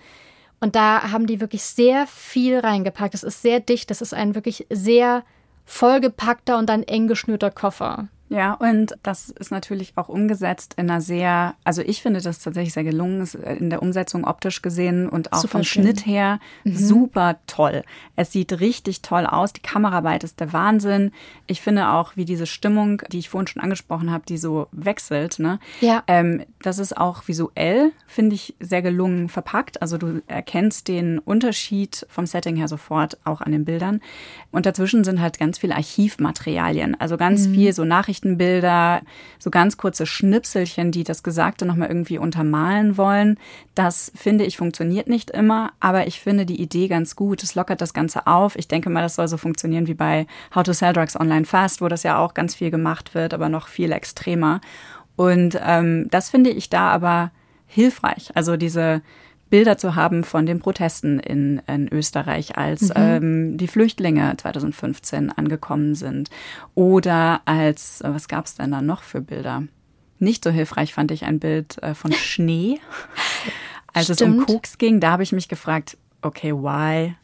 Und 0.60 0.74
da 0.74 1.12
haben 1.12 1.26
die 1.26 1.40
wirklich 1.40 1.62
sehr 1.62 2.06
viel 2.06 2.58
reingepackt. 2.58 3.14
Es 3.14 3.22
ist 3.22 3.42
sehr 3.42 3.60
dicht, 3.60 3.90
es 3.90 4.00
ist 4.00 4.14
ein 4.14 4.34
wirklich 4.34 4.66
sehr 4.70 5.22
vollgepackter 5.64 6.56
und 6.58 6.68
dann 6.68 6.82
eng 6.82 7.08
geschnürter 7.08 7.50
Koffer. 7.50 8.08
Ja, 8.28 8.54
und 8.54 8.96
das 9.02 9.30
ist 9.30 9.52
natürlich 9.52 9.92
auch 9.96 10.08
umgesetzt 10.08 10.74
in 10.76 10.90
einer 10.90 11.00
sehr, 11.00 11.54
also 11.62 11.82
ich 11.82 12.02
finde 12.02 12.20
das 12.20 12.40
tatsächlich 12.40 12.72
sehr 12.72 12.82
gelungen, 12.82 13.20
ist 13.20 13.36
in 13.36 13.70
der 13.70 13.82
Umsetzung 13.82 14.24
optisch 14.24 14.62
gesehen 14.62 15.08
und 15.08 15.32
auch 15.32 15.42
super 15.42 15.52
vom 15.52 15.64
schön. 15.64 15.84
Schnitt 15.84 16.06
her 16.06 16.40
mhm. 16.64 16.76
super 16.76 17.38
toll. 17.46 17.82
Es 18.16 18.32
sieht 18.32 18.60
richtig 18.60 19.02
toll 19.02 19.26
aus, 19.26 19.52
die 19.52 19.60
Kameraarbeit 19.60 20.24
ist 20.24 20.40
der 20.40 20.52
Wahnsinn. 20.52 21.12
Ich 21.46 21.60
finde 21.60 21.90
auch, 21.90 22.16
wie 22.16 22.24
diese 22.24 22.46
Stimmung, 22.46 23.02
die 23.12 23.20
ich 23.20 23.28
vorhin 23.28 23.46
schon 23.46 23.62
angesprochen 23.62 24.10
habe, 24.10 24.24
die 24.26 24.38
so 24.38 24.66
wechselt, 24.72 25.38
ne? 25.38 25.60
Ja. 25.80 26.02
Ähm, 26.08 26.44
das 26.62 26.78
ist 26.78 26.96
auch 26.96 27.28
visuell, 27.28 27.92
finde 28.08 28.34
ich, 28.34 28.56
sehr 28.58 28.82
gelungen 28.82 29.28
verpackt. 29.28 29.82
Also 29.82 29.98
du 29.98 30.22
erkennst 30.26 30.88
den 30.88 31.20
Unterschied 31.20 32.06
vom 32.08 32.26
Setting 32.26 32.56
her 32.56 32.66
sofort 32.66 33.18
auch 33.24 33.40
an 33.40 33.52
den 33.52 33.64
Bildern. 33.64 34.00
Und 34.50 34.66
dazwischen 34.66 35.04
sind 35.04 35.20
halt 35.20 35.38
ganz 35.38 35.58
viele 35.58 35.76
Archivmaterialien, 35.76 36.98
also 36.98 37.16
ganz 37.16 37.46
mhm. 37.46 37.54
viel 37.54 37.72
so 37.72 37.84
Nachrichten 37.84 38.15
Nachrichtenbilder, 38.16 39.02
so 39.38 39.50
ganz 39.50 39.76
kurze 39.76 40.06
Schnipselchen, 40.06 40.90
die 40.92 41.04
das 41.04 41.22
Gesagte 41.22 41.66
nochmal 41.66 41.88
irgendwie 41.88 42.18
untermalen 42.18 42.96
wollen. 42.96 43.38
Das 43.74 44.12
finde 44.14 44.44
ich 44.44 44.56
funktioniert 44.56 45.08
nicht 45.08 45.30
immer, 45.30 45.72
aber 45.80 46.06
ich 46.06 46.20
finde 46.20 46.46
die 46.46 46.60
Idee 46.60 46.88
ganz 46.88 47.16
gut. 47.16 47.42
Es 47.42 47.54
lockert 47.54 47.80
das 47.80 47.94
Ganze 47.94 48.26
auf. 48.26 48.56
Ich 48.56 48.68
denke 48.68 48.90
mal, 48.90 49.02
das 49.02 49.16
soll 49.16 49.28
so 49.28 49.36
funktionieren 49.36 49.86
wie 49.86 49.94
bei 49.94 50.26
How 50.54 50.62
to 50.62 50.72
Sell 50.72 50.92
Drugs 50.92 51.18
Online 51.18 51.44
Fast, 51.44 51.80
wo 51.80 51.88
das 51.88 52.02
ja 52.02 52.18
auch 52.18 52.34
ganz 52.34 52.54
viel 52.54 52.70
gemacht 52.70 53.14
wird, 53.14 53.34
aber 53.34 53.48
noch 53.48 53.68
viel 53.68 53.92
extremer. 53.92 54.60
Und 55.16 55.58
ähm, 55.62 56.08
das 56.10 56.30
finde 56.30 56.50
ich 56.50 56.68
da 56.68 56.90
aber 56.90 57.30
hilfreich. 57.66 58.30
Also 58.34 58.56
diese 58.56 59.02
Bilder 59.56 59.78
zu 59.78 59.94
haben 59.94 60.22
von 60.22 60.44
den 60.44 60.58
Protesten 60.58 61.18
in, 61.18 61.62
in 61.66 61.90
Österreich, 61.90 62.58
als 62.58 62.90
mhm. 62.90 62.94
ähm, 62.96 63.56
die 63.56 63.68
Flüchtlinge 63.68 64.36
2015 64.36 65.32
angekommen 65.32 65.94
sind. 65.94 66.28
Oder 66.74 67.40
als, 67.46 68.02
was 68.04 68.28
gab 68.28 68.44
es 68.44 68.56
denn 68.56 68.72
da 68.72 68.82
noch 68.82 69.02
für 69.02 69.22
Bilder? 69.22 69.62
Nicht 70.18 70.44
so 70.44 70.50
hilfreich 70.50 70.92
fand 70.92 71.10
ich 71.10 71.24
ein 71.24 71.38
Bild 71.38 71.82
äh, 71.82 71.94
von 71.94 72.12
Schnee. 72.12 72.80
Als 73.94 74.12
Stimmt. 74.12 74.20
es 74.20 74.26
um 74.26 74.44
Koks 74.44 74.76
ging, 74.76 75.00
da 75.00 75.12
habe 75.12 75.22
ich 75.22 75.32
mich 75.32 75.48
gefragt, 75.48 75.96
okay, 76.20 76.52
why? 76.52 77.14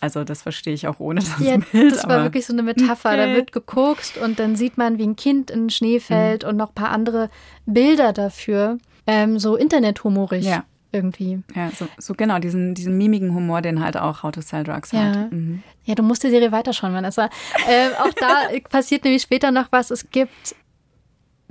Also 0.00 0.24
das 0.24 0.40
verstehe 0.40 0.72
ich 0.72 0.86
auch 0.86 0.98
ohne 0.98 1.20
das 1.20 1.38
ja, 1.40 1.58
Bild. 1.58 1.92
Das 1.92 2.08
war 2.08 2.22
wirklich 2.22 2.46
so 2.46 2.54
eine 2.54 2.62
Metapher. 2.62 3.10
Okay. 3.10 3.18
Da 3.18 3.34
wird 3.34 3.52
gekokst 3.52 4.16
und 4.16 4.38
dann 4.38 4.56
sieht 4.56 4.78
man, 4.78 4.96
wie 4.96 5.06
ein 5.06 5.16
Kind 5.16 5.50
in 5.50 5.64
den 5.64 5.70
Schnee 5.70 6.00
fällt 6.00 6.44
mhm. 6.44 6.48
und 6.48 6.56
noch 6.56 6.70
ein 6.70 6.74
paar 6.74 6.90
andere 6.90 7.28
Bilder 7.66 8.14
dafür. 8.14 8.78
Ähm, 9.06 9.38
so 9.38 9.56
internethumorig. 9.56 10.46
Ja. 10.46 10.64
Irgendwie. 10.92 11.42
Ja, 11.54 11.70
so, 11.70 11.88
so, 11.98 12.14
genau, 12.14 12.38
diesen, 12.38 12.74
diesen 12.74 12.98
mimigen 12.98 13.34
Humor, 13.34 13.62
den 13.62 13.82
halt 13.82 13.96
auch 13.96 14.22
How 14.22 14.30
to 14.30 14.42
Sell 14.42 14.62
Drugs 14.62 14.92
ja. 14.92 15.00
hat. 15.00 15.32
Mhm. 15.32 15.62
Ja, 15.84 15.94
du 15.94 16.02
musst 16.02 16.22
die 16.22 16.30
Serie 16.30 16.52
weiterschauen, 16.52 16.92
Vanessa. 16.92 17.30
äh, 17.66 17.88
auch 17.98 18.12
da 18.12 18.48
passiert 18.68 19.04
nämlich 19.04 19.22
später 19.22 19.50
noch 19.50 19.68
was. 19.70 19.90
Es 19.90 20.10
gibt 20.10 20.54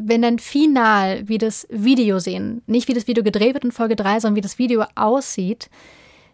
wenn 0.04 0.22
dann 0.22 0.40
final 0.40 1.28
wie 1.28 1.38
das 1.38 1.68
Video 1.70 2.20
sehen, 2.20 2.62
nicht 2.66 2.88
wie 2.88 2.94
das 2.94 3.08
Video 3.08 3.24
gedreht 3.24 3.54
wird 3.54 3.66
in 3.66 3.72
Folge 3.72 3.96
3, 3.96 4.22
sondern 4.22 4.36
wie 4.36 4.42
das 4.42 4.58
Video 4.58 4.84
aussieht, 4.96 5.70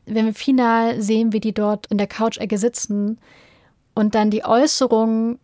wenn 0.05 0.25
wir 0.25 0.33
final 0.33 1.01
sehen, 1.01 1.33
wie 1.33 1.39
die 1.39 1.53
dort 1.53 1.87
in 1.87 1.97
der 1.97 2.07
Couch-Ecke 2.07 2.57
sitzen 2.57 3.19
und 3.93 4.15
dann 4.15 4.31
die 4.31 4.45
Äußerungen 4.45 5.39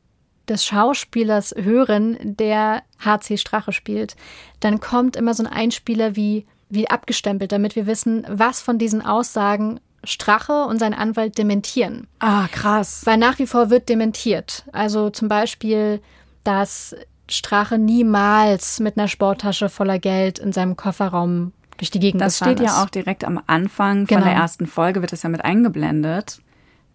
des 0.47 0.65
Schauspielers 0.65 1.53
hören, 1.57 2.17
der 2.21 2.83
HC 2.99 3.37
Strache 3.37 3.71
spielt, 3.71 4.15
dann 4.59 4.79
kommt 4.79 5.15
immer 5.15 5.33
so 5.33 5.43
ein 5.43 5.51
Einspieler 5.51 6.15
wie, 6.15 6.45
wie 6.73 6.89
abgestempelt, 6.89 7.51
damit 7.51 7.75
wir 7.75 7.87
wissen, 7.87 8.25
was 8.29 8.61
von 8.61 8.77
diesen 8.77 9.05
Aussagen 9.05 9.79
Strache 10.03 10.65
und 10.65 10.79
sein 10.79 10.93
Anwalt 10.93 11.37
dementieren. 11.37 12.07
Ah, 12.19 12.47
krass. 12.51 13.01
Weil 13.05 13.17
nach 13.17 13.39
wie 13.39 13.47
vor 13.47 13.69
wird 13.69 13.87
dementiert. 13.87 14.65
Also 14.73 15.09
zum 15.09 15.29
Beispiel, 15.29 16.01
dass 16.43 16.95
Strache 17.29 17.77
niemals 17.77 18.79
mit 18.79 18.97
einer 18.97 19.07
Sporttasche 19.07 19.69
voller 19.69 19.99
Geld 19.99 20.39
in 20.39 20.51
seinem 20.51 20.75
Kofferraum 20.75 21.53
durch 21.77 21.89
die 21.89 21.99
Gegend 21.99 22.21
das 22.21 22.39
gefahren 22.39 22.55
Das 22.55 22.65
steht 22.65 22.75
ja 22.75 22.83
auch 22.83 22.89
direkt 22.89 23.23
am 23.23 23.41
Anfang 23.47 24.05
genau. 24.05 24.21
von 24.21 24.29
der 24.29 24.37
ersten 24.37 24.67
Folge, 24.67 25.01
wird 25.01 25.13
das 25.13 25.23
ja 25.23 25.29
mit 25.29 25.43
eingeblendet, 25.43 26.41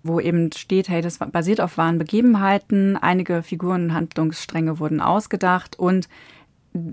wo 0.03 0.21
eben 0.21 0.53
steht, 0.53 0.89
hey, 0.89 1.01
das 1.01 1.19
basiert 1.19 1.61
auf 1.61 1.79
wahren 1.79 1.99
Begebenheiten, 1.99 2.97
einige 2.97 3.43
Figuren 3.43 3.85
und 3.85 3.95
Handlungsstränge 3.95 4.79
wurden 4.79 5.01
ausgedacht 5.01 5.79
und 5.79 6.09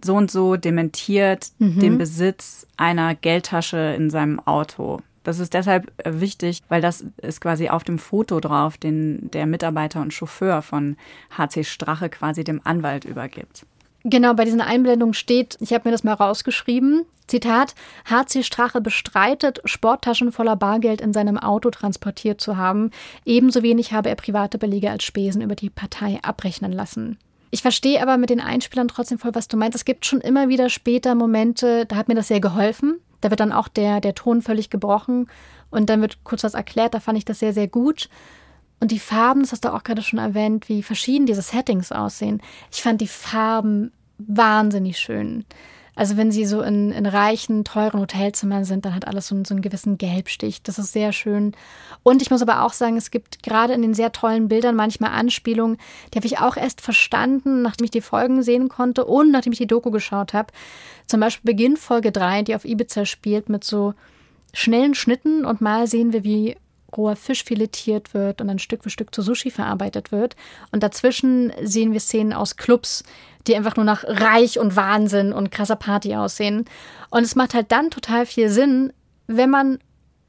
so 0.03 0.15
und 0.15 0.32
so 0.32 0.55
dementiert 0.55 1.48
mhm. 1.60 1.79
den 1.79 1.98
Besitz 1.98 2.67
einer 2.77 3.15
Geldtasche 3.15 3.96
in 3.98 4.10
seinem 4.10 4.39
Auto. 4.39 5.00
Das 5.24 5.39
ist 5.39 5.53
deshalb 5.53 5.91
äh, 5.98 6.20
wichtig, 6.22 6.62
weil 6.70 6.82
das 6.82 7.05
ist 7.22 7.41
quasi 7.41 7.70
auf 7.70 7.84
dem 7.84 8.00
Foto 8.00 8.39
drauf, 8.39 8.77
den 8.77 9.29
der 9.32 9.48
Mitarbeiter 9.48 10.01
und 10.01 10.13
Chauffeur 10.13 10.62
von 10.62 10.96
HC 11.38 11.63
Strache 11.63 12.10
quasi 12.10 12.44
dem 12.44 12.62
Anwalt 12.63 13.05
übergibt. 13.05 13.65
Genau, 14.03 14.36
bei 14.36 14.46
diesen 14.46 14.62
Einblendungen 14.62 15.15
steht, 15.15 15.58
ich 15.62 15.74
habe 15.74 15.88
mir 15.89 15.91
das 15.91 16.03
mal 16.03 16.13
rausgeschrieben, 16.13 17.05
Zitat, 17.25 17.74
HC 18.08 18.44
Strache 18.44 18.79
bestreitet, 18.79 19.62
Sporttaschen 19.65 20.32
voller 20.32 20.55
Bargeld 20.55 21.01
in 21.01 21.12
seinem 21.12 21.39
Auto 21.39 21.72
transportiert 21.72 22.39
zu 22.39 22.55
haben. 22.55 22.91
Ebenso 23.25 23.63
wenig 23.63 23.94
habe 23.94 24.10
er 24.10 24.15
private 24.15 24.60
Belege 24.60 24.91
als 24.91 25.03
Spesen 25.03 25.41
über 25.41 25.55
die 25.55 25.72
Partei 25.72 26.20
abrechnen 26.22 26.72
lassen. 26.72 27.17
Ich 27.52 27.62
verstehe 27.62 28.02
aber 28.02 28.18
mit 28.18 28.30
den 28.30 28.42
Einspielern 28.42 28.88
trotzdem 28.88 29.18
voll, 29.18 29.36
was 29.36 29.48
du 29.48 29.58
meinst. 29.58 29.75
Es 29.75 29.86
gibt 29.86 30.06
schon 30.06 30.22
immer 30.22 30.50
wieder 30.50 30.70
später 30.70 31.16
Momente, 31.16 31.86
da 31.86 31.96
hat 31.96 32.08
mir 32.08 32.16
das 32.16 32.28
sehr 32.28 32.40
geholfen. 32.40 33.00
Da 33.22 33.30
wird 33.30 33.40
dann 33.40 33.52
auch 33.52 33.68
der, 33.68 34.02
der 34.02 34.14
Ton 34.14 34.42
völlig 34.42 34.70
gebrochen 34.70 35.28
und 35.72 35.90
dann 35.90 36.02
wird 36.02 36.24
kurz 36.24 36.44
was 36.44 36.54
erklärt. 36.54 36.94
Da 36.94 37.00
fand 37.00 37.18
ich 37.18 37.25
das 37.25 37.40
sehr, 37.40 37.54
sehr 37.54 37.68
gut. 37.68 38.10
Und 38.80 38.92
die 38.92 39.00
Farben, 39.00 39.42
das 39.42 39.52
hast 39.52 39.66
du 39.66 39.74
auch 39.74 39.84
gerade 39.84 40.02
schon 40.02 40.20
erwähnt, 40.20 40.70
wie 40.70 40.84
verschieden 40.84 41.25
diese 41.25 41.42
Settings 41.42 41.92
aussehen. 41.92 42.42
Ich 42.72 42.84
fand 42.84 43.02
die 43.02 43.08
Farben 43.08 43.92
wahnsinnig 44.18 45.00
schön. 45.00 45.46
Also 45.96 46.18
wenn 46.18 46.32
sie 46.32 46.46
so 46.46 46.62
in, 46.62 46.92
in 46.92 47.06
reichen, 47.06 47.64
teuren 47.64 48.00
Hotelzimmern 48.00 48.65
sind, 48.65 48.86
dann 48.86 48.93
hat 48.93 49.08
alles 49.08 49.28
so, 49.28 49.36
so 49.46 49.54
einen 49.54 49.62
gewissen 49.62 49.98
Gelbstich. 49.98 50.62
Das 50.62 50.78
ist 50.78 50.91
sehr 50.91 51.13
schön. 51.13 51.54
Und 52.04 52.22
ich 52.22 52.32
muss 52.32 52.41
aber 52.41 52.63
auch 52.63 52.74
sagen, 52.74 52.98
es 52.98 53.12
gibt 53.12 53.43
gerade 53.43 53.74
in 53.74 53.82
den 53.82 53.93
sehr 53.93 54.12
tollen 54.12 54.48
Bildern 54.50 54.76
manchmal 54.76 55.12
Anspielungen, 55.12 55.78
die 56.13 56.17
habe 56.17 56.28
ich 56.28 56.39
auch 56.39 56.58
erst 56.58 56.82
verstanden, 56.82 57.62
nachdem 57.62 57.86
ich 57.86 57.91
die 57.91 58.02
Folgen 58.02 58.43
sehen 58.43 58.67
konnte 58.67 59.06
und 59.06 59.32
nachdem 59.32 59.54
ich 59.54 59.60
die 59.60 59.67
Doku 59.67 59.91
geschaut 59.91 60.34
habe. 60.34 60.52
Zum 61.08 61.19
Beispiel 61.19 61.54
Beginn 61.54 61.78
Folge 61.78 62.12
3, 62.12 62.43
die 62.43 62.56
auf 62.56 62.65
Ibiza 62.65 63.06
spielt, 63.06 63.48
mit 63.48 63.63
so 63.63 63.93
schnellen 64.54 64.96
Schnitten 64.96 65.46
und 65.46 65.62
mal 65.62 65.88
sehen 65.88 66.13
wir, 66.13 66.24
wie 66.24 66.58
roher 66.97 67.15
Fisch 67.15 67.43
filetiert 67.43 68.13
wird 68.13 68.41
und 68.41 68.47
dann 68.47 68.60
Stück 68.60 68.84
für 68.84 68.89
Stück 68.89 69.13
zu 69.13 69.21
Sushi 69.21 69.51
verarbeitet 69.51 70.12
wird. 70.12 70.36
Und 70.71 70.84
dazwischen 70.84 71.51
sehen 71.62 71.93
wir 71.93 71.99
Szenen 71.99 72.34
aus 72.34 72.58
Clubs, 72.58 73.03
die 73.47 73.55
einfach 73.55 73.75
nur 73.75 73.86
nach 73.86 74.03
Reich 74.05 74.60
und 74.60 74.75
Wahnsinn 74.75 75.34
und 75.34 75.51
krasser 75.51 75.75
Party 75.75 76.15
aussehen. 76.15 76.65
Und 77.10 77.23
es 77.23 77.36
macht 77.36 77.53
halt 77.53 77.71
dann 77.71 77.91
total 77.91 78.25
viel 78.25 78.49
Sinn, 78.49 78.93
wenn 79.27 79.49
man 79.49 79.79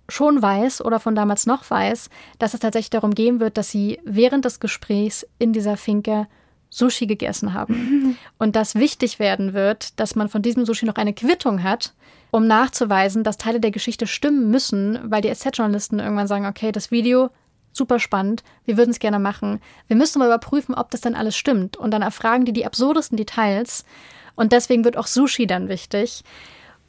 schon 0.09 0.41
weiß 0.41 0.85
oder 0.85 1.01
von 1.01 1.15
damals 1.15 1.47
noch 1.47 1.69
weiß, 1.69 2.11
dass 2.39 2.55
es 2.55 2.61
tatsächlich 2.61 2.91
darum 2.91 3.15
gehen 3.15 3.41
wird, 3.41 3.57
dass 3.57 3.71
sie 3.71 3.99
während 4.05 4.45
des 4.45 4.61
Gesprächs 4.61 5.27
in 5.39 5.53
dieser 5.53 5.77
Finke 5.77 6.29
Sushi 6.71 7.07
gegessen 7.07 7.55
haben. 7.55 8.17
Und 8.39 8.57
dass 8.57 8.75
wichtig 8.75 9.19
werden 9.19 9.55
wird, 9.55 9.99
dass 9.99 10.15
man 10.15 10.29
von 10.29 10.43
diesem 10.43 10.67
Sushi 10.67 10.85
noch 10.85 10.97
eine 10.97 11.15
Quittung 11.15 11.63
hat, 11.63 11.95
um 12.31 12.47
nachzuweisen, 12.47 13.25
dass 13.25 13.39
Teile 13.39 13.61
der 13.61 13.71
Geschichte 13.71 14.07
stimmen 14.07 14.51
müssen, 14.51 14.99
weil 15.11 15.23
die 15.23 15.35
SZ-Journalisten 15.35 16.01
irgendwann 16.01 16.27
sagen, 16.27 16.47
okay, 16.47 16.71
das 16.71 16.91
Video 16.91 17.31
super 17.73 17.99
spannend, 17.99 18.43
wir 18.65 18.77
würden 18.77 18.91
es 18.91 18.99
gerne 18.99 19.19
machen. 19.19 19.61
Wir 19.87 19.97
müssen 19.97 20.21
aber 20.21 20.35
überprüfen, 20.35 20.75
ob 20.75 20.91
das 20.91 21.03
dann 21.03 21.15
alles 21.15 21.37
stimmt. 21.37 21.77
Und 21.77 21.93
dann 21.93 22.03
erfragen 22.03 22.45
die 22.45 22.53
die 22.53 22.67
absurdesten 22.67 23.17
Details. 23.17 23.85
Und 24.35 24.53
deswegen 24.53 24.85
wird 24.85 24.97
auch 24.97 25.07
Sushi 25.07 25.47
dann 25.47 25.69
wichtig. 25.69 26.25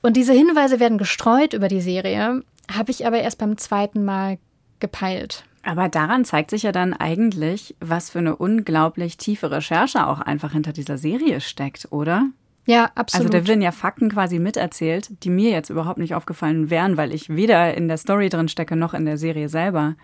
Und 0.02 0.16
diese 0.16 0.34
Hinweise 0.34 0.80
werden 0.80 0.98
gestreut 0.98 1.54
über 1.54 1.68
die 1.68 1.82
Serie, 1.82 2.44
habe 2.72 2.92
ich 2.92 3.06
aber 3.06 3.20
erst 3.20 3.38
beim 3.38 3.58
zweiten 3.58 4.06
Mal 4.06 4.38
gepeilt. 4.80 5.44
Aber 5.68 5.90
daran 5.90 6.24
zeigt 6.24 6.52
sich 6.52 6.64
ja 6.64 6.72
dann 6.72 6.94
eigentlich, 6.94 7.76
was 7.82 8.10
für 8.10 8.20
eine 8.20 8.38
unglaublich 8.38 9.18
tiefe 9.18 9.52
Recherche 9.52 10.08
auch 10.08 10.22
einfach 10.22 10.54
hinter 10.54 10.72
dieser 10.72 10.98
Serie 10.98 11.42
steckt, 11.42 11.90
oder? 11.92 12.30
Ja, 12.66 12.90
absolut. 12.96 13.28
Also 13.28 13.38
da 13.38 13.48
werden 13.50 13.62
ja 13.62 13.74
Fakten 13.74 14.10
quasi 14.10 14.40
miterzählt, 14.40 15.10
die 15.26 15.30
mir 15.30 15.52
jetzt 15.52 15.70
überhaupt 15.70 15.98
nicht 15.98 16.16
aufgefallen 16.16 16.70
wären, 16.70 16.96
weil 16.96 17.14
ich 17.14 17.36
weder 17.36 17.74
in 17.74 17.90
der 17.90 17.98
Story 17.98 18.30
drin 18.30 18.48
stecke 18.48 18.78
noch 18.78 18.94
in 18.94 19.04
der 19.04 19.18
Serie 19.18 19.50
selber. 19.50 19.96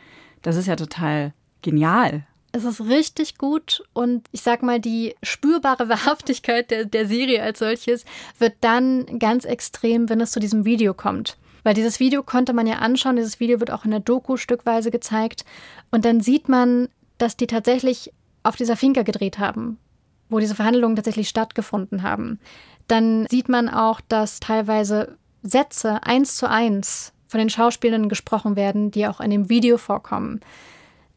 Das 0.41 0.57
ist 0.57 0.67
ja 0.67 0.75
total 0.75 1.31
genial. 1.61 2.23
Es 2.51 2.65
ist 2.65 2.81
richtig 2.81 3.37
gut 3.37 3.85
und 3.93 4.27
ich 4.33 4.41
sag 4.41 4.63
mal, 4.63 4.81
die 4.81 5.15
spürbare 5.23 5.87
Wahrhaftigkeit 5.87 6.71
der, 6.71 6.83
der 6.83 7.07
Serie 7.07 7.41
als 7.41 7.59
solches 7.59 8.03
wird 8.37 8.55
dann 8.59 9.17
ganz 9.17 9.45
extrem, 9.45 10.09
wenn 10.09 10.19
es 10.19 10.31
zu 10.31 10.41
diesem 10.41 10.65
Video 10.65 10.93
kommt. 10.93 11.37
Weil 11.63 11.73
dieses 11.73 11.99
Video 11.99 12.23
konnte 12.23 12.53
man 12.53 12.67
ja 12.67 12.75
anschauen, 12.75 13.15
dieses 13.15 13.39
Video 13.39 13.59
wird 13.59 13.71
auch 13.71 13.85
in 13.85 13.91
der 13.91 13.99
Doku 13.99 14.37
stückweise 14.37 14.91
gezeigt 14.91 15.45
und 15.91 16.05
dann 16.05 16.19
sieht 16.21 16.49
man, 16.49 16.89
dass 17.17 17.37
die 17.37 17.47
tatsächlich 17.47 18.11
auf 18.43 18.55
dieser 18.55 18.75
Finca 18.75 19.03
gedreht 19.03 19.39
haben, 19.39 19.77
wo 20.29 20.39
diese 20.39 20.55
Verhandlungen 20.55 20.95
tatsächlich 20.95 21.29
stattgefunden 21.29 22.03
haben. 22.03 22.39
Dann 22.87 23.27
sieht 23.29 23.47
man 23.47 23.69
auch, 23.69 24.01
dass 24.01 24.39
teilweise 24.41 25.17
Sätze 25.41 26.03
eins 26.03 26.35
zu 26.35 26.49
eins 26.49 27.13
von 27.27 27.39
den 27.39 27.49
Schauspielern 27.49 28.09
gesprochen 28.09 28.55
werden, 28.55 28.91
die 28.91 29.07
auch 29.07 29.19
in 29.19 29.31
dem 29.31 29.49
Video 29.49 29.77
vorkommen. 29.77 30.41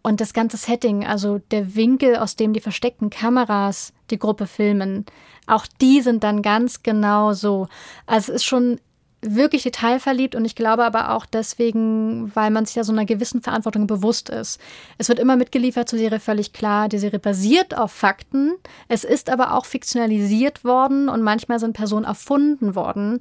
Und 0.03 0.21
das 0.21 0.33
ganze 0.33 0.57
Setting, 0.57 1.05
also 1.05 1.41
der 1.51 1.75
Winkel, 1.75 2.17
aus 2.17 2.37
dem 2.37 2.53
die 2.53 2.61
versteckten 2.61 3.11
Kameras 3.11 3.93
die 4.11 4.19
Gruppe 4.19 4.47
filmen, 4.47 5.05
auch 5.49 5.67
die 5.81 6.01
sind 6.01 6.23
dann 6.23 6.43
ganz 6.43 6.85
genau 6.85 7.33
so. 7.33 7.67
Also 8.07 8.33
es 8.33 8.37
ist 8.37 8.45
schon 8.45 8.81
wirklich 9.23 9.63
detailverliebt 9.63 10.35
und 10.35 10.45
ich 10.45 10.55
glaube 10.55 10.85
aber 10.85 11.13
auch 11.13 11.27
deswegen, 11.27 12.31
weil 12.35 12.51
man 12.51 12.67
sich 12.67 12.77
ja 12.77 12.85
so 12.85 12.93
einer 12.93 13.07
gewissen 13.07 13.43
Verantwortung 13.43 13.87
bewusst 13.87 14.29
ist. 14.29 14.61
Es 14.99 15.09
wird 15.09 15.19
immer 15.19 15.37
mitgeliefert 15.37 15.89
zur 15.89 15.99
Serie 15.99 16.21
völlig 16.21 16.53
klar, 16.53 16.89
die 16.89 16.99
Serie 16.99 17.19
basiert 17.19 17.77
auf 17.77 17.93
Fakten, 17.93 18.55
es 18.89 19.05
ist 19.05 19.31
aber 19.31 19.55
auch 19.55 19.65
fiktionalisiert 19.65 20.65
worden 20.65 21.09
und 21.09 21.23
manchmal 21.23 21.59
sind 21.59 21.73
Personen 21.73 22.05
erfunden 22.05 22.75
worden. 22.75 23.19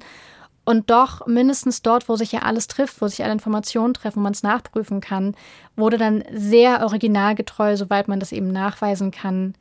Und 0.68 0.90
doch 0.90 1.28
mindestens 1.28 1.82
dort, 1.82 2.08
wo 2.08 2.16
sich 2.16 2.32
ja 2.32 2.40
alles 2.40 2.66
trifft, 2.66 3.00
wo 3.00 3.06
sich 3.06 3.22
alle 3.22 3.32
Informationen 3.32 3.94
treffen, 3.94 4.16
wo 4.16 4.22
man 4.22 4.32
es 4.32 4.42
nachprüfen 4.42 5.00
kann, 5.00 5.36
wurde 5.76 5.96
dann 5.96 6.24
sehr 6.32 6.82
originalgetreu, 6.82 7.76
soweit 7.76 8.08
man 8.08 8.18
das 8.18 8.32
eben 8.32 8.48
nachweisen 8.48 9.12
kann, 9.12 9.54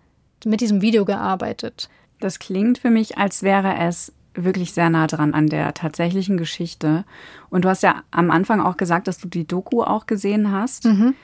mit 0.45 0.61
diesem 0.61 0.81
Video 0.81 1.05
gearbeitet. 1.05 1.89
Das 2.19 2.39
klingt 2.39 2.79
für 2.79 2.89
mich, 2.89 3.19
als 3.19 3.43
wäre 3.43 3.77
es 3.77 4.13
wirklich 4.35 4.73
sehr 4.73 4.89
nah 4.89 5.07
dran 5.07 5.33
an 5.33 5.47
der 5.47 5.73
tatsächlichen 5.73 6.37
Geschichte. 6.37 7.05
Und 7.49 7.65
du 7.65 7.69
hast 7.69 7.83
ja 7.83 8.03
am 8.11 8.31
Anfang 8.31 8.61
auch 8.61 8.77
gesagt, 8.77 9.07
dass 9.07 9.17
du 9.17 9.27
die 9.27 9.47
Doku 9.47 9.83
auch 9.83 10.05
gesehen 10.05 10.51
hast. 10.51 10.85
Mhm. 10.85 11.15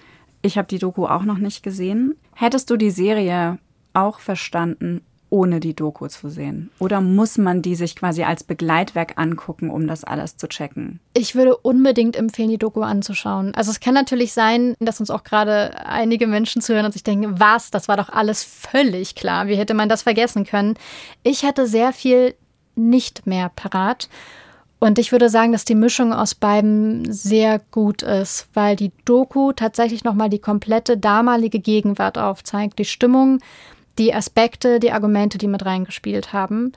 Ich 0.42 0.58
habe 0.58 0.68
die 0.68 0.80
Doku 0.80 1.06
auch 1.06 1.24
noch 1.24 1.38
nicht 1.38 1.64
gesehen. 1.64 2.16
Hättest 2.36 2.70
du 2.70 2.78
die 2.78 2.92
Serie 2.92 3.60
auch 3.94 4.20
verstanden 4.20 5.02
ohne 5.32 5.62
die 5.62 5.74
Doku 5.74 6.08
zu 6.08 6.30
sehen? 6.30 6.70
Oder 6.78 7.00
muss 7.00 7.38
man 7.38 7.62
die 7.62 7.76
sich 7.76 7.96
quasi 7.96 8.24
als 8.24 8.44
Begleitwerk 8.44 9.14
angucken, 9.16 9.70
um 9.70 9.88
das 9.88 10.04
alles 10.04 10.36
zu 10.36 10.48
checken? 10.48 11.00
Ich 11.14 11.36
würde 11.36 11.56
unbedingt 11.56 12.18
empfehlen, 12.18 12.50
die 12.50 12.58
Doku 12.58 12.82
anzuschauen. 12.82 13.56
Also 13.56 13.72
es 13.72 13.80
kann 13.80 13.94
natürlich 13.94 14.34
sein, 14.34 14.76
dass 14.80 15.00
uns 15.00 15.10
auch 15.10 15.24
gerade 15.24 15.86
einige 15.86 16.28
Menschen 16.28 16.62
zuhören 16.62 16.86
und 16.86 16.92
sich 16.92 17.04
denken, 17.04 17.40
was, 17.40 17.72
das 17.72 17.88
war 17.88 17.96
doch 17.96 18.10
alles 18.10 18.44
völlig 18.44 19.16
klar. 19.16 19.48
Wie 19.48 19.56
hätte 19.56 19.74
man 19.74 19.88
das 19.88 20.04
vergessen 20.04 20.46
können? 20.46 20.76
Ich 21.24 21.46
hatte 21.46 21.66
sehr 21.66 21.94
viel 21.94 22.36
nicht 22.76 23.28
mehr 23.28 23.50
parat. 23.50 24.10
Und 24.80 24.98
ich 24.98 25.12
würde 25.12 25.30
sagen, 25.30 25.52
dass 25.52 25.64
die 25.64 25.76
Mischung 25.76 26.12
aus 26.12 26.34
beiden 26.34 27.12
sehr 27.12 27.60
gut 27.70 28.02
ist, 28.02 28.48
weil 28.56 28.76
die 28.76 28.92
Doku 29.06 29.52
tatsächlich 29.52 30.04
nochmal 30.04 30.30
die 30.30 30.40
komplette 30.40 30.98
damalige 30.98 31.60
Gegenwart 31.60 32.18
aufzeigt, 32.18 32.80
die 32.80 32.86
Stimmung, 32.86 33.40
die 34.00 34.14
Aspekte, 34.14 34.80
die 34.80 34.92
Argumente, 34.92 35.38
die 35.38 35.48
mit 35.48 35.66
reingespielt 35.66 36.34
haben. 36.34 36.72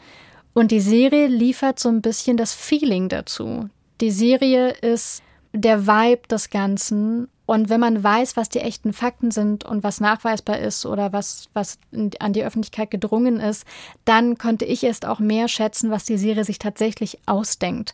Und 0.52 0.70
die 0.70 0.80
Serie 0.80 1.28
liefert 1.28 1.80
so 1.80 1.88
ein 1.88 2.02
bisschen 2.02 2.37
das 2.37 2.52
Feeling 2.52 3.09
dazu. 3.09 3.70
Die 4.02 4.11
Serie 4.11 4.70
ist 4.70 5.22
der 5.54 5.87
Vibe 5.87 6.28
des 6.28 6.50
Ganzen. 6.50 7.28
Und 7.46 7.68
wenn 7.68 7.80
man 7.80 8.02
weiß, 8.02 8.37
was 8.37 8.48
die 8.48 8.61
echten 8.61 8.92
Fakten 8.92 9.30
sind 9.30 9.64
und 9.64 9.83
was 9.83 10.00
nachweisbar 10.00 10.59
ist 10.59 10.87
oder 10.87 11.12
was, 11.12 11.48
was 11.52 11.78
an 12.18 12.33
die 12.33 12.44
Öffentlichkeit 12.44 12.90
gedrungen 12.90 13.38
ist, 13.38 13.66
dann 14.04 14.38
konnte 14.38 14.64
ich 14.64 14.83
erst 14.83 15.04
auch 15.07 15.18
mehr 15.18 15.48
schätzen, 15.48 15.90
was 15.90 16.04
die 16.04 16.16
Serie 16.16 16.44
sich 16.44 16.59
tatsächlich 16.59 17.18
ausdenkt. 17.26 17.92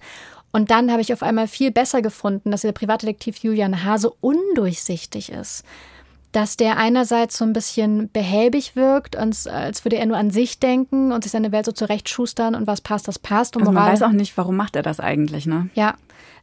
Und 0.53 0.71
dann 0.71 0.91
habe 0.91 1.01
ich 1.01 1.13
auf 1.13 1.23
einmal 1.23 1.49
viel 1.49 1.71
besser 1.71 2.03
gefunden, 2.03 2.51
dass 2.51 2.63
der 2.63 2.73
Privatdetektiv 2.73 3.39
Julian 3.39 3.85
Hase 3.85 4.13
undurchsichtig 4.21 5.31
ist 5.33 5.65
dass 6.33 6.57
der 6.57 6.77
einerseits 6.77 7.37
so 7.37 7.45
ein 7.45 7.53
bisschen 7.53 8.11
behäbig 8.13 8.77
wirkt, 8.77 9.17
und, 9.17 9.47
als 9.49 9.85
würde 9.85 9.97
er 9.97 10.07
nur 10.07 10.17
an 10.17 10.31
sich 10.31 10.61
denken 10.61 11.13
und 11.13 11.25
sich 11.25 11.33
seine 11.33 11.51
Welt 11.51 11.67
so 11.67 11.73
zurechtschustern 11.73 12.55
und 12.55 12.67
was 12.67 12.81
passt, 12.81 13.09
das 13.09 13.19
passt. 13.19 13.57
Und 13.57 13.63
also 13.63 13.73
man 13.73 13.87
weiß 13.87 14.03
auch 14.03 14.13
nicht, 14.13 14.37
warum 14.37 14.57
macht 14.57 14.77
er 14.77 14.83
das 14.83 15.01
eigentlich, 15.01 15.47
ne? 15.47 15.71
Ja. 15.75 15.95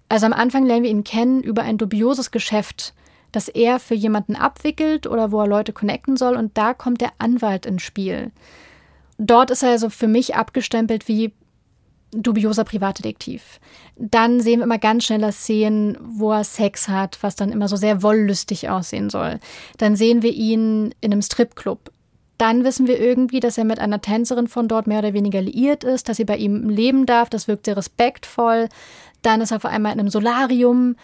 Also 0.10 0.26
am 0.26 0.34
Anfang 0.34 0.66
lernen 0.66 0.84
wir 0.84 0.90
ihn 0.90 1.04
kennen 1.04 1.42
über 1.42 1.64
ein 1.64 1.78
dubioses 1.78 2.32
Geschäft, 2.32 2.94
das 3.32 3.50
er 3.50 3.80
für 3.80 3.96
jemanden 3.96 4.36
abwickelt 4.36 5.06
oder 5.06 5.32
wo 5.32 5.42
er 5.42 5.48
Leute 5.48 5.74
connecten 5.74 6.16
soll 6.16 6.36
und 6.36 6.58
da 6.58 6.74
kommt 6.74 7.02
der 7.02 7.12
Anwalt 7.18 7.66
ins 7.66 7.84
Spiel. 7.84 8.32
Dort 9.18 9.52
ist 9.52 9.64
er 9.64 9.72
also 9.72 9.90
für 9.90 10.08
mich 10.08 10.36
abgestempelt 10.36 11.08
wie 11.08 11.34
dubioser 12.12 12.64
Privatdetektiv. 12.64 13.60
Dann 13.98 14.40
sehen 14.40 14.60
wir 14.60 14.66
immer 14.66 14.78
ganz 14.78 15.06
schneller 15.06 15.32
Szenen, 15.32 15.98
wo 16.02 16.32
er 16.32 16.44
Sex 16.44 16.88
hat, 16.88 17.18
was 17.22 17.36
dann 17.36 17.52
immer 17.52 17.68
so 17.68 17.76
sehr 17.76 18.02
wollüstig 18.02 18.70
aussehen 18.70 19.10
soll. 19.10 19.40
Dann 19.78 19.96
sehen 19.96 20.22
wir 20.22 20.32
ihn 20.32 20.94
in 21.02 21.12
einem 21.12 21.22
Stripclub. 21.22 21.92
Dann 22.38 22.64
wissen 22.64 22.88
wir 22.88 23.00
irgendwie, 23.00 23.40
dass 23.40 23.58
er 23.58 23.66
mit 23.66 23.80
einer 23.80 24.02
Tänzerin 24.02 24.48
von 24.48 24.68
dort 24.68 24.88
mehr 24.88 25.00
oder 25.00 25.14
weniger 25.14 25.42
liiert 25.42 25.84
ist, 25.84 26.08
dass 26.08 26.18
sie 26.18 26.26
bei 26.26 26.38
ihm 26.38 26.70
leben 26.70 27.06
darf. 27.06 27.30
Das 27.30 27.48
wirkt 27.48 27.66
sehr 27.66 27.78
respektvoll. 27.78 28.70
Dann 29.22 29.42
ist 29.42 29.52
er 29.52 29.58
auf 29.58 29.66
einmal 29.66 29.94
in 29.94 30.00
einem 30.00 30.10
Solarium, 30.10 30.96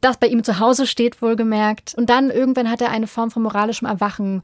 das 0.00 0.18
bei 0.18 0.26
ihm 0.26 0.44
zu 0.44 0.58
Hause 0.58 0.86
steht, 0.86 1.22
wohlgemerkt. 1.22 1.94
Und 1.96 2.10
dann 2.10 2.30
irgendwann 2.30 2.70
hat 2.70 2.82
er 2.82 2.90
eine 2.90 3.06
Form 3.06 3.30
von 3.30 3.42
moralischem 3.42 3.88
Erwachen 3.88 4.42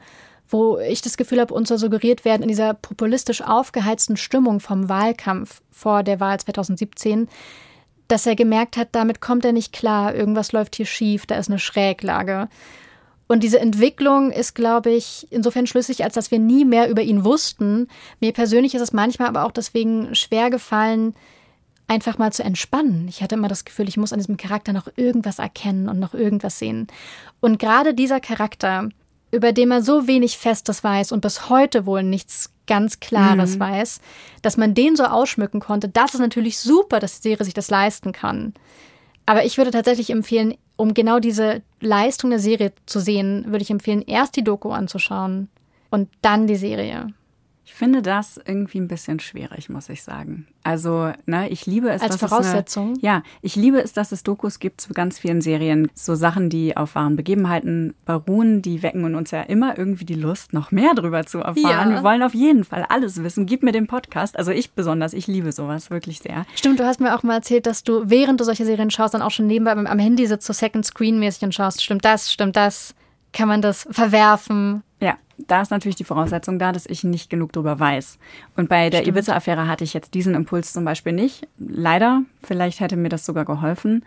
wo 0.53 0.79
ich 0.79 1.01
das 1.01 1.17
Gefühl 1.17 1.41
habe, 1.41 1.55
uns 1.55 1.69
soll 1.69 1.79
suggeriert 1.79 2.25
werden 2.25 2.43
in 2.43 2.49
dieser 2.49 2.75
populistisch 2.75 3.43
aufgeheizten 3.43 4.17
Stimmung 4.17 4.61
vom 4.61 4.89
Wahlkampf 4.89 5.63
vor 5.71 6.03
der 6.03 6.21
Wahl 6.21 6.39
2017, 6.39 7.29
dass 8.09 8.27
er 8.27 8.35
gemerkt 8.35 8.77
hat, 8.77 8.89
damit 8.93 9.21
kommt 9.21 9.45
er 9.45 9.53
nicht 9.53 9.73
klar, 9.73 10.15
irgendwas 10.15 10.53
läuft 10.53 10.77
hier 10.77 10.87
schief, 10.87 11.27
da 11.27 11.37
ist 11.37 11.49
eine 11.49 11.61
Schräglage. 11.61 12.49
Und 13.31 13.45
diese 13.45 13.61
Entwicklung 13.61 14.33
ist, 14.33 14.57
glaube 14.57 14.91
ich, 14.91 15.29
insofern 15.31 15.69
schlüssig, 15.69 16.03
als 16.03 16.15
dass 16.15 16.33
wir 16.33 16.41
nie 16.41 16.65
mehr 16.65 16.91
über 16.91 17.03
ihn 17.03 17.25
wussten. 17.25 17.87
Mir 18.19 18.33
persönlich 18.33 18.75
ist 18.75 18.81
es 18.81 18.93
manchmal 18.93 19.29
aber 19.29 19.45
auch 19.45 19.53
deswegen 19.53 20.17
schwer 20.17 20.51
gefallen, 20.51 21.15
einfach 21.87 22.19
mal 22.19 22.33
zu 22.33 22.43
entspannen. 22.43 23.07
Ich 23.07 23.23
hatte 23.23 23.37
immer 23.37 23.47
das 23.47 23.65
Gefühl, 23.65 23.89
ich 23.89 23.97
muss 23.97 24.13
an 24.13 24.19
diesem 24.19 24.37
Charakter 24.37 24.73
noch 24.73 24.89
irgendwas 24.97 25.39
erkennen 25.39 25.89
und 25.89 26.01
noch 26.01 26.13
irgendwas 26.13 26.59
sehen. 26.59 26.89
Und 27.39 27.61
gerade 27.61 27.95
dieser 27.95 28.19
Charakter, 28.19 28.89
über 29.31 29.53
den 29.53 29.69
man 29.69 29.85
so 29.85 30.09
wenig 30.09 30.37
Festes 30.37 30.83
weiß 30.83 31.13
und 31.13 31.21
bis 31.21 31.49
heute 31.49 31.87
wohl 31.87 32.03
nichts 32.03 32.51
ganz 32.67 32.99
Klares 32.99 33.55
mhm. 33.55 33.61
weiß, 33.61 34.01
dass 34.43 34.57
man 34.57 34.75
den 34.75 34.97
so 34.97 35.05
ausschmücken 35.05 35.61
konnte, 35.61 35.89
das 35.89 36.15
ist 36.15 36.21
natürlich 36.21 36.59
super, 36.59 36.99
dass 36.99 37.21
die 37.21 37.29
Serie 37.29 37.45
sich 37.45 37.55
das 37.55 37.71
leisten 37.71 38.11
kann. 38.11 38.55
Aber 39.25 39.45
ich 39.45 39.57
würde 39.57 39.71
tatsächlich 39.71 40.11
empfehlen, 40.11 40.57
um 40.81 40.95
genau 40.95 41.19
diese 41.19 41.61
Leistung 41.81 42.31
der 42.31 42.39
Serie 42.39 42.73
zu 42.87 43.01
sehen, 43.01 43.45
würde 43.49 43.63
ich 43.63 43.71
empfehlen, 43.71 44.01
erst 44.01 44.35
die 44.37 44.43
Doku 44.43 44.71
anzuschauen 44.71 45.51
und 45.91 46.09
dann 46.23 46.47
die 46.47 46.57
Serie. 46.57 47.13
Ich 47.71 47.77
finde 47.77 48.03
das 48.03 48.39
irgendwie 48.45 48.81
ein 48.81 48.89
bisschen 48.89 49.21
schwierig, 49.21 49.69
muss 49.69 49.89
ich 49.89 50.03
sagen. 50.03 50.49
Also, 50.65 51.13
ne, 51.27 51.49
ich 51.51 51.67
liebe 51.67 51.89
es, 51.89 52.03
Als 52.03 52.19
dass 52.19 52.29
Voraussetzung? 52.29 52.95
Es 52.95 52.99
eine, 52.99 53.07
ja, 53.07 53.23
ich 53.43 53.55
liebe 53.55 53.81
es, 53.81 53.93
dass 53.93 54.11
es 54.11 54.25
Dokus 54.25 54.59
gibt 54.59 54.81
zu 54.81 54.93
ganz 54.93 55.21
vielen 55.21 55.41
Serien. 55.41 55.89
So 55.95 56.17
Sachen, 56.17 56.51
die 56.51 56.77
auf 56.77 56.97
wahren 56.97 57.15
Begebenheiten 57.15 57.95
beruhen, 58.05 58.61
die 58.61 58.83
wecken 58.83 59.07
in 59.07 59.15
uns 59.15 59.31
ja 59.31 59.43
immer 59.43 59.79
irgendwie 59.79 60.05
die 60.05 60.17
Lust, 60.17 60.53
noch 60.53 60.73
mehr 60.73 60.95
drüber 60.95 61.27
zu 61.27 61.39
erfahren. 61.39 61.91
Ja. 61.91 61.95
Wir 61.95 62.03
wollen 62.03 62.25
auf 62.25 62.35
jeden 62.35 62.65
Fall 62.65 62.85
alles 62.89 63.23
wissen. 63.23 63.47
Gib 63.47 63.63
mir 63.63 63.73
den 63.73 63.87
Podcast. 63.87 64.37
Also 64.37 64.51
ich 64.51 64.73
besonders, 64.73 65.13
ich 65.13 65.29
liebe 65.29 65.53
sowas 65.53 65.93
wirklich 65.93 66.19
sehr. 66.19 66.47
Stimmt, 66.57 66.81
du 66.81 66.85
hast 66.85 67.01
mir 67.01 67.17
auch 67.17 67.23
mal 67.23 67.35
erzählt, 67.35 67.67
dass 67.67 67.85
du, 67.85 68.03
während 68.11 68.41
du 68.41 68.45
solche 68.45 68.65
Serien 68.65 68.91
schaust, 68.91 69.15
dann 69.15 69.23
auch 69.23 69.31
schon 69.31 69.47
nebenbei 69.47 69.71
am 69.71 69.99
Handy 70.01 70.27
sitzt, 70.27 70.47
so 70.49 70.53
Second 70.53 70.85
Screen 70.85 71.21
mäßig 71.21 71.45
und 71.45 71.55
schaust. 71.55 71.85
Stimmt 71.85 72.05
das, 72.05 72.33
stimmt 72.33 72.57
das? 72.57 72.97
Kann 73.33 73.49
man 73.49 73.63
das 73.63 73.87
verwerfen? 73.91 74.83
Ja, 75.01 75.17
da 75.39 75.63
ist 75.63 75.71
natürlich 75.71 75.97
die 75.97 76.05
Voraussetzung 76.05 76.59
da, 76.59 76.73
dass 76.73 76.87
ich 76.87 77.05
nicht 77.05 77.31
genug 77.31 77.53
darüber 77.53 77.79
weiß. 77.79 78.19
Und 78.57 78.69
bei 78.69 78.91
der 78.91 79.07
Ibiza-Affäre 79.07 79.67
hatte 79.67 79.85
ich 79.85 79.95
jetzt 79.95 80.15
diesen 80.15 80.35
Impuls 80.35 80.73
zum 80.73 80.85
Beispiel 80.85 81.13
nicht. 81.13 81.47
Leider, 81.59 82.23
vielleicht 82.43 82.81
hätte 82.81 82.97
mir 82.97 83.09
das 83.09 83.25
sogar 83.25 83.45
geholfen. 83.45 84.05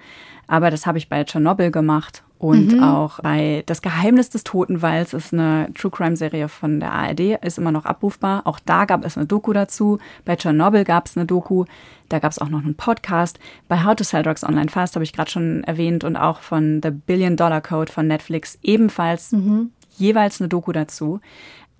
Aber 0.48 0.70
das 0.70 0.86
habe 0.86 0.98
ich 0.98 1.10
bei 1.10 1.24
Tschernobyl 1.24 1.72
gemacht 1.72 2.24
und 2.44 2.74
mhm. 2.74 2.84
auch 2.84 3.20
bei 3.22 3.64
Das 3.66 3.82
Geheimnis 3.82 4.30
des 4.30 4.44
Totenwalds 4.44 5.14
ist 5.14 5.34
eine 5.34 5.70
True 5.74 5.92
Crime 5.92 6.18
Serie 6.18 6.50
von 6.50 6.80
der 6.80 6.92
ARD, 6.92 7.40
ist 7.42 7.58
immer 7.58 7.72
noch 7.72 7.86
abrufbar. 7.86 8.42
Auch 8.46 8.60
da 8.60 8.86
gab 8.86 9.06
es 9.06 9.18
eine 9.18 9.26
Doku 9.26 9.54
dazu. 9.54 10.00
Bei 10.26 10.36
Tschernobyl 10.36 10.84
gab 10.84 11.08
es 11.08 11.16
eine 11.16 11.26
Doku. 11.26 11.66
Da 12.10 12.20
gab 12.20 12.32
es 12.32 12.40
auch 12.40 12.50
noch 12.50 12.64
einen 12.64 12.76
Podcast. 12.76 13.40
Bei 13.68 13.84
How 13.84 13.96
to 13.96 14.04
Sell 14.04 14.24
Drugs 14.24 14.44
Online 14.44 14.70
Fast 14.70 14.96
habe 14.96 15.06
ich 15.06 15.14
gerade 15.14 15.32
schon 15.32 15.64
erwähnt 15.64 16.04
und 16.04 16.18
auch 16.18 16.42
von 16.42 16.82
The 16.84 16.92
Billion 16.92 17.38
Dollar 17.38 17.62
Code 17.62 17.92
von 17.92 18.08
Netflix 18.08 18.60
ebenfalls 18.62 19.32
mhm 19.32 19.72
jeweils 19.98 20.42
eine 20.42 20.50
Doku 20.50 20.72
dazu. 20.72 21.20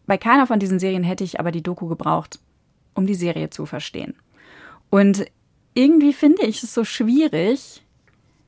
Bei 0.06 0.18
keiner 0.18 0.48
von 0.48 0.60
diesen 0.60 0.80
Serien 0.80 1.04
hätte 1.04 1.24
ich 1.24 1.40
aber 1.40 1.52
die 1.52 1.64
Doku 1.64 1.88
gebraucht, 1.88 2.40
um 2.94 3.08
die 3.08 3.16
Serie 3.16 3.50
zu 3.50 3.66
verstehen. 3.66 4.16
Und 4.90 5.26
irgendwie 5.74 6.14
finde 6.14 6.46
ich 6.46 6.62
es 6.62 6.74
so 6.74 6.84
schwierig, 6.84 7.84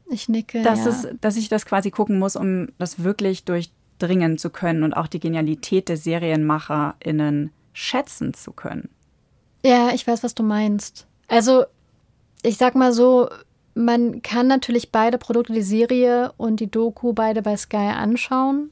ich 0.10 0.30
nicke, 0.30 0.62
dass, 0.62 0.86
ja. 0.86 0.92
es, 0.92 1.08
dass 1.22 1.36
ich 1.36 1.50
das 1.50 1.66
quasi 1.66 1.92
gucken 1.92 2.20
muss, 2.20 2.36
um 2.36 2.70
das 2.78 3.04
wirklich 3.04 3.44
durchdringen 3.44 4.38
zu 4.38 4.50
können 4.50 4.84
und 4.84 4.94
auch 4.94 5.08
die 5.08 5.20
Genialität 5.20 5.90
der 5.90 5.98
SerienmacherInnen 5.98 7.52
schätzen 7.74 8.34
zu 8.34 8.52
können. 8.52 8.90
Ja, 9.66 9.90
ich 9.94 10.06
weiß, 10.06 10.24
was 10.24 10.36
du 10.36 10.44
meinst. 10.44 11.08
Also, 11.28 11.66
ich 12.44 12.58
sag 12.58 12.76
mal 12.76 12.94
so, 12.94 13.30
man 13.74 14.22
kann 14.22 14.48
natürlich 14.48 14.92
beide 14.92 15.18
Produkte, 15.18 15.54
die 15.54 15.62
Serie 15.62 16.32
und 16.38 16.60
die 16.60 16.70
Doku, 16.70 17.14
beide 17.14 17.42
bei 17.42 17.58
Sky 17.58 17.78
anschauen. 17.78 18.72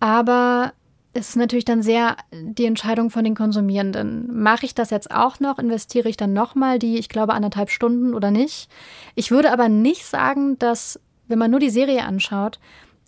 Aber 0.00 0.72
es 1.14 1.30
ist 1.30 1.36
natürlich 1.36 1.64
dann 1.64 1.82
sehr 1.82 2.16
die 2.32 2.66
Entscheidung 2.66 3.08
von 3.08 3.24
den 3.24 3.36
Konsumierenden. 3.36 4.42
Mache 4.42 4.66
ich 4.66 4.74
das 4.74 4.90
jetzt 4.90 5.12
auch 5.12 5.38
noch? 5.38 5.60
Investiere 5.60 6.08
ich 6.08 6.16
dann 6.16 6.32
nochmal 6.32 6.80
die, 6.80 6.98
ich 6.98 7.08
glaube, 7.08 7.34
anderthalb 7.34 7.70
Stunden 7.70 8.14
oder 8.14 8.32
nicht? 8.32 8.68
Ich 9.14 9.30
würde 9.30 9.52
aber 9.52 9.68
nicht 9.68 10.04
sagen, 10.04 10.58
dass, 10.58 11.00
wenn 11.28 11.38
man 11.38 11.52
nur 11.52 11.60
die 11.60 11.70
Serie 11.70 12.04
anschaut, 12.04 12.58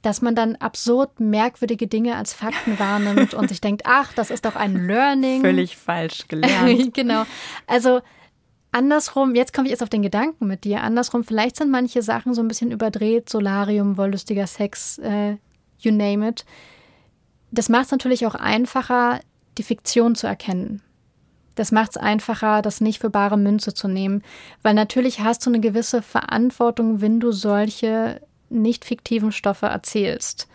dass 0.03 0.23
man 0.23 0.37
dann 0.37 0.55
absurd 0.55 1.19
merkwürdige 1.19 1.88
Dinge 1.88 2.14
als 2.14 2.33
Fakten 2.33 2.79
wahrnimmt 2.79 3.35
und 3.35 3.49
sich 3.49 3.61
denkt, 3.61 3.83
ach, 3.87 4.12
das 4.12 4.31
ist 4.31 4.45
doch 4.45 4.55
ein 4.55 4.87
Learning. 4.87 5.40
Völlig 5.40 5.77
falsch 5.77 6.29
gelernt. 6.29 6.95
genau. 6.95 7.25
Also 7.66 8.03
andersrum, 8.71 9.35
jetzt 9.35 9.53
komme 9.53 9.66
ich 9.66 9.73
jetzt 9.73 9.83
auf 9.83 9.88
den 9.88 10.03
Gedanken 10.03 10.47
mit 10.47 10.62
dir. 10.62 10.83
Andersrum, 10.83 11.25
vielleicht 11.25 11.57
sind 11.57 11.73
manche 11.73 12.03
Sachen 12.03 12.35
so 12.35 12.40
ein 12.40 12.47
bisschen 12.47 12.71
überdreht, 12.71 13.29
Solarium, 13.29 13.97
wollüstiger 13.97 14.47
Sex, 14.47 14.99
äh, 14.99 15.38
you 15.81 15.90
name 15.90 16.29
it 16.29 16.45
das 17.51 17.69
macht 17.69 17.87
es 17.87 17.91
natürlich 17.91 18.27
auch 18.27 18.35
einfacher, 18.35 19.21
die 19.59 19.63
Fiktion 19.63 20.15
zu 20.15 20.27
erkennen. 20.27 20.83
Das 21.55 21.73
macht 21.73 21.93
es 21.93 21.97
einfacher, 21.97 22.61
das 22.61 22.81
nicht 22.81 23.01
für 23.01 23.11
bare 23.11 23.39
Münze 23.39 23.73
zu 23.73 23.89
nehmen, 23.89 24.23
weil 24.63 24.75
natürlich 24.75 25.21
hast 25.21 25.45
du 25.47 25.51
eine 25.51 25.61
gewisse 25.61 26.03
Verantwortung, 26.03 27.01
wenn 27.01 27.19
du 27.19 27.33
solche 27.33 28.21
nicht 28.51 28.85
fiktiven 28.85 29.33
Stoffe 29.33 29.67
erzählst. 29.67 30.49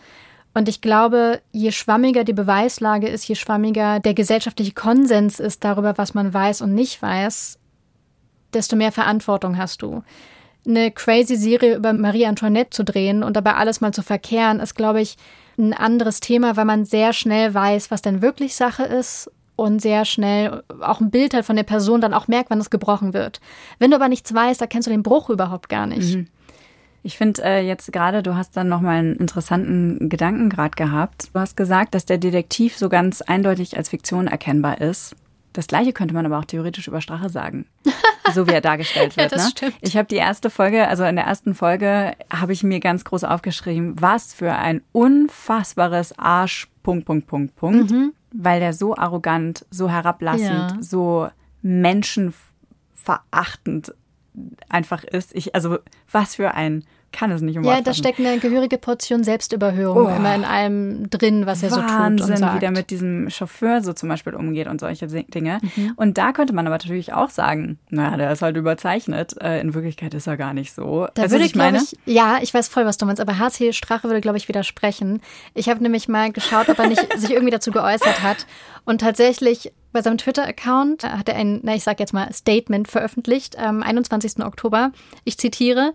Und 0.53 0.69
ich 0.69 0.81
glaube, 0.81 1.41
je 1.51 1.71
schwammiger 1.71 2.23
die 2.23 2.33
Beweislage 2.33 3.07
ist, 3.07 3.27
je 3.27 3.35
schwammiger 3.35 3.99
der 3.99 4.13
gesellschaftliche 4.13 4.73
Konsens 4.73 5.39
ist 5.39 5.63
darüber, 5.63 5.97
was 5.97 6.13
man 6.13 6.33
weiß 6.33 6.61
und 6.61 6.73
nicht 6.73 7.01
weiß, 7.01 7.57
desto 8.53 8.75
mehr 8.75 8.91
Verantwortung 8.91 9.57
hast 9.57 9.81
du. 9.81 10.03
Eine 10.67 10.91
crazy 10.91 11.37
Serie 11.37 11.75
über 11.75 11.93
Marie 11.93 12.27
Antoinette 12.27 12.69
zu 12.69 12.83
drehen 12.83 13.23
und 13.23 13.35
dabei 13.35 13.55
alles 13.55 13.81
mal 13.81 13.93
zu 13.93 14.03
verkehren, 14.03 14.59
ist, 14.59 14.75
glaube 14.75 15.01
ich, 15.01 15.17
ein 15.57 15.73
anderes 15.73 16.19
Thema, 16.19 16.57
weil 16.57 16.65
man 16.65 16.85
sehr 16.85 17.13
schnell 17.13 17.53
weiß, 17.53 17.91
was 17.91 18.01
denn 18.01 18.21
wirklich 18.21 18.55
Sache 18.55 18.83
ist 18.83 19.29
und 19.55 19.81
sehr 19.81 20.05
schnell 20.05 20.63
auch 20.79 21.01
ein 21.01 21.11
Bild 21.11 21.33
hat 21.33 21.45
von 21.45 21.55
der 21.55 21.63
Person, 21.63 22.01
dann 22.01 22.13
auch 22.13 22.27
merkt, 22.27 22.49
wann 22.49 22.59
es 22.59 22.69
gebrochen 22.69 23.13
wird. 23.13 23.39
Wenn 23.79 23.91
du 23.91 23.95
aber 23.95 24.09
nichts 24.09 24.33
weißt, 24.33 24.61
erkennst 24.61 24.87
du 24.87 24.91
den 24.91 25.03
Bruch 25.03 25.29
überhaupt 25.29 25.69
gar 25.69 25.85
nicht. 25.85 26.15
Mhm. 26.15 26.27
Ich 27.03 27.17
finde 27.17 27.43
äh, 27.43 27.65
jetzt 27.65 27.91
gerade, 27.91 28.21
du 28.21 28.35
hast 28.35 28.55
dann 28.55 28.67
nochmal 28.67 28.99
einen 28.99 29.15
interessanten 29.15 30.07
Gedanken 30.07 30.49
gerade 30.49 30.75
gehabt. 30.75 31.29
Du 31.33 31.39
hast 31.39 31.57
gesagt, 31.57 31.95
dass 31.95 32.05
der 32.05 32.19
Detektiv 32.19 32.77
so 32.77 32.89
ganz 32.89 33.21
eindeutig 33.21 33.75
als 33.77 33.89
Fiktion 33.89 34.27
erkennbar 34.27 34.81
ist. 34.81 35.15
Das 35.53 35.67
gleiche 35.67 35.93
könnte 35.93 36.13
man 36.13 36.25
aber 36.25 36.39
auch 36.39 36.45
theoretisch 36.45 36.87
über 36.87 37.01
Strache 37.01 37.29
sagen, 37.29 37.65
so 38.33 38.47
wie 38.47 38.51
er 38.51 38.61
dargestellt 38.61 39.17
wird. 39.17 39.31
ja, 39.31 39.37
das 39.37 39.45
ne? 39.45 39.51
stimmt. 39.51 39.75
Ich 39.81 39.97
habe 39.97 40.07
die 40.07 40.15
erste 40.15 40.49
Folge, 40.49 40.87
also 40.87 41.03
in 41.03 41.15
der 41.15 41.25
ersten 41.25 41.53
Folge 41.55 42.13
habe 42.31 42.53
ich 42.53 42.63
mir 42.63 42.79
ganz 42.79 43.03
groß 43.03 43.25
aufgeschrieben, 43.25 43.95
was 43.99 44.33
für 44.33 44.53
ein 44.53 44.81
unfassbares 44.91 46.17
Arsch, 46.17 46.67
Punkt, 46.83 47.05
Punkt, 47.05 47.27
Punkt, 47.27 47.55
Punkt, 47.55 47.91
mhm. 47.91 48.13
weil 48.31 48.59
der 48.59 48.73
so 48.73 48.95
arrogant, 48.95 49.65
so 49.69 49.87
herablassend, 49.89 50.71
ja. 50.71 50.77
so 50.79 51.29
menschenverachtend 51.61 53.93
einfach 54.69 55.03
ist. 55.03 55.35
Ich, 55.35 55.53
also 55.53 55.77
was 56.09 56.35
für 56.35 56.53
ein 56.53 56.85
kann 57.11 57.31
es 57.31 57.41
nicht 57.41 57.57
um 57.57 57.63
Ja, 57.63 57.81
da 57.81 57.93
steckt 57.93 58.19
eine 58.19 58.39
gehörige 58.39 58.77
Portion 58.77 59.23
Selbstüberhörung 59.23 60.05
oh, 60.05 60.15
immer 60.15 60.33
in 60.35 60.43
allem 60.43 61.09
drin, 61.09 61.45
was 61.45 61.63
er 61.63 61.69
so 61.69 61.81
tut 61.81 62.21
und 62.21 62.37
sagt. 62.37 62.55
wie 62.55 62.59
der 62.59 62.71
mit 62.71 62.89
diesem 62.89 63.29
Chauffeur 63.29 63.81
so 63.81 63.93
zum 63.93 64.09
Beispiel 64.09 64.33
umgeht 64.33 64.67
und 64.67 64.79
solche 64.79 65.07
Dinge. 65.07 65.59
Mhm. 65.75 65.93
Und 65.95 66.17
da 66.17 66.31
könnte 66.31 66.53
man 66.53 66.65
aber 66.67 66.75
natürlich 66.75 67.13
auch 67.13 67.29
sagen, 67.29 67.79
naja, 67.89 68.17
der 68.17 68.31
ist 68.31 68.41
halt 68.41 68.57
überzeichnet. 68.57 69.35
Äh, 69.41 69.59
in 69.61 69.73
Wirklichkeit 69.73 70.13
ist 70.13 70.27
er 70.27 70.37
gar 70.37 70.53
nicht 70.53 70.73
so. 70.73 71.07
Da 71.13 71.23
also, 71.23 71.33
würde 71.33 71.45
ich 71.45 71.55
meine? 71.55 71.79
Ich, 71.79 71.97
ja, 72.05 72.39
ich 72.41 72.53
weiß 72.53 72.67
voll, 72.67 72.85
was 72.85 72.97
du 72.97 73.05
meinst, 73.05 73.21
aber 73.21 73.37
HC 73.37 73.73
Strache 73.73 74.07
würde, 74.07 74.21
glaube 74.21 74.37
ich, 74.37 74.47
widersprechen. 74.47 75.21
Ich 75.53 75.69
habe 75.69 75.83
nämlich 75.83 76.07
mal 76.07 76.31
geschaut, 76.31 76.69
ob 76.69 76.79
er 76.79 76.87
nicht 76.87 77.05
sich 77.17 77.31
irgendwie 77.31 77.51
dazu 77.51 77.71
geäußert 77.71 78.23
hat. 78.23 78.47
Und 78.85 79.01
tatsächlich 79.01 79.71
bei 79.91 80.01
seinem 80.01 80.17
Twitter-Account 80.17 81.03
hat 81.03 81.29
er 81.29 81.35
ein, 81.35 81.59
na, 81.63 81.75
ich 81.75 81.83
sag 81.83 81.99
jetzt 81.99 82.13
mal, 82.13 82.31
Statement 82.33 82.87
veröffentlicht 82.87 83.57
am 83.57 83.83
21. 83.83 84.43
Oktober. 84.43 84.91
Ich 85.25 85.37
zitiere. 85.37 85.93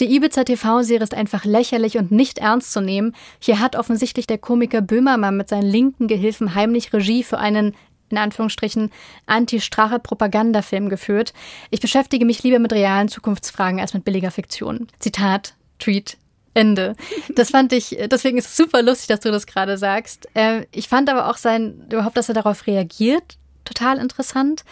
Die 0.00 0.14
Ibiza 0.14 0.44
TV-Serie 0.44 1.02
ist 1.02 1.14
einfach 1.14 1.44
lächerlich 1.44 1.98
und 1.98 2.12
nicht 2.12 2.38
ernst 2.38 2.72
zu 2.72 2.80
nehmen. 2.80 3.14
Hier 3.40 3.58
hat 3.58 3.74
offensichtlich 3.74 4.28
der 4.28 4.38
Komiker 4.38 4.80
Böhmermann 4.80 5.36
mit 5.36 5.48
seinen 5.48 5.68
linken 5.68 6.06
Gehilfen 6.06 6.54
heimlich 6.54 6.92
Regie 6.92 7.24
für 7.24 7.38
einen 7.38 7.74
in 8.10 8.16
Anführungsstrichen 8.16 8.90
Anti-Strache-Propagandafilm 9.26 10.88
geführt. 10.88 11.34
Ich 11.70 11.80
beschäftige 11.80 12.24
mich 12.24 12.42
lieber 12.42 12.58
mit 12.58 12.72
realen 12.72 13.08
Zukunftsfragen 13.08 13.80
als 13.80 13.92
mit 13.92 14.04
billiger 14.04 14.30
Fiktion. 14.30 14.86
Zitat, 14.98 15.54
Tweet, 15.78 16.16
Ende. 16.54 16.96
Das 17.34 17.50
fand 17.50 17.72
ich, 17.72 17.98
deswegen 18.10 18.38
ist 18.38 18.46
es 18.46 18.56
super 18.56 18.82
lustig, 18.82 19.08
dass 19.08 19.20
du 19.20 19.30
das 19.30 19.46
gerade 19.46 19.76
sagst. 19.76 20.28
Äh, 20.34 20.66
ich 20.72 20.88
fand 20.88 21.10
aber 21.10 21.28
auch 21.28 21.36
sein, 21.36 21.86
überhaupt, 21.90 22.16
dass 22.16 22.28
er 22.28 22.34
darauf 22.34 22.66
reagiert, 22.66 23.36
total 23.64 23.98
interessant. 23.98 24.64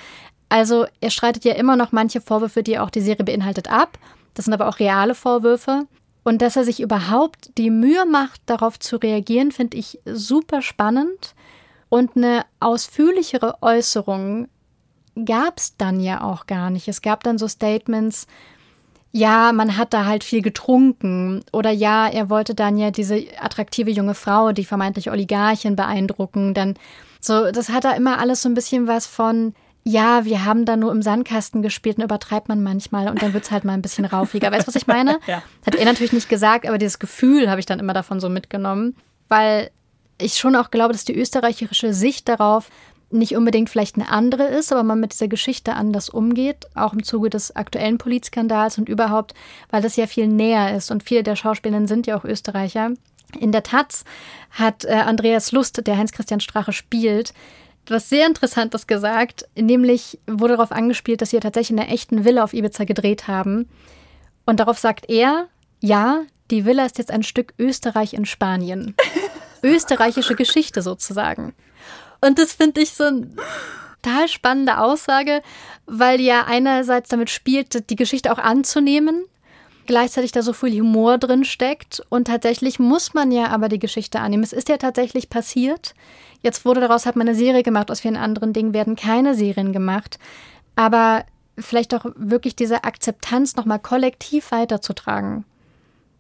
Also 0.48 0.86
er 1.00 1.10
streitet 1.10 1.44
ja 1.44 1.54
immer 1.54 1.76
noch 1.76 1.92
manche 1.92 2.20
Vorwürfe, 2.20 2.62
die 2.62 2.78
auch 2.78 2.90
die 2.90 3.00
Serie 3.00 3.24
beinhaltet, 3.24 3.70
ab. 3.70 3.98
Das 4.36 4.44
sind 4.44 4.54
aber 4.54 4.68
auch 4.68 4.78
reale 4.78 5.14
Vorwürfe. 5.14 5.86
Und 6.22 6.42
dass 6.42 6.56
er 6.56 6.64
sich 6.64 6.80
überhaupt 6.80 7.56
die 7.56 7.70
Mühe 7.70 8.04
macht, 8.04 8.40
darauf 8.46 8.78
zu 8.78 8.96
reagieren, 8.96 9.50
finde 9.50 9.76
ich 9.76 10.00
super 10.04 10.60
spannend. 10.60 11.34
Und 11.88 12.16
eine 12.16 12.44
ausführlichere 12.60 13.62
Äußerung 13.62 14.48
gab 15.24 15.58
es 15.58 15.76
dann 15.76 16.00
ja 16.00 16.22
auch 16.22 16.46
gar 16.46 16.70
nicht. 16.70 16.88
Es 16.88 17.00
gab 17.00 17.22
dann 17.22 17.38
so 17.38 17.48
Statements, 17.48 18.26
ja, 19.12 19.52
man 19.52 19.78
hat 19.78 19.94
da 19.94 20.04
halt 20.04 20.24
viel 20.24 20.42
getrunken. 20.42 21.42
Oder 21.52 21.70
ja, 21.70 22.06
er 22.06 22.28
wollte 22.28 22.54
dann 22.54 22.76
ja 22.76 22.90
diese 22.90 23.24
attraktive 23.40 23.90
junge 23.90 24.14
Frau, 24.14 24.52
die 24.52 24.66
vermeintlich 24.66 25.10
Oligarchin, 25.10 25.76
beeindrucken. 25.76 26.52
Dann 26.52 26.74
so, 27.20 27.50
das 27.50 27.70
hat 27.70 27.84
da 27.84 27.92
immer 27.92 28.18
alles 28.18 28.42
so 28.42 28.48
ein 28.50 28.54
bisschen 28.54 28.86
was 28.86 29.06
von, 29.06 29.54
ja, 29.88 30.24
wir 30.24 30.44
haben 30.44 30.64
da 30.64 30.76
nur 30.76 30.90
im 30.90 31.00
Sandkasten 31.00 31.62
gespielt 31.62 31.98
und 31.98 32.02
übertreibt 32.02 32.48
man 32.48 32.60
manchmal 32.60 33.08
und 33.08 33.22
dann 33.22 33.32
wird 33.32 33.44
es 33.44 33.52
halt 33.52 33.64
mal 33.64 33.72
ein 33.72 33.82
bisschen 33.82 34.04
raufiger. 34.04 34.50
Weißt 34.50 34.66
du, 34.66 34.74
was 34.74 34.74
ich 34.74 34.88
meine? 34.88 35.20
ja. 35.28 35.44
Hat 35.64 35.76
er 35.76 35.84
natürlich 35.84 36.12
nicht 36.12 36.28
gesagt, 36.28 36.66
aber 36.66 36.76
dieses 36.76 36.98
Gefühl 36.98 37.48
habe 37.48 37.60
ich 37.60 37.66
dann 37.66 37.78
immer 37.78 37.92
davon 37.92 38.18
so 38.18 38.28
mitgenommen, 38.28 38.96
weil 39.28 39.70
ich 40.20 40.38
schon 40.38 40.56
auch 40.56 40.72
glaube, 40.72 40.92
dass 40.92 41.04
die 41.04 41.16
österreichische 41.16 41.94
Sicht 41.94 42.28
darauf 42.28 42.68
nicht 43.10 43.36
unbedingt 43.36 43.70
vielleicht 43.70 43.94
eine 43.94 44.08
andere 44.08 44.48
ist, 44.48 44.72
aber 44.72 44.82
man 44.82 44.98
mit 44.98 45.12
dieser 45.12 45.28
Geschichte 45.28 45.74
anders 45.74 46.08
umgeht, 46.08 46.66
auch 46.74 46.92
im 46.92 47.04
Zuge 47.04 47.30
des 47.30 47.54
aktuellen 47.54 47.98
Polizskandals 47.98 48.78
und 48.78 48.88
überhaupt, 48.88 49.34
weil 49.70 49.82
das 49.82 49.94
ja 49.94 50.08
viel 50.08 50.26
näher 50.26 50.76
ist 50.76 50.90
und 50.90 51.04
viele 51.04 51.22
der 51.22 51.36
Schauspielerinnen 51.36 51.86
sind 51.86 52.08
ja 52.08 52.18
auch 52.18 52.24
Österreicher. 52.24 52.90
In 53.38 53.52
der 53.52 53.62
Taz 53.62 54.04
hat 54.50 54.84
äh, 54.84 54.94
Andreas 54.94 55.52
Lust, 55.52 55.86
der 55.86 55.96
Heinz-Christian 55.96 56.40
Strache 56.40 56.72
spielt, 56.72 57.34
was 57.90 58.08
sehr 58.08 58.26
Interessantes 58.26 58.86
gesagt, 58.86 59.46
nämlich 59.56 60.18
wurde 60.26 60.56
darauf 60.56 60.72
angespielt, 60.72 61.22
dass 61.22 61.30
sie 61.30 61.40
tatsächlich 61.40 61.76
in 61.76 61.80
einer 61.80 61.92
echten 61.92 62.24
Villa 62.24 62.44
auf 62.44 62.54
Ibiza 62.54 62.84
gedreht 62.84 63.28
haben. 63.28 63.68
Und 64.44 64.60
darauf 64.60 64.78
sagt 64.78 65.08
er, 65.08 65.48
ja, 65.80 66.22
die 66.50 66.64
Villa 66.64 66.86
ist 66.86 66.98
jetzt 66.98 67.10
ein 67.10 67.22
Stück 67.22 67.54
Österreich 67.58 68.14
in 68.14 68.24
Spanien. 68.24 68.94
Österreichische 69.62 70.34
Geschichte 70.36 70.82
sozusagen. 70.82 71.54
Und 72.20 72.38
das 72.38 72.52
finde 72.52 72.80
ich 72.80 72.92
so 72.92 73.04
eine 73.04 73.28
total 74.02 74.28
spannende 74.28 74.78
Aussage, 74.78 75.42
weil 75.86 76.20
ja 76.20 76.44
einerseits 76.46 77.08
damit 77.08 77.30
spielt, 77.30 77.90
die 77.90 77.96
Geschichte 77.96 78.32
auch 78.32 78.38
anzunehmen, 78.38 79.24
gleichzeitig 79.86 80.32
da 80.32 80.42
so 80.42 80.52
viel 80.52 80.80
Humor 80.80 81.18
drin 81.18 81.44
steckt. 81.44 82.02
Und 82.08 82.26
tatsächlich 82.26 82.78
muss 82.78 83.14
man 83.14 83.32
ja 83.32 83.48
aber 83.48 83.68
die 83.68 83.78
Geschichte 83.78 84.20
annehmen. 84.20 84.42
Es 84.42 84.52
ist 84.52 84.68
ja 84.68 84.76
tatsächlich 84.76 85.28
passiert. 85.28 85.94
Jetzt 86.46 86.64
wurde 86.64 86.80
daraus, 86.80 87.06
hat 87.06 87.16
man 87.16 87.26
eine 87.26 87.36
Serie 87.36 87.64
gemacht, 87.64 87.90
aus 87.90 87.98
vielen 87.98 88.16
anderen 88.16 88.52
Dingen 88.52 88.72
werden 88.72 88.94
keine 88.94 89.34
Serien 89.34 89.72
gemacht. 89.72 90.20
Aber 90.76 91.24
vielleicht 91.58 91.92
auch 91.92 92.06
wirklich 92.14 92.54
diese 92.54 92.84
Akzeptanz 92.84 93.56
nochmal 93.56 93.80
kollektiv 93.80 94.52
weiterzutragen. 94.52 95.44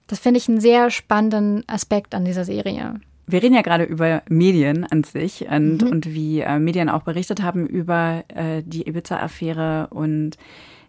Das 0.08 0.18
finde 0.18 0.38
ich 0.38 0.48
einen 0.48 0.60
sehr 0.60 0.90
spannenden 0.90 1.62
Aspekt 1.68 2.12
an 2.12 2.24
dieser 2.24 2.44
Serie. 2.44 2.94
Wir 3.28 3.40
reden 3.40 3.54
ja 3.54 3.62
gerade 3.62 3.84
über 3.84 4.24
Medien 4.28 4.84
an 4.84 5.04
sich 5.04 5.46
und, 5.48 5.82
mhm. 5.82 5.90
und 5.92 6.12
wie 6.12 6.40
äh, 6.40 6.58
Medien 6.58 6.88
auch 6.88 7.02
berichtet 7.02 7.40
haben 7.44 7.64
über 7.64 8.24
äh, 8.26 8.64
die 8.66 8.88
Ibiza-Affäre 8.88 9.86
und 9.90 10.38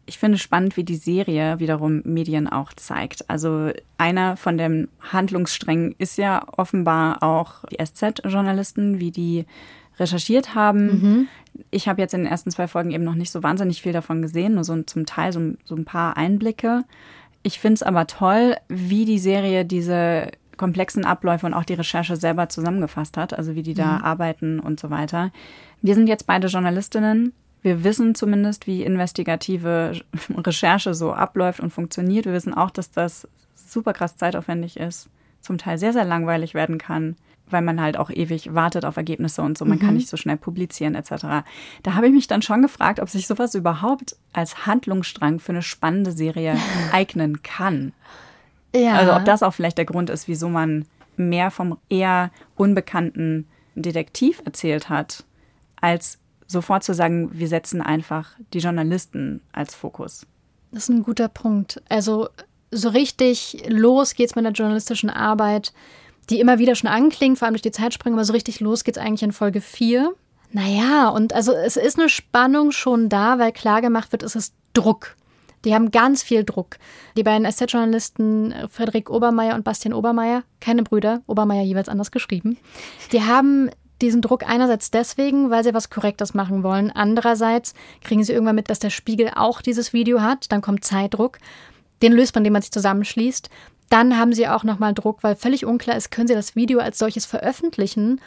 ich 0.07 0.17
finde 0.17 0.37
spannend, 0.37 0.77
wie 0.77 0.85
die 0.85 0.95
Serie 0.95 1.59
wiederum 1.59 2.01
Medien 2.05 2.47
auch 2.47 2.73
zeigt. 2.73 3.29
Also 3.29 3.71
einer 3.97 4.37
von 4.37 4.57
den 4.57 4.87
Handlungssträngen 5.01 5.95
ist 5.97 6.17
ja 6.17 6.45
offenbar 6.55 7.21
auch 7.21 7.65
die 7.65 7.83
SZ-Journalisten, 7.83 8.99
wie 8.99 9.11
die 9.11 9.45
recherchiert 9.99 10.55
haben. 10.55 10.85
Mhm. 10.85 11.27
Ich 11.71 11.89
habe 11.89 12.01
jetzt 12.01 12.13
in 12.13 12.21
den 12.21 12.31
ersten 12.31 12.51
zwei 12.51 12.67
Folgen 12.67 12.91
eben 12.91 13.03
noch 13.03 13.15
nicht 13.15 13.31
so 13.31 13.43
wahnsinnig 13.43 13.81
viel 13.81 13.91
davon 13.91 14.21
gesehen, 14.21 14.55
nur 14.55 14.63
so 14.63 14.81
zum 14.83 15.05
Teil 15.05 15.33
so, 15.33 15.41
so 15.65 15.75
ein 15.75 15.85
paar 15.85 16.15
Einblicke. 16.15 16.85
Ich 17.43 17.59
finde 17.59 17.75
es 17.75 17.83
aber 17.83 18.07
toll, 18.07 18.55
wie 18.69 19.05
die 19.05 19.19
Serie 19.19 19.65
diese 19.65 20.31
komplexen 20.55 21.05
Abläufe 21.05 21.45
und 21.45 21.53
auch 21.53 21.65
die 21.65 21.73
Recherche 21.73 22.15
selber 22.15 22.47
zusammengefasst 22.49 23.17
hat, 23.17 23.37
also 23.37 23.55
wie 23.55 23.63
die 23.63 23.73
da 23.73 23.97
mhm. 23.97 24.03
arbeiten 24.03 24.59
und 24.59 24.79
so 24.79 24.89
weiter. 24.89 25.31
Wir 25.81 25.95
sind 25.95 26.07
jetzt 26.07 26.27
beide 26.27 26.47
Journalistinnen 26.47 27.33
wir 27.61 27.83
wissen 27.83 28.15
zumindest, 28.15 28.67
wie 28.67 28.83
investigative 28.83 29.99
Recherche 30.37 30.93
so 30.93 31.13
abläuft 31.13 31.59
und 31.59 31.71
funktioniert. 31.71 32.25
Wir 32.25 32.33
wissen 32.33 32.53
auch, 32.53 32.71
dass 32.71 32.91
das 32.91 33.27
super 33.55 33.93
krass 33.93 34.15
zeitaufwendig 34.15 34.77
ist, 34.77 35.09
zum 35.41 35.57
Teil 35.57 35.77
sehr, 35.77 35.93
sehr 35.93 36.05
langweilig 36.05 36.53
werden 36.53 36.77
kann, 36.77 37.15
weil 37.49 37.61
man 37.61 37.81
halt 37.81 37.97
auch 37.97 38.09
ewig 38.09 38.53
wartet 38.53 38.85
auf 38.85 38.97
Ergebnisse 38.97 39.41
und 39.41 39.57
so. 39.57 39.65
Man 39.65 39.79
mhm. 39.79 39.81
kann 39.81 39.93
nicht 39.95 40.09
so 40.09 40.17
schnell 40.17 40.37
publizieren 40.37 40.95
etc. 40.95 41.43
Da 41.83 41.93
habe 41.93 42.07
ich 42.07 42.13
mich 42.13 42.27
dann 42.27 42.41
schon 42.41 42.61
gefragt, 42.61 42.99
ob 42.99 43.09
sich 43.09 43.27
sowas 43.27 43.55
überhaupt 43.55 44.15
als 44.33 44.65
Handlungsstrang 44.65 45.39
für 45.39 45.51
eine 45.51 45.61
spannende 45.61 46.11
Serie 46.11 46.57
eignen 46.91 47.41
kann. 47.43 47.93
Ja. 48.75 48.93
Also 48.93 49.15
ob 49.15 49.25
das 49.25 49.43
auch 49.43 49.53
vielleicht 49.53 49.77
der 49.77 49.85
Grund 49.85 50.09
ist, 50.09 50.27
wieso 50.27 50.49
man 50.49 50.85
mehr 51.15 51.51
vom 51.51 51.77
eher 51.89 52.31
unbekannten 52.55 53.47
Detektiv 53.75 54.41
erzählt 54.45 54.89
hat, 54.89 55.23
als 55.81 56.19
sofort 56.47 56.83
zu 56.83 56.93
sagen, 56.93 57.29
wir 57.33 57.47
setzen 57.47 57.81
einfach 57.81 58.31
die 58.53 58.59
Journalisten 58.59 59.41
als 59.51 59.75
Fokus. 59.75 60.25
Das 60.71 60.83
ist 60.83 60.89
ein 60.89 61.03
guter 61.03 61.27
Punkt. 61.27 61.81
Also 61.89 62.29
so 62.71 62.89
richtig 62.89 63.63
los 63.67 64.15
geht's 64.15 64.35
mit 64.35 64.45
der 64.45 64.51
journalistischen 64.51 65.09
Arbeit, 65.09 65.73
die 66.29 66.39
immer 66.39 66.59
wieder 66.59 66.75
schon 66.75 66.89
anklingt, 66.89 67.37
vor 67.37 67.45
allem 67.45 67.53
durch 67.53 67.61
die 67.61 67.71
Zeitsprünge, 67.71 68.15
aber 68.15 68.25
so 68.25 68.33
richtig 68.33 68.59
los 68.59 68.83
geht's 68.83 68.97
eigentlich 68.97 69.23
in 69.23 69.31
Folge 69.31 69.61
4. 69.61 70.13
Naja, 70.51 71.09
und 71.09 71.33
also 71.33 71.53
es 71.53 71.77
ist 71.77 71.99
eine 71.99 72.09
Spannung 72.09 72.71
schon 72.71 73.09
da, 73.09 73.39
weil 73.39 73.51
klar 73.51 73.81
gemacht 73.81 74.11
wird, 74.11 74.23
es 74.23 74.35
ist 74.35 74.53
Druck. 74.73 75.15
Die 75.65 75.73
haben 75.73 75.91
ganz 75.91 76.23
viel 76.23 76.43
Druck. 76.43 76.77
Die 77.17 77.23
beiden 77.23 77.49
SZ-Journalisten 77.49 78.53
Frederik 78.69 79.09
Obermeier 79.09 79.55
und 79.55 79.63
Bastian 79.63 79.93
Obermeier, 79.93 80.43
keine 80.61 80.83
Brüder, 80.83 81.21
Obermeier 81.27 81.63
jeweils 81.63 81.89
anders 81.89 82.11
geschrieben, 82.11 82.57
die 83.11 83.23
haben 83.23 83.69
diesen 84.01 84.21
Druck 84.21 84.47
einerseits 84.47 84.91
deswegen, 84.91 85.49
weil 85.49 85.63
sie 85.63 85.73
was 85.73 85.89
Korrektes 85.89 86.33
machen 86.33 86.63
wollen. 86.63 86.91
Andererseits 86.91 87.73
kriegen 88.01 88.23
sie 88.23 88.33
irgendwann 88.33 88.55
mit, 88.55 88.69
dass 88.69 88.79
der 88.79 88.89
Spiegel 88.89 89.31
auch 89.35 89.61
dieses 89.61 89.93
Video 89.93 90.21
hat. 90.21 90.51
Dann 90.51 90.61
kommt 90.61 90.85
Zeitdruck. 90.85 91.39
Den 92.01 92.13
löst 92.13 92.35
man, 92.35 92.41
indem 92.41 92.53
man 92.53 92.61
sich 92.61 92.71
zusammenschließt. 92.71 93.49
Dann 93.89 94.17
haben 94.17 94.33
sie 94.33 94.47
auch 94.47 94.63
nochmal 94.63 94.93
Druck, 94.93 95.23
weil 95.23 95.35
völlig 95.35 95.65
unklar 95.65 95.95
ist, 95.95 96.11
können 96.11 96.27
sie 96.27 96.33
das 96.33 96.55
Video 96.55 96.79
als 96.79 96.99
solches 96.99 97.25
veröffentlichen 97.25 98.21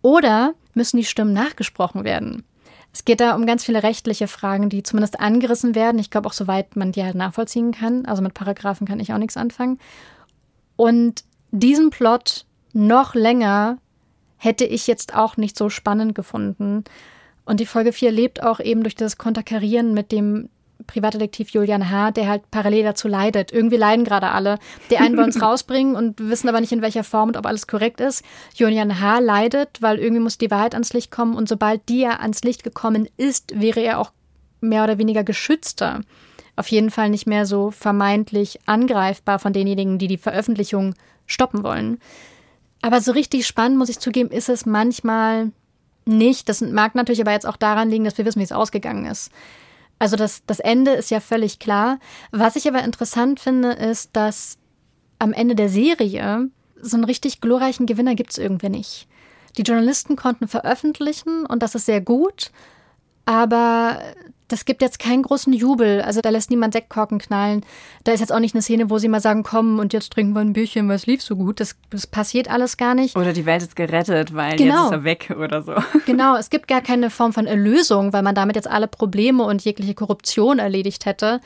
oder 0.00 0.54
müssen 0.74 0.96
die 0.96 1.04
Stimmen 1.04 1.32
nachgesprochen 1.32 2.04
werden. 2.04 2.44
Es 2.92 3.04
geht 3.04 3.20
da 3.20 3.34
um 3.34 3.46
ganz 3.46 3.64
viele 3.64 3.82
rechtliche 3.82 4.28
Fragen, 4.28 4.68
die 4.68 4.82
zumindest 4.82 5.18
angerissen 5.20 5.74
werden. 5.74 5.98
Ich 5.98 6.10
glaube 6.10 6.28
auch, 6.28 6.34
soweit 6.34 6.76
man 6.76 6.92
die 6.92 7.02
halt 7.02 7.14
nachvollziehen 7.14 7.72
kann. 7.72 8.04
Also 8.04 8.22
mit 8.22 8.34
Paragraphen 8.34 8.86
kann 8.86 9.00
ich 9.00 9.12
auch 9.12 9.18
nichts 9.18 9.36
anfangen. 9.36 9.78
Und 10.76 11.24
diesen 11.52 11.90
Plot 11.90 12.44
noch 12.74 13.14
länger 13.14 13.78
hätte 14.42 14.64
ich 14.64 14.88
jetzt 14.88 15.14
auch 15.14 15.36
nicht 15.36 15.56
so 15.56 15.68
spannend 15.68 16.16
gefunden. 16.16 16.82
Und 17.44 17.60
die 17.60 17.66
Folge 17.66 17.92
4 17.92 18.10
lebt 18.10 18.42
auch 18.42 18.58
eben 18.58 18.82
durch 18.82 18.96
das 18.96 19.16
Konterkarieren 19.16 19.94
mit 19.94 20.10
dem 20.10 20.48
Privatdetektiv 20.88 21.50
Julian 21.50 21.90
H., 21.90 22.10
der 22.10 22.28
halt 22.28 22.50
parallel 22.50 22.82
dazu 22.82 23.06
leidet. 23.06 23.52
Irgendwie 23.52 23.76
leiden 23.76 24.04
gerade 24.04 24.30
alle. 24.30 24.58
Die 24.90 24.98
einen 24.98 25.16
wollen 25.16 25.26
uns 25.26 25.40
rausbringen 25.42 25.94
und 25.94 26.18
wissen 26.18 26.48
aber 26.48 26.60
nicht 26.60 26.72
in 26.72 26.82
welcher 26.82 27.04
Form 27.04 27.28
und 27.28 27.36
ob 27.36 27.46
alles 27.46 27.68
korrekt 27.68 28.00
ist. 28.00 28.24
Julian 28.56 29.00
H. 29.00 29.20
leidet, 29.20 29.80
weil 29.80 30.00
irgendwie 30.00 30.22
muss 30.22 30.38
die 30.38 30.50
Wahrheit 30.50 30.74
ans 30.74 30.92
Licht 30.92 31.12
kommen 31.12 31.36
und 31.36 31.48
sobald 31.48 31.88
die 31.88 32.00
ja 32.00 32.16
ans 32.16 32.42
Licht 32.42 32.64
gekommen 32.64 33.08
ist, 33.16 33.60
wäre 33.60 33.80
er 33.80 34.00
auch 34.00 34.10
mehr 34.60 34.82
oder 34.82 34.98
weniger 34.98 35.22
geschützter. 35.22 36.00
Auf 36.56 36.66
jeden 36.66 36.90
Fall 36.90 37.10
nicht 37.10 37.28
mehr 37.28 37.46
so 37.46 37.70
vermeintlich 37.70 38.58
angreifbar 38.66 39.38
von 39.38 39.52
denjenigen, 39.52 39.98
die 39.98 40.08
die 40.08 40.18
Veröffentlichung 40.18 40.96
stoppen 41.26 41.62
wollen. 41.62 41.98
Aber 42.82 43.00
so 43.00 43.12
richtig 43.12 43.46
spannend, 43.46 43.78
muss 43.78 43.88
ich 43.88 44.00
zugeben, 44.00 44.30
ist 44.30 44.48
es 44.48 44.66
manchmal 44.66 45.52
nicht. 46.04 46.48
Das 46.48 46.60
mag 46.60 46.94
natürlich 46.94 47.20
aber 47.20 47.32
jetzt 47.32 47.46
auch 47.46 47.56
daran 47.56 47.88
liegen, 47.88 48.04
dass 48.04 48.18
wir 48.18 48.24
wissen, 48.24 48.40
wie 48.40 48.44
es 48.44 48.52
ausgegangen 48.52 49.06
ist. 49.06 49.30
Also 49.98 50.16
das, 50.16 50.42
das 50.46 50.58
Ende 50.58 50.90
ist 50.90 51.10
ja 51.10 51.20
völlig 51.20 51.60
klar. 51.60 52.00
Was 52.32 52.56
ich 52.56 52.66
aber 52.66 52.82
interessant 52.82 53.38
finde, 53.38 53.70
ist, 53.70 54.10
dass 54.14 54.58
am 55.20 55.32
Ende 55.32 55.54
der 55.54 55.68
Serie 55.68 56.50
so 56.80 56.96
einen 56.96 57.04
richtig 57.04 57.40
glorreichen 57.40 57.86
Gewinner 57.86 58.16
gibt 58.16 58.32
es 58.32 58.38
irgendwie 58.38 58.68
nicht. 58.68 59.06
Die 59.56 59.62
Journalisten 59.62 60.16
konnten 60.16 60.48
veröffentlichen 60.48 61.46
und 61.46 61.62
das 61.62 61.76
ist 61.76 61.86
sehr 61.86 62.00
gut, 62.00 62.50
aber 63.26 64.00
das 64.52 64.64
gibt 64.66 64.82
jetzt 64.82 64.98
keinen 64.98 65.22
großen 65.22 65.52
Jubel. 65.52 66.02
Also 66.02 66.20
da 66.20 66.28
lässt 66.28 66.50
niemand 66.50 66.74
Sektkorken 66.74 67.18
knallen. 67.18 67.64
Da 68.04 68.12
ist 68.12 68.20
jetzt 68.20 68.32
auch 68.32 68.38
nicht 68.38 68.54
eine 68.54 68.62
Szene, 68.62 68.90
wo 68.90 68.98
sie 68.98 69.08
mal 69.08 69.20
sagen, 69.20 69.42
komm 69.42 69.78
und 69.78 69.92
jetzt 69.92 70.12
trinken 70.12 70.34
wir 70.34 70.40
ein 70.40 70.52
Bierchen, 70.52 70.88
weil 70.88 70.96
es 70.96 71.06
lief 71.06 71.22
so 71.22 71.36
gut. 71.36 71.58
Das, 71.58 71.76
das 71.90 72.06
passiert 72.06 72.50
alles 72.50 72.76
gar 72.76 72.94
nicht. 72.94 73.16
Oder 73.16 73.32
die 73.32 73.46
Welt 73.46 73.62
ist 73.62 73.74
gerettet, 73.76 74.34
weil 74.34 74.56
Genau. 74.56 74.74
jetzt 74.74 74.84
ist 74.86 74.92
er 74.92 75.04
weg 75.04 75.34
oder 75.38 75.62
so. 75.62 75.74
Genau, 76.06 76.36
es 76.36 76.50
gibt 76.50 76.68
gar 76.68 76.82
keine 76.82 77.08
Form 77.10 77.32
von 77.32 77.46
Erlösung, 77.46 78.12
weil 78.12 78.22
man 78.22 78.34
damit 78.34 78.56
jetzt 78.56 78.68
alle 78.68 78.88
Probleme 78.88 79.44
und 79.44 79.64
jegliche 79.64 79.94
Korruption 79.94 80.58
erledigt 80.58 81.06
hätte. 81.06 81.40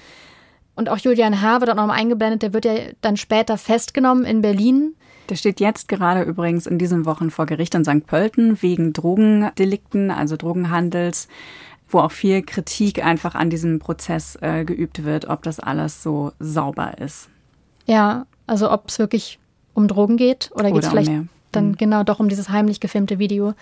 Und 0.75 0.89
auch 0.89 0.99
Julian 0.99 1.41
H. 1.41 1.61
wird 1.61 1.71
auch 1.71 1.75
noch 1.77 1.87
mal 1.87 1.95
eingeblendet, 1.95 2.43
der 2.43 2.53
wird 2.53 2.65
ja 2.65 2.75
dann 3.01 3.17
später 3.17 3.57
festgenommen 3.57 4.25
in 4.25 4.43
Berlin. 4.43 4.95
Der 5.29 5.35
steht 5.37 5.59
jetzt 5.61 5.89
gerade 5.89 6.23
übrigens 6.23 6.67
in 6.67 6.79
diesen 6.79 7.05
Wochen 7.05 7.31
vor 7.31 7.47
Gericht 7.47 7.75
in 7.75 7.85
St. 7.85 8.07
Pölten 8.07 8.61
wegen 8.63 8.93
Drogendelikten, 8.93 10.11
also 10.11 10.37
Drogenhandels, 10.37 11.29
wo 11.89 12.01
auch 12.01 12.13
viel 12.13 12.43
Kritik 12.43 13.05
einfach 13.05 13.35
an 13.35 13.51
diesem 13.51 13.79
Prozess 13.79 14.37
äh, 14.41 14.65
geübt 14.65 15.05
wird, 15.05 15.27
ob 15.29 15.43
das 15.43 15.61
alles 15.61 16.03
so 16.03 16.33
sauber 16.39 16.99
ist. 16.99 17.29
Ja, 17.87 18.27
also 18.47 18.71
ob 18.71 18.89
es 18.89 18.99
wirklich 18.99 19.39
um 19.75 19.89
Drogen 19.89 20.17
geht 20.17 20.51
oder 20.55 20.71
geht 20.71 20.83
es 20.83 20.87
um 20.87 20.91
vielleicht 20.91 21.11
mehr. 21.11 21.25
dann 21.53 21.77
genau 21.77 22.03
doch 22.03 22.19
um 22.19 22.29
dieses 22.29 22.49
heimlich 22.49 22.81
gefilmte 22.81 23.19
Video. 23.19 23.55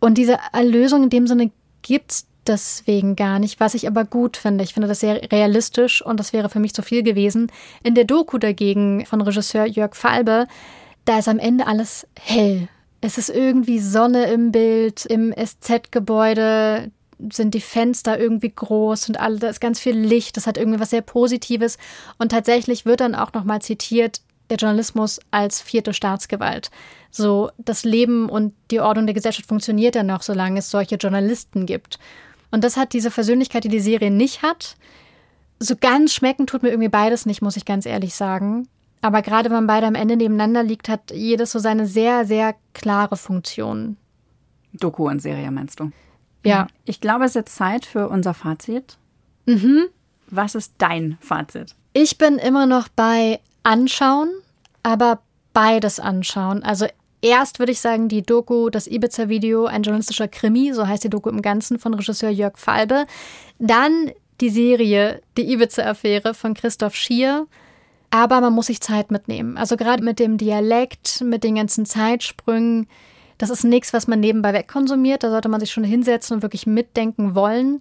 Und 0.00 0.18
diese 0.18 0.38
Erlösung 0.52 1.04
in 1.04 1.10
dem 1.10 1.26
Sinne 1.26 1.50
gibt 1.82 2.12
es 2.12 2.26
deswegen 2.46 3.14
gar 3.14 3.38
nicht, 3.38 3.60
was 3.60 3.74
ich 3.74 3.86
aber 3.86 4.04
gut 4.04 4.36
finde. 4.36 4.64
Ich 4.64 4.74
finde 4.74 4.88
das 4.88 5.00
sehr 5.00 5.30
realistisch 5.30 6.04
und 6.04 6.18
das 6.18 6.32
wäre 6.32 6.48
für 6.48 6.60
mich 6.60 6.74
zu 6.74 6.82
viel 6.82 7.02
gewesen. 7.02 7.52
In 7.82 7.94
der 7.94 8.04
Doku 8.04 8.38
dagegen 8.38 9.04
von 9.06 9.20
Regisseur 9.20 9.66
Jörg 9.66 9.94
Falbe, 9.94 10.46
da 11.04 11.18
ist 11.18 11.28
am 11.28 11.38
Ende 11.38 11.66
alles 11.66 12.06
hell. 12.18 12.68
Es 13.00 13.18
ist 13.18 13.28
irgendwie 13.28 13.78
Sonne 13.78 14.24
im 14.32 14.50
Bild, 14.50 15.06
im 15.06 15.32
SZ-Gebäude 15.32 16.90
sind 17.32 17.54
die 17.54 17.60
Fenster 17.60 18.18
irgendwie 18.18 18.52
groß 18.54 19.08
und 19.08 19.20
alle, 19.20 19.38
da 19.38 19.48
ist 19.48 19.60
ganz 19.60 19.80
viel 19.80 19.96
Licht, 19.96 20.36
das 20.36 20.46
hat 20.46 20.56
irgendwie 20.56 20.80
was 20.80 20.90
sehr 20.90 21.02
Positives. 21.02 21.78
Und 22.18 22.30
tatsächlich 22.30 22.86
wird 22.86 23.00
dann 23.00 23.14
auch 23.14 23.32
nochmal 23.32 23.60
zitiert, 23.60 24.20
der 24.50 24.56
Journalismus 24.56 25.20
als 25.30 25.60
vierte 25.60 25.92
Staatsgewalt. 25.92 26.70
So, 27.10 27.50
das 27.58 27.84
Leben 27.84 28.28
und 28.28 28.54
die 28.70 28.80
Ordnung 28.80 29.06
der 29.06 29.14
Gesellschaft 29.14 29.48
funktioniert 29.48 29.94
dann 29.94 30.06
noch, 30.06 30.22
solange 30.22 30.60
es 30.60 30.70
solche 30.70 30.96
Journalisten 30.96 31.66
gibt. 31.66 31.98
Und 32.50 32.64
das 32.64 32.76
hat 32.76 32.92
diese 32.92 33.10
Versöhnlichkeit, 33.10 33.64
die 33.64 33.68
die 33.68 33.80
Serie 33.80 34.10
nicht 34.10 34.42
hat. 34.42 34.76
So 35.58 35.74
ganz 35.78 36.14
schmecken 36.14 36.46
tut 36.46 36.62
mir 36.62 36.70
irgendwie 36.70 36.88
beides 36.88 37.26
nicht, 37.26 37.42
muss 37.42 37.56
ich 37.56 37.64
ganz 37.64 37.84
ehrlich 37.84 38.14
sagen. 38.14 38.68
Aber 39.00 39.22
gerade 39.22 39.50
wenn 39.50 39.66
beide 39.66 39.86
am 39.86 39.94
Ende 39.94 40.16
nebeneinander 40.16 40.62
liegt, 40.62 40.88
hat 40.88 41.10
jedes 41.12 41.52
so 41.52 41.58
seine 41.58 41.86
sehr, 41.86 42.24
sehr 42.24 42.54
klare 42.74 43.16
Funktion. 43.16 43.96
Doku 44.72 45.08
und 45.08 45.20
Serie 45.20 45.50
meinst 45.50 45.80
du? 45.80 45.90
Ja. 46.48 46.66
Ich 46.84 47.00
glaube, 47.00 47.24
es 47.24 47.32
ist 47.32 47.36
jetzt 47.36 47.56
Zeit 47.56 47.84
für 47.84 48.08
unser 48.08 48.34
Fazit. 48.34 48.96
Mhm. 49.46 49.86
Was 50.30 50.54
ist 50.54 50.74
dein 50.78 51.16
Fazit? 51.20 51.74
Ich 51.92 52.18
bin 52.18 52.36
immer 52.36 52.66
noch 52.66 52.88
bei 52.88 53.40
Anschauen, 53.62 54.30
aber 54.82 55.20
beides 55.52 56.00
anschauen. 56.00 56.62
Also 56.62 56.86
erst 57.22 57.58
würde 57.58 57.72
ich 57.72 57.80
sagen, 57.80 58.08
die 58.08 58.22
Doku, 58.22 58.70
das 58.70 58.86
Ibiza-Video, 58.86 59.66
ein 59.66 59.82
journalistischer 59.82 60.28
Krimi, 60.28 60.72
so 60.72 60.86
heißt 60.86 61.04
die 61.04 61.10
Doku 61.10 61.30
im 61.30 61.42
Ganzen 61.42 61.78
von 61.78 61.94
Regisseur 61.94 62.30
Jörg 62.30 62.58
Falbe. 62.58 63.06
Dann 63.58 64.12
die 64.40 64.50
Serie 64.50 65.22
Die 65.36 65.52
Ibiza-Affäre 65.52 66.34
von 66.34 66.54
Christoph 66.54 66.94
Schier. 66.94 67.46
Aber 68.10 68.40
man 68.40 68.54
muss 68.54 68.66
sich 68.66 68.80
Zeit 68.80 69.10
mitnehmen. 69.10 69.58
Also 69.58 69.76
gerade 69.76 70.02
mit 70.02 70.18
dem 70.18 70.38
Dialekt, 70.38 71.20
mit 71.20 71.44
den 71.44 71.56
ganzen 71.56 71.84
Zeitsprüngen, 71.84 72.86
das 73.38 73.50
ist 73.50 73.64
nichts, 73.64 73.92
was 73.92 74.08
man 74.08 74.20
nebenbei 74.20 74.52
wegkonsumiert. 74.52 75.22
Da 75.22 75.30
sollte 75.30 75.48
man 75.48 75.60
sich 75.60 75.70
schon 75.70 75.84
hinsetzen 75.84 76.36
und 76.36 76.42
wirklich 76.42 76.66
mitdenken 76.66 77.34
wollen, 77.34 77.78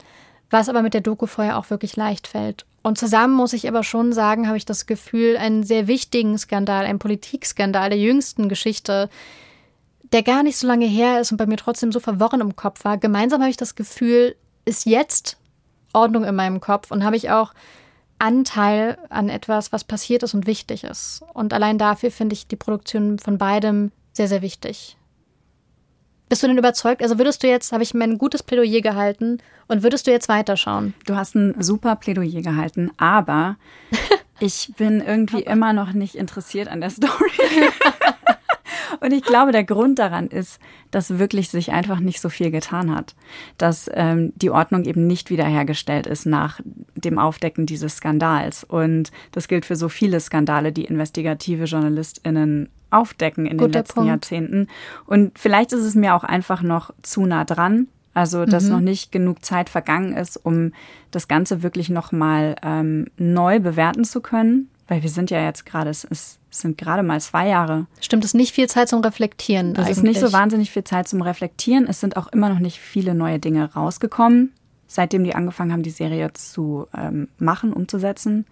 was 0.50 0.70
aber 0.70 0.82
mit 0.82 0.94
der 0.94 1.02
Doku 1.02 1.26
vorher 1.26 1.58
auch 1.58 1.70
wirklich 1.70 1.96
leicht 1.96 2.28
fällt. 2.28 2.66
Und 2.84 2.98
zusammen 2.98 3.34
muss 3.34 3.54
ich 3.54 3.68
aber 3.68 3.84
schon 3.84 4.14
sagen, 4.14 4.48
habe 4.48 4.56
ich 4.56 4.66
das 4.66 4.86
Gefühl, 4.86 5.36
einen 5.36 5.64
sehr 5.64 5.88
wichtigen 5.88 6.38
Skandal, 6.38 6.86
einen 6.86 7.00
Politikskandal 7.00 7.90
der 7.90 8.00
jüngsten 8.00 8.48
Geschichte, 8.48 9.10
der 10.14 10.24
gar 10.24 10.44
nicht 10.44 10.58
so 10.58 10.68
lange 10.68 10.86
her 10.86 11.20
ist 11.20 11.32
und 11.32 11.38
bei 11.38 11.48
mir 11.48 11.58
trotzdem 11.58 11.92
so 11.92 12.00
verworren 12.00 12.40
im 12.40 12.56
Kopf 12.56 12.86
war. 12.86 12.98
Gemeinsam 12.98 13.42
habe 13.42 13.50
ich 13.50 13.58
das 13.58 13.76
Gefühl, 13.76 14.36
ist 14.64 14.86
jetzt 14.86 15.38
Ordnung 15.92 16.24
in 16.24 16.36
meinem 16.36 16.62
Kopf 16.62 16.92
und 16.92 17.04
habe 17.04 17.18
ich 17.18 17.30
auch 17.30 17.54
Anteil 18.20 18.98
an 19.10 19.30
etwas, 19.30 19.72
was 19.72 19.84
passiert 19.84 20.24
ist 20.24 20.34
und 20.34 20.48
wichtig 20.48 20.84
ist. 20.84 21.24
Und 21.34 21.54
allein 21.54 21.78
dafür 21.78 22.12
finde 22.12 22.34
ich 22.34 22.48
die 22.48 22.56
Produktion 22.56 23.20
von 23.20 23.38
beidem 23.38 23.92
sehr, 24.14 24.28
sehr 24.28 24.42
wichtig. 24.42 24.98
Bist 26.30 26.44
du 26.44 26.48
denn 26.48 26.58
überzeugt? 26.58 27.02
Also 27.02 27.18
würdest 27.18 27.44
du 27.44 27.48
jetzt, 27.48 27.72
habe 27.72 27.84
ich 27.84 27.94
mir 27.94 28.04
ein 28.04 28.18
gutes 28.18 28.44
Plädoyer 28.44 28.82
gehalten 28.82 29.40
und 29.68 29.84
würdest 29.84 30.08
du 30.08 30.12
jetzt 30.12 30.28
weiterschauen? 30.28 30.94
Du 31.06 31.16
hast 31.16 31.36
ein 31.36 31.56
super 31.62 31.96
Plädoyer 31.96 32.42
gehalten, 32.42 32.92
aber 32.98 33.56
ich 34.40 34.74
bin 34.78 35.02
irgendwie 35.02 35.42
immer 35.42 35.74
noch 35.74 35.94
nicht 35.94 36.16
interessiert 36.16 36.68
an 36.68 36.82
der 36.82 36.90
Story. 36.90 37.12
Und 39.00 39.12
ich 39.12 39.24
glaube, 39.24 39.52
der 39.52 39.64
Grund 39.64 40.00
daran 40.00 40.28
ist, 40.28 40.60
dass 40.92 41.20
wirklich 41.20 41.50
sich 41.50 41.72
einfach 41.72 42.00
nicht 42.00 42.22
so 42.22 42.30
viel 42.30 42.52
getan 42.52 42.96
hat. 42.96 43.16
Dass 43.58 43.90
ähm, 43.94 44.34
die 44.36 44.50
Ordnung 44.50 44.86
eben 44.86 45.08
nicht 45.08 45.30
wiederhergestellt 45.30 46.08
ist 46.08 46.26
nach 46.26 46.60
dem 46.96 47.20
Aufdecken 47.20 47.66
dieses 47.66 47.98
Skandals. 47.98 48.64
Und 48.64 49.12
das 49.32 49.48
gilt 49.48 49.66
für 49.66 49.76
so 49.76 49.90
viele 49.90 50.20
Skandale, 50.20 50.72
die 50.72 50.86
investigative 50.86 51.66
JournalistInnen 51.66 52.70
aufdecken 52.90 53.46
in 53.46 53.54
den 53.54 53.58
Guter 53.58 53.80
letzten 53.80 53.96
Punkt. 53.96 54.10
Jahrzehnten. 54.10 54.68
Und 55.06 55.38
vielleicht 55.38 55.74
ist 55.74 55.84
es 55.84 55.96
mir 55.96 56.16
auch 56.16 56.24
einfach 56.24 56.62
noch 56.62 56.92
zu 57.04 57.26
nah 57.26 57.46
dran. 57.46 57.88
Also, 58.14 58.46
dass 58.46 58.64
Mhm. 58.64 58.70
noch 58.72 58.80
nicht 58.80 59.12
genug 59.12 59.46
Zeit 59.46 59.70
vergangen 59.70 60.14
ist, 60.14 60.38
um 60.38 60.74
das 61.12 61.28
Ganze 61.28 61.62
wirklich 61.62 61.90
nochmal 61.90 62.56
ähm, 62.64 63.08
neu 63.18 63.60
bewerten 63.60 64.06
zu 64.06 64.22
können. 64.22 64.70
Weil 64.88 65.04
wir 65.04 65.10
sind 65.10 65.30
ja 65.30 65.44
jetzt 65.44 65.66
gerade, 65.66 65.90
es, 65.90 66.04
ist, 66.04 66.40
es 66.50 66.62
sind 66.62 66.78
gerade 66.78 67.04
mal 67.04 67.20
zwei 67.22 67.48
Jahre. 67.50 67.86
Stimmt, 68.00 68.24
es 68.24 68.32
ist 68.32 68.36
nicht 68.36 68.56
viel 68.56 68.68
Zeit 68.68 68.90
zum 68.90 69.02
Reflektieren. 69.02 69.74
Das 69.74 69.86
eigentlich. 69.86 69.98
ist 69.98 70.04
nicht 70.04 70.20
so 70.20 70.34
wahnsinnig 70.34 70.72
viel 70.72 70.84
Zeit 70.86 71.08
zum 71.08 71.22
Reflektieren. 71.22 71.86
Es 71.88 72.00
sind 72.00 72.16
auch 72.18 72.28
immer 72.30 72.50
noch 72.50 72.60
nicht 72.60 72.80
viele 72.80 73.14
neue 73.14 73.38
Dinge 73.38 73.72
rausgekommen, 73.74 74.54
seitdem 74.88 75.24
die 75.26 75.36
angefangen 75.36 75.72
haben, 75.74 75.84
die 75.84 75.90
Serie 75.92 76.32
zu 76.34 76.88
ähm, 76.98 77.28
machen, 77.38 77.74
umzusetzen. 77.74 78.46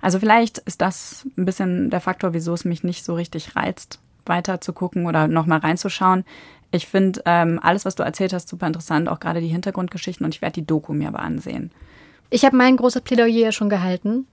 Also 0.00 0.18
vielleicht 0.18 0.58
ist 0.58 0.80
das 0.80 1.26
ein 1.36 1.44
bisschen 1.44 1.90
der 1.90 2.00
Faktor, 2.00 2.32
wieso 2.32 2.54
es 2.54 2.64
mich 2.64 2.84
nicht 2.84 3.04
so 3.04 3.14
richtig 3.14 3.56
reizt, 3.56 3.98
weiter 4.24 4.60
zu 4.60 4.72
gucken 4.72 5.06
oder 5.06 5.28
nochmal 5.28 5.58
reinzuschauen. 5.58 6.24
Ich 6.72 6.86
finde 6.86 7.22
ähm, 7.26 7.58
alles, 7.62 7.84
was 7.84 7.96
du 7.96 8.02
erzählt 8.02 8.32
hast, 8.32 8.48
super 8.48 8.66
interessant, 8.66 9.08
auch 9.08 9.20
gerade 9.20 9.40
die 9.40 9.48
Hintergrundgeschichten 9.48 10.24
und 10.24 10.34
ich 10.34 10.42
werde 10.42 10.60
die 10.60 10.66
Doku 10.66 10.92
mir 10.92 11.08
aber 11.08 11.20
ansehen. 11.20 11.70
Ich 12.30 12.44
habe 12.44 12.56
mein 12.56 12.76
großes 12.76 13.02
Plädoyer 13.02 13.26
ja 13.26 13.52
schon 13.52 13.68
gehalten. 13.68 14.26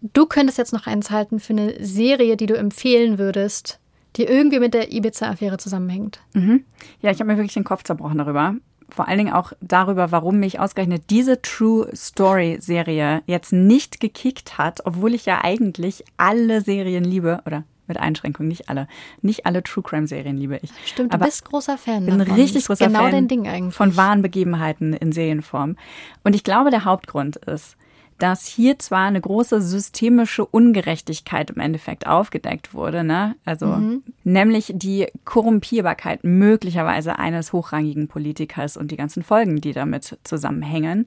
Du 0.00 0.26
könntest 0.26 0.58
jetzt 0.58 0.72
noch 0.72 0.86
eins 0.86 1.10
halten 1.10 1.40
für 1.40 1.54
eine 1.54 1.84
Serie, 1.84 2.36
die 2.36 2.46
du 2.46 2.54
empfehlen 2.54 3.18
würdest, 3.18 3.80
die 4.16 4.24
irgendwie 4.24 4.60
mit 4.60 4.74
der 4.74 4.92
Ibiza-Affäre 4.92 5.56
zusammenhängt. 5.56 6.20
Mhm. 6.34 6.64
Ja, 7.00 7.10
ich 7.10 7.18
habe 7.18 7.30
mir 7.30 7.36
wirklich 7.36 7.54
den 7.54 7.64
Kopf 7.64 7.82
zerbrochen 7.82 8.18
darüber. 8.18 8.54
Vor 8.90 9.06
allen 9.06 9.18
Dingen 9.18 9.32
auch 9.32 9.52
darüber, 9.60 10.12
warum 10.12 10.40
mich 10.40 10.60
ausgerechnet 10.60 11.10
diese 11.10 11.42
True 11.42 11.88
Story 11.94 12.58
Serie 12.60 13.22
jetzt 13.26 13.52
nicht 13.52 14.00
gekickt 14.00 14.58
hat, 14.58 14.86
obwohl 14.86 15.14
ich 15.14 15.26
ja 15.26 15.44
eigentlich 15.44 16.04
alle 16.16 16.62
Serien 16.62 17.04
liebe 17.04 17.42
oder 17.46 17.64
mit 17.88 17.98
Einschränkung, 17.98 18.46
nicht 18.46 18.68
alle. 18.68 18.86
Nicht 19.22 19.46
alle 19.46 19.62
True 19.62 19.82
Crime 19.82 20.06
Serien 20.06 20.36
liebe 20.36 20.58
ich. 20.62 20.70
Stimmt, 20.84 21.14
du 21.14 21.18
bist 21.18 21.44
großer 21.46 21.78
Fan. 21.78 22.06
Bin 22.06 22.18
davon. 22.18 22.34
richtig 22.34 22.66
großer 22.66 22.86
genau 22.86 23.00
Fan 23.00 23.12
dein 23.12 23.28
Ding 23.28 23.48
eigentlich. 23.48 23.74
von 23.74 23.96
wahren 23.96 24.22
Begebenheiten 24.22 24.92
in 24.92 25.12
Serienform. 25.12 25.76
Und 26.22 26.34
ich 26.34 26.44
glaube, 26.44 26.70
der 26.70 26.84
Hauptgrund 26.84 27.36
ist, 27.36 27.76
dass 28.18 28.46
hier 28.46 28.78
zwar 28.78 29.06
eine 29.06 29.20
große 29.20 29.60
systemische 29.62 30.44
Ungerechtigkeit 30.44 31.50
im 31.50 31.60
Endeffekt 31.60 32.06
aufgedeckt 32.06 32.74
wurde, 32.74 33.04
ne? 33.04 33.36
Also 33.44 33.66
Mhm. 33.66 34.02
nämlich 34.24 34.72
die 34.74 35.06
Korrumpierbarkeit 35.24 36.24
möglicherweise 36.24 37.18
eines 37.18 37.52
hochrangigen 37.52 38.08
Politikers 38.08 38.76
und 38.76 38.90
die 38.90 38.96
ganzen 38.96 39.22
Folgen, 39.22 39.60
die 39.60 39.72
damit 39.72 40.18
zusammenhängen. 40.24 41.06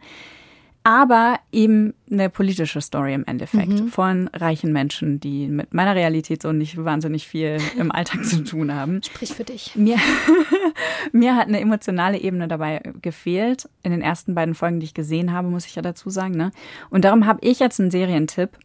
Aber 0.84 1.38
eben 1.51 1.93
eine 2.09 2.29
politische 2.29 2.82
Story 2.82 3.13
im 3.13 3.23
Endeffekt 3.25 3.69
Mhm. 3.69 3.88
von 3.89 4.27
reichen 4.29 4.73
Menschen, 4.73 5.19
die 5.19 5.47
mit 5.47 5.75
meiner 5.75 5.93
Realität 5.95 6.41
so 6.41 6.51
nicht 6.51 6.84
wahnsinnig 6.84 7.27
viel 7.27 7.57
im 7.77 7.91
Alltag 7.91 8.25
zu 8.25 8.43
tun 8.43 8.73
haben. 8.73 9.03
Sprich 9.03 9.32
für 9.34 9.43
dich. 9.43 9.75
Mir, 9.75 9.97
mir 11.11 11.36
hat 11.36 11.47
eine 11.47 11.59
emotionale 11.59 12.19
Ebene 12.19 12.47
dabei 12.47 12.82
gefehlt. 13.01 13.69
In 13.84 13.91
den 13.91 14.01
ersten 14.01 14.34
beiden 14.34 14.55
Folgen, 14.55 14.79
die 14.79 14.86
ich 14.86 14.93
gesehen 14.95 15.32
habe, 15.32 15.49
muss 15.49 15.65
ich 15.67 15.75
ja 15.75 15.82
dazu 15.82 16.09
sagen. 16.09 16.36
Ne? 16.36 16.51
Und 16.89 17.05
darum 17.05 17.27
habe 17.27 17.39
ich 17.43 17.59
jetzt 17.59 17.79
einen 17.79 17.91
Serientipp, 17.91 18.57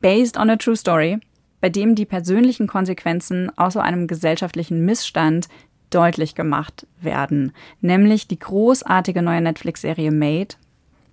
based 0.00 0.36
on 0.36 0.50
a 0.50 0.56
true 0.56 0.76
story, 0.76 1.20
bei 1.62 1.68
dem 1.70 1.94
die 1.94 2.06
persönlichen 2.06 2.66
Konsequenzen 2.66 3.50
aus 3.56 3.74
so 3.74 3.80
einem 3.80 4.08
gesellschaftlichen 4.08 4.84
Missstand 4.84 5.48
deutlich 5.90 6.34
gemacht 6.34 6.86
werden. 7.00 7.52
Nämlich 7.80 8.26
die 8.28 8.38
großartige 8.38 9.22
neue 9.22 9.40
Netflix-Serie 9.40 10.10
Made. 10.10 10.56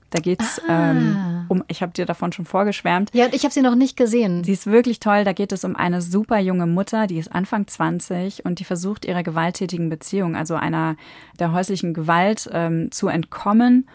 Da 0.10 0.20
geht's 0.20 0.62
ähm, 0.70 1.45
um, 1.49 1.64
ich 1.68 1.82
habe 1.82 1.91
dir 1.91 2.05
davon 2.05 2.32
schon 2.32 2.45
vorgeschwärmt. 2.45 3.10
Ja, 3.14 3.28
ich 3.32 3.43
habe 3.43 3.53
sie 3.53 3.62
noch 3.62 3.76
nicht 3.76 3.97
gesehen. 3.97 4.43
Sie 4.43 4.53
ist 4.53 4.68
wirklich 4.68 4.99
toll. 4.99 5.24
Da 5.24 5.34
geht 5.34 5.51
es 5.51 5.64
um 5.64 5.76
eine 5.76 6.01
super 6.01 6.39
junge 6.39 6.68
Mutter, 6.68 7.07
die 7.07 7.18
ist 7.18 7.32
Anfang 7.32 7.68
20 7.68 8.45
und 8.45 8.60
die 8.60 8.64
versucht, 8.64 9.05
ihrer 9.05 9.24
gewalttätigen 9.24 9.89
Beziehung, 9.89 10.36
also 10.36 10.55
einer 10.55 10.95
der 11.39 11.51
häuslichen 11.51 11.93
Gewalt, 11.93 12.49
ähm, 12.51 12.91
zu 12.91 13.07
entkommen. 13.07 13.88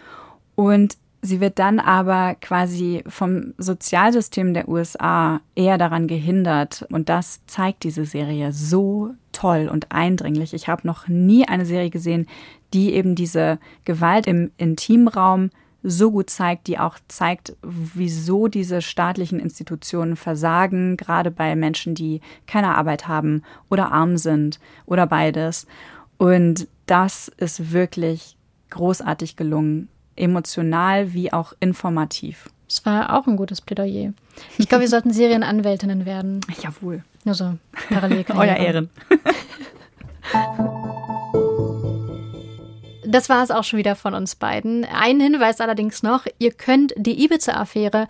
Und 0.56 0.96
sie 1.22 1.40
wird 1.40 1.58
dann 1.58 1.80
aber 1.80 2.36
quasi 2.40 3.02
vom 3.06 3.54
Sozialsystem 3.58 4.54
der 4.54 4.68
USA 4.68 5.40
eher 5.54 5.78
daran 5.78 6.06
gehindert. 6.06 6.86
Und 6.90 7.08
das 7.08 7.40
zeigt 7.46 7.84
diese 7.84 8.04
Serie 8.04 8.52
so 8.52 9.14
toll 9.32 9.68
und 9.72 9.90
eindringlich. 9.90 10.54
Ich 10.54 10.68
habe 10.68 10.86
noch 10.86 11.08
nie 11.08 11.46
eine 11.46 11.66
Serie 11.66 11.90
gesehen, 11.90 12.26
die 12.72 12.92
eben 12.92 13.14
diese 13.14 13.58
Gewalt 13.84 14.26
im 14.26 14.50
Intimraum 14.58 15.50
so 15.84 16.10
gut 16.10 16.30
zeigt, 16.30 16.66
die 16.66 16.78
auch 16.78 16.96
zeigt, 17.08 17.54
wieso 17.62 18.48
diese 18.48 18.80
staatlichen 18.80 19.38
Institutionen 19.38 20.16
versagen, 20.16 20.96
gerade 20.96 21.30
bei 21.30 21.54
Menschen, 21.54 21.94
die 21.94 22.22
keine 22.46 22.74
Arbeit 22.76 23.06
haben 23.06 23.42
oder 23.70 23.92
arm 23.92 24.16
sind 24.16 24.58
oder 24.86 25.06
beides. 25.06 25.66
Und 26.16 26.66
das 26.86 27.28
ist 27.36 27.72
wirklich 27.72 28.36
großartig 28.70 29.36
gelungen, 29.36 29.88
emotional 30.16 31.12
wie 31.12 31.32
auch 31.32 31.52
informativ. 31.60 32.48
Das 32.66 32.86
war 32.86 33.18
auch 33.18 33.26
ein 33.26 33.36
gutes 33.36 33.60
Plädoyer. 33.60 34.14
Ich 34.56 34.68
glaube, 34.68 34.82
wir 34.82 34.88
sollten 34.88 35.12
Serienanwältinnen 35.12 36.06
werden. 36.06 36.40
Jawohl. 36.62 37.04
Nur 37.24 37.34
so 37.34 37.58
parallel. 37.90 38.24
Euer 38.34 38.56
Ehren. 38.56 38.90
Das 43.14 43.28
war 43.28 43.44
es 43.44 43.52
auch 43.52 43.62
schon 43.62 43.78
wieder 43.78 43.94
von 43.94 44.12
uns 44.12 44.34
beiden. 44.34 44.84
Ein 44.84 45.20
Hinweis 45.20 45.60
allerdings 45.60 46.02
noch, 46.02 46.26
ihr 46.40 46.50
könnt 46.50 46.92
die 46.96 47.22
Ibiza-Affäre 47.24 48.08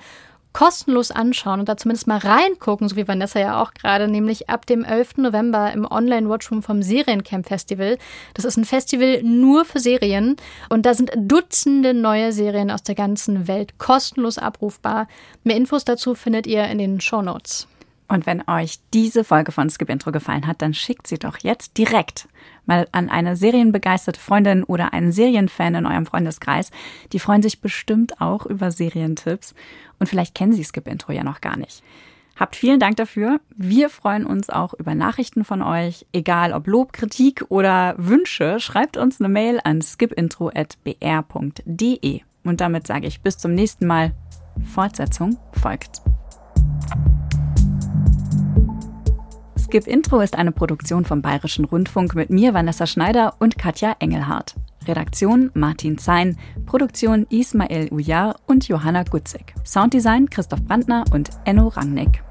kostenlos 0.54 1.10
anschauen 1.10 1.60
und 1.60 1.68
da 1.68 1.76
zumindest 1.76 2.06
mal 2.06 2.16
reingucken, 2.16 2.88
so 2.88 2.96
wie 2.96 3.06
Vanessa 3.06 3.38
ja 3.38 3.60
auch 3.60 3.74
gerade, 3.74 4.08
nämlich 4.08 4.48
ab 4.48 4.64
dem 4.64 4.82
11. 4.82 5.18
November 5.18 5.70
im 5.74 5.84
Online-Watchroom 5.84 6.62
vom 6.62 6.82
Seriencamp 6.82 7.46
Festival. 7.46 7.98
Das 8.32 8.46
ist 8.46 8.56
ein 8.56 8.64
Festival 8.64 9.22
nur 9.22 9.66
für 9.66 9.78
Serien 9.78 10.36
und 10.70 10.86
da 10.86 10.94
sind 10.94 11.12
Dutzende 11.14 11.92
neue 11.92 12.32
Serien 12.32 12.70
aus 12.70 12.82
der 12.82 12.94
ganzen 12.94 13.46
Welt 13.46 13.76
kostenlos 13.76 14.38
abrufbar. 14.38 15.06
Mehr 15.42 15.56
Infos 15.58 15.84
dazu 15.84 16.14
findet 16.14 16.46
ihr 16.46 16.64
in 16.64 16.78
den 16.78 17.02
Show 17.02 17.20
Notes. 17.20 17.68
Und 18.06 18.26
wenn 18.26 18.46
euch 18.48 18.80
diese 18.92 19.24
Folge 19.24 19.50
von 19.50 19.70
Skip 19.70 19.88
Intro 19.88 20.12
gefallen 20.12 20.46
hat, 20.46 20.60
dann 20.60 20.74
schickt 20.74 21.06
sie 21.06 21.18
doch 21.18 21.38
jetzt 21.38 21.78
direkt 21.78 22.28
mal 22.66 22.86
an 22.92 23.08
eine 23.08 23.36
serienbegeisterte 23.36 24.20
Freundin 24.20 24.64
oder 24.64 24.92
einen 24.92 25.12
Serienfan 25.12 25.74
in 25.74 25.86
eurem 25.86 26.06
Freundeskreis. 26.06 26.70
Die 27.12 27.18
freuen 27.18 27.42
sich 27.42 27.60
bestimmt 27.60 28.20
auch 28.20 28.46
über 28.46 28.70
Serientipps. 28.70 29.54
Und 29.98 30.08
vielleicht 30.08 30.34
kennen 30.34 30.52
sie 30.52 30.64
Skip 30.64 30.86
Intro 30.86 31.12
ja 31.12 31.24
noch 31.24 31.40
gar 31.40 31.56
nicht. 31.56 31.82
Habt 32.36 32.56
vielen 32.56 32.80
Dank 32.80 32.96
dafür. 32.96 33.40
Wir 33.56 33.88
freuen 33.88 34.26
uns 34.26 34.50
auch 34.50 34.74
über 34.74 34.96
Nachrichten 34.96 35.44
von 35.44 35.62
euch, 35.62 36.04
egal 36.12 36.52
ob 36.52 36.66
Lob, 36.66 36.92
Kritik 36.92 37.44
oder 37.48 37.94
Wünsche. 37.96 38.58
Schreibt 38.58 38.96
uns 38.96 39.20
eine 39.20 39.28
Mail 39.28 39.60
an 39.62 39.80
skipintro.br.de. 39.80 42.20
Und 42.42 42.60
damit 42.60 42.86
sage 42.86 43.06
ich 43.06 43.22
bis 43.22 43.38
zum 43.38 43.54
nächsten 43.54 43.86
Mal. 43.86 44.12
Fortsetzung 44.72 45.38
folgt. 45.52 46.02
Skip 49.74 49.88
Intro 49.88 50.20
ist 50.20 50.38
eine 50.38 50.52
Produktion 50.52 51.04
vom 51.04 51.20
Bayerischen 51.20 51.64
Rundfunk 51.64 52.14
mit 52.14 52.30
mir, 52.30 52.54
Vanessa 52.54 52.86
Schneider 52.86 53.34
und 53.40 53.58
Katja 53.58 53.96
Engelhardt. 53.98 54.54
Redaktion 54.86 55.50
Martin 55.52 55.98
Zein, 55.98 56.38
Produktion 56.64 57.26
Ismael 57.28 57.88
Ujar 57.90 58.36
und 58.46 58.68
Johanna 58.68 59.02
Gutzig. 59.02 59.52
Sounddesign 59.64 60.30
Christoph 60.30 60.62
Brandner 60.62 61.02
und 61.12 61.30
Enno 61.44 61.66
Rangnick. 61.66 62.22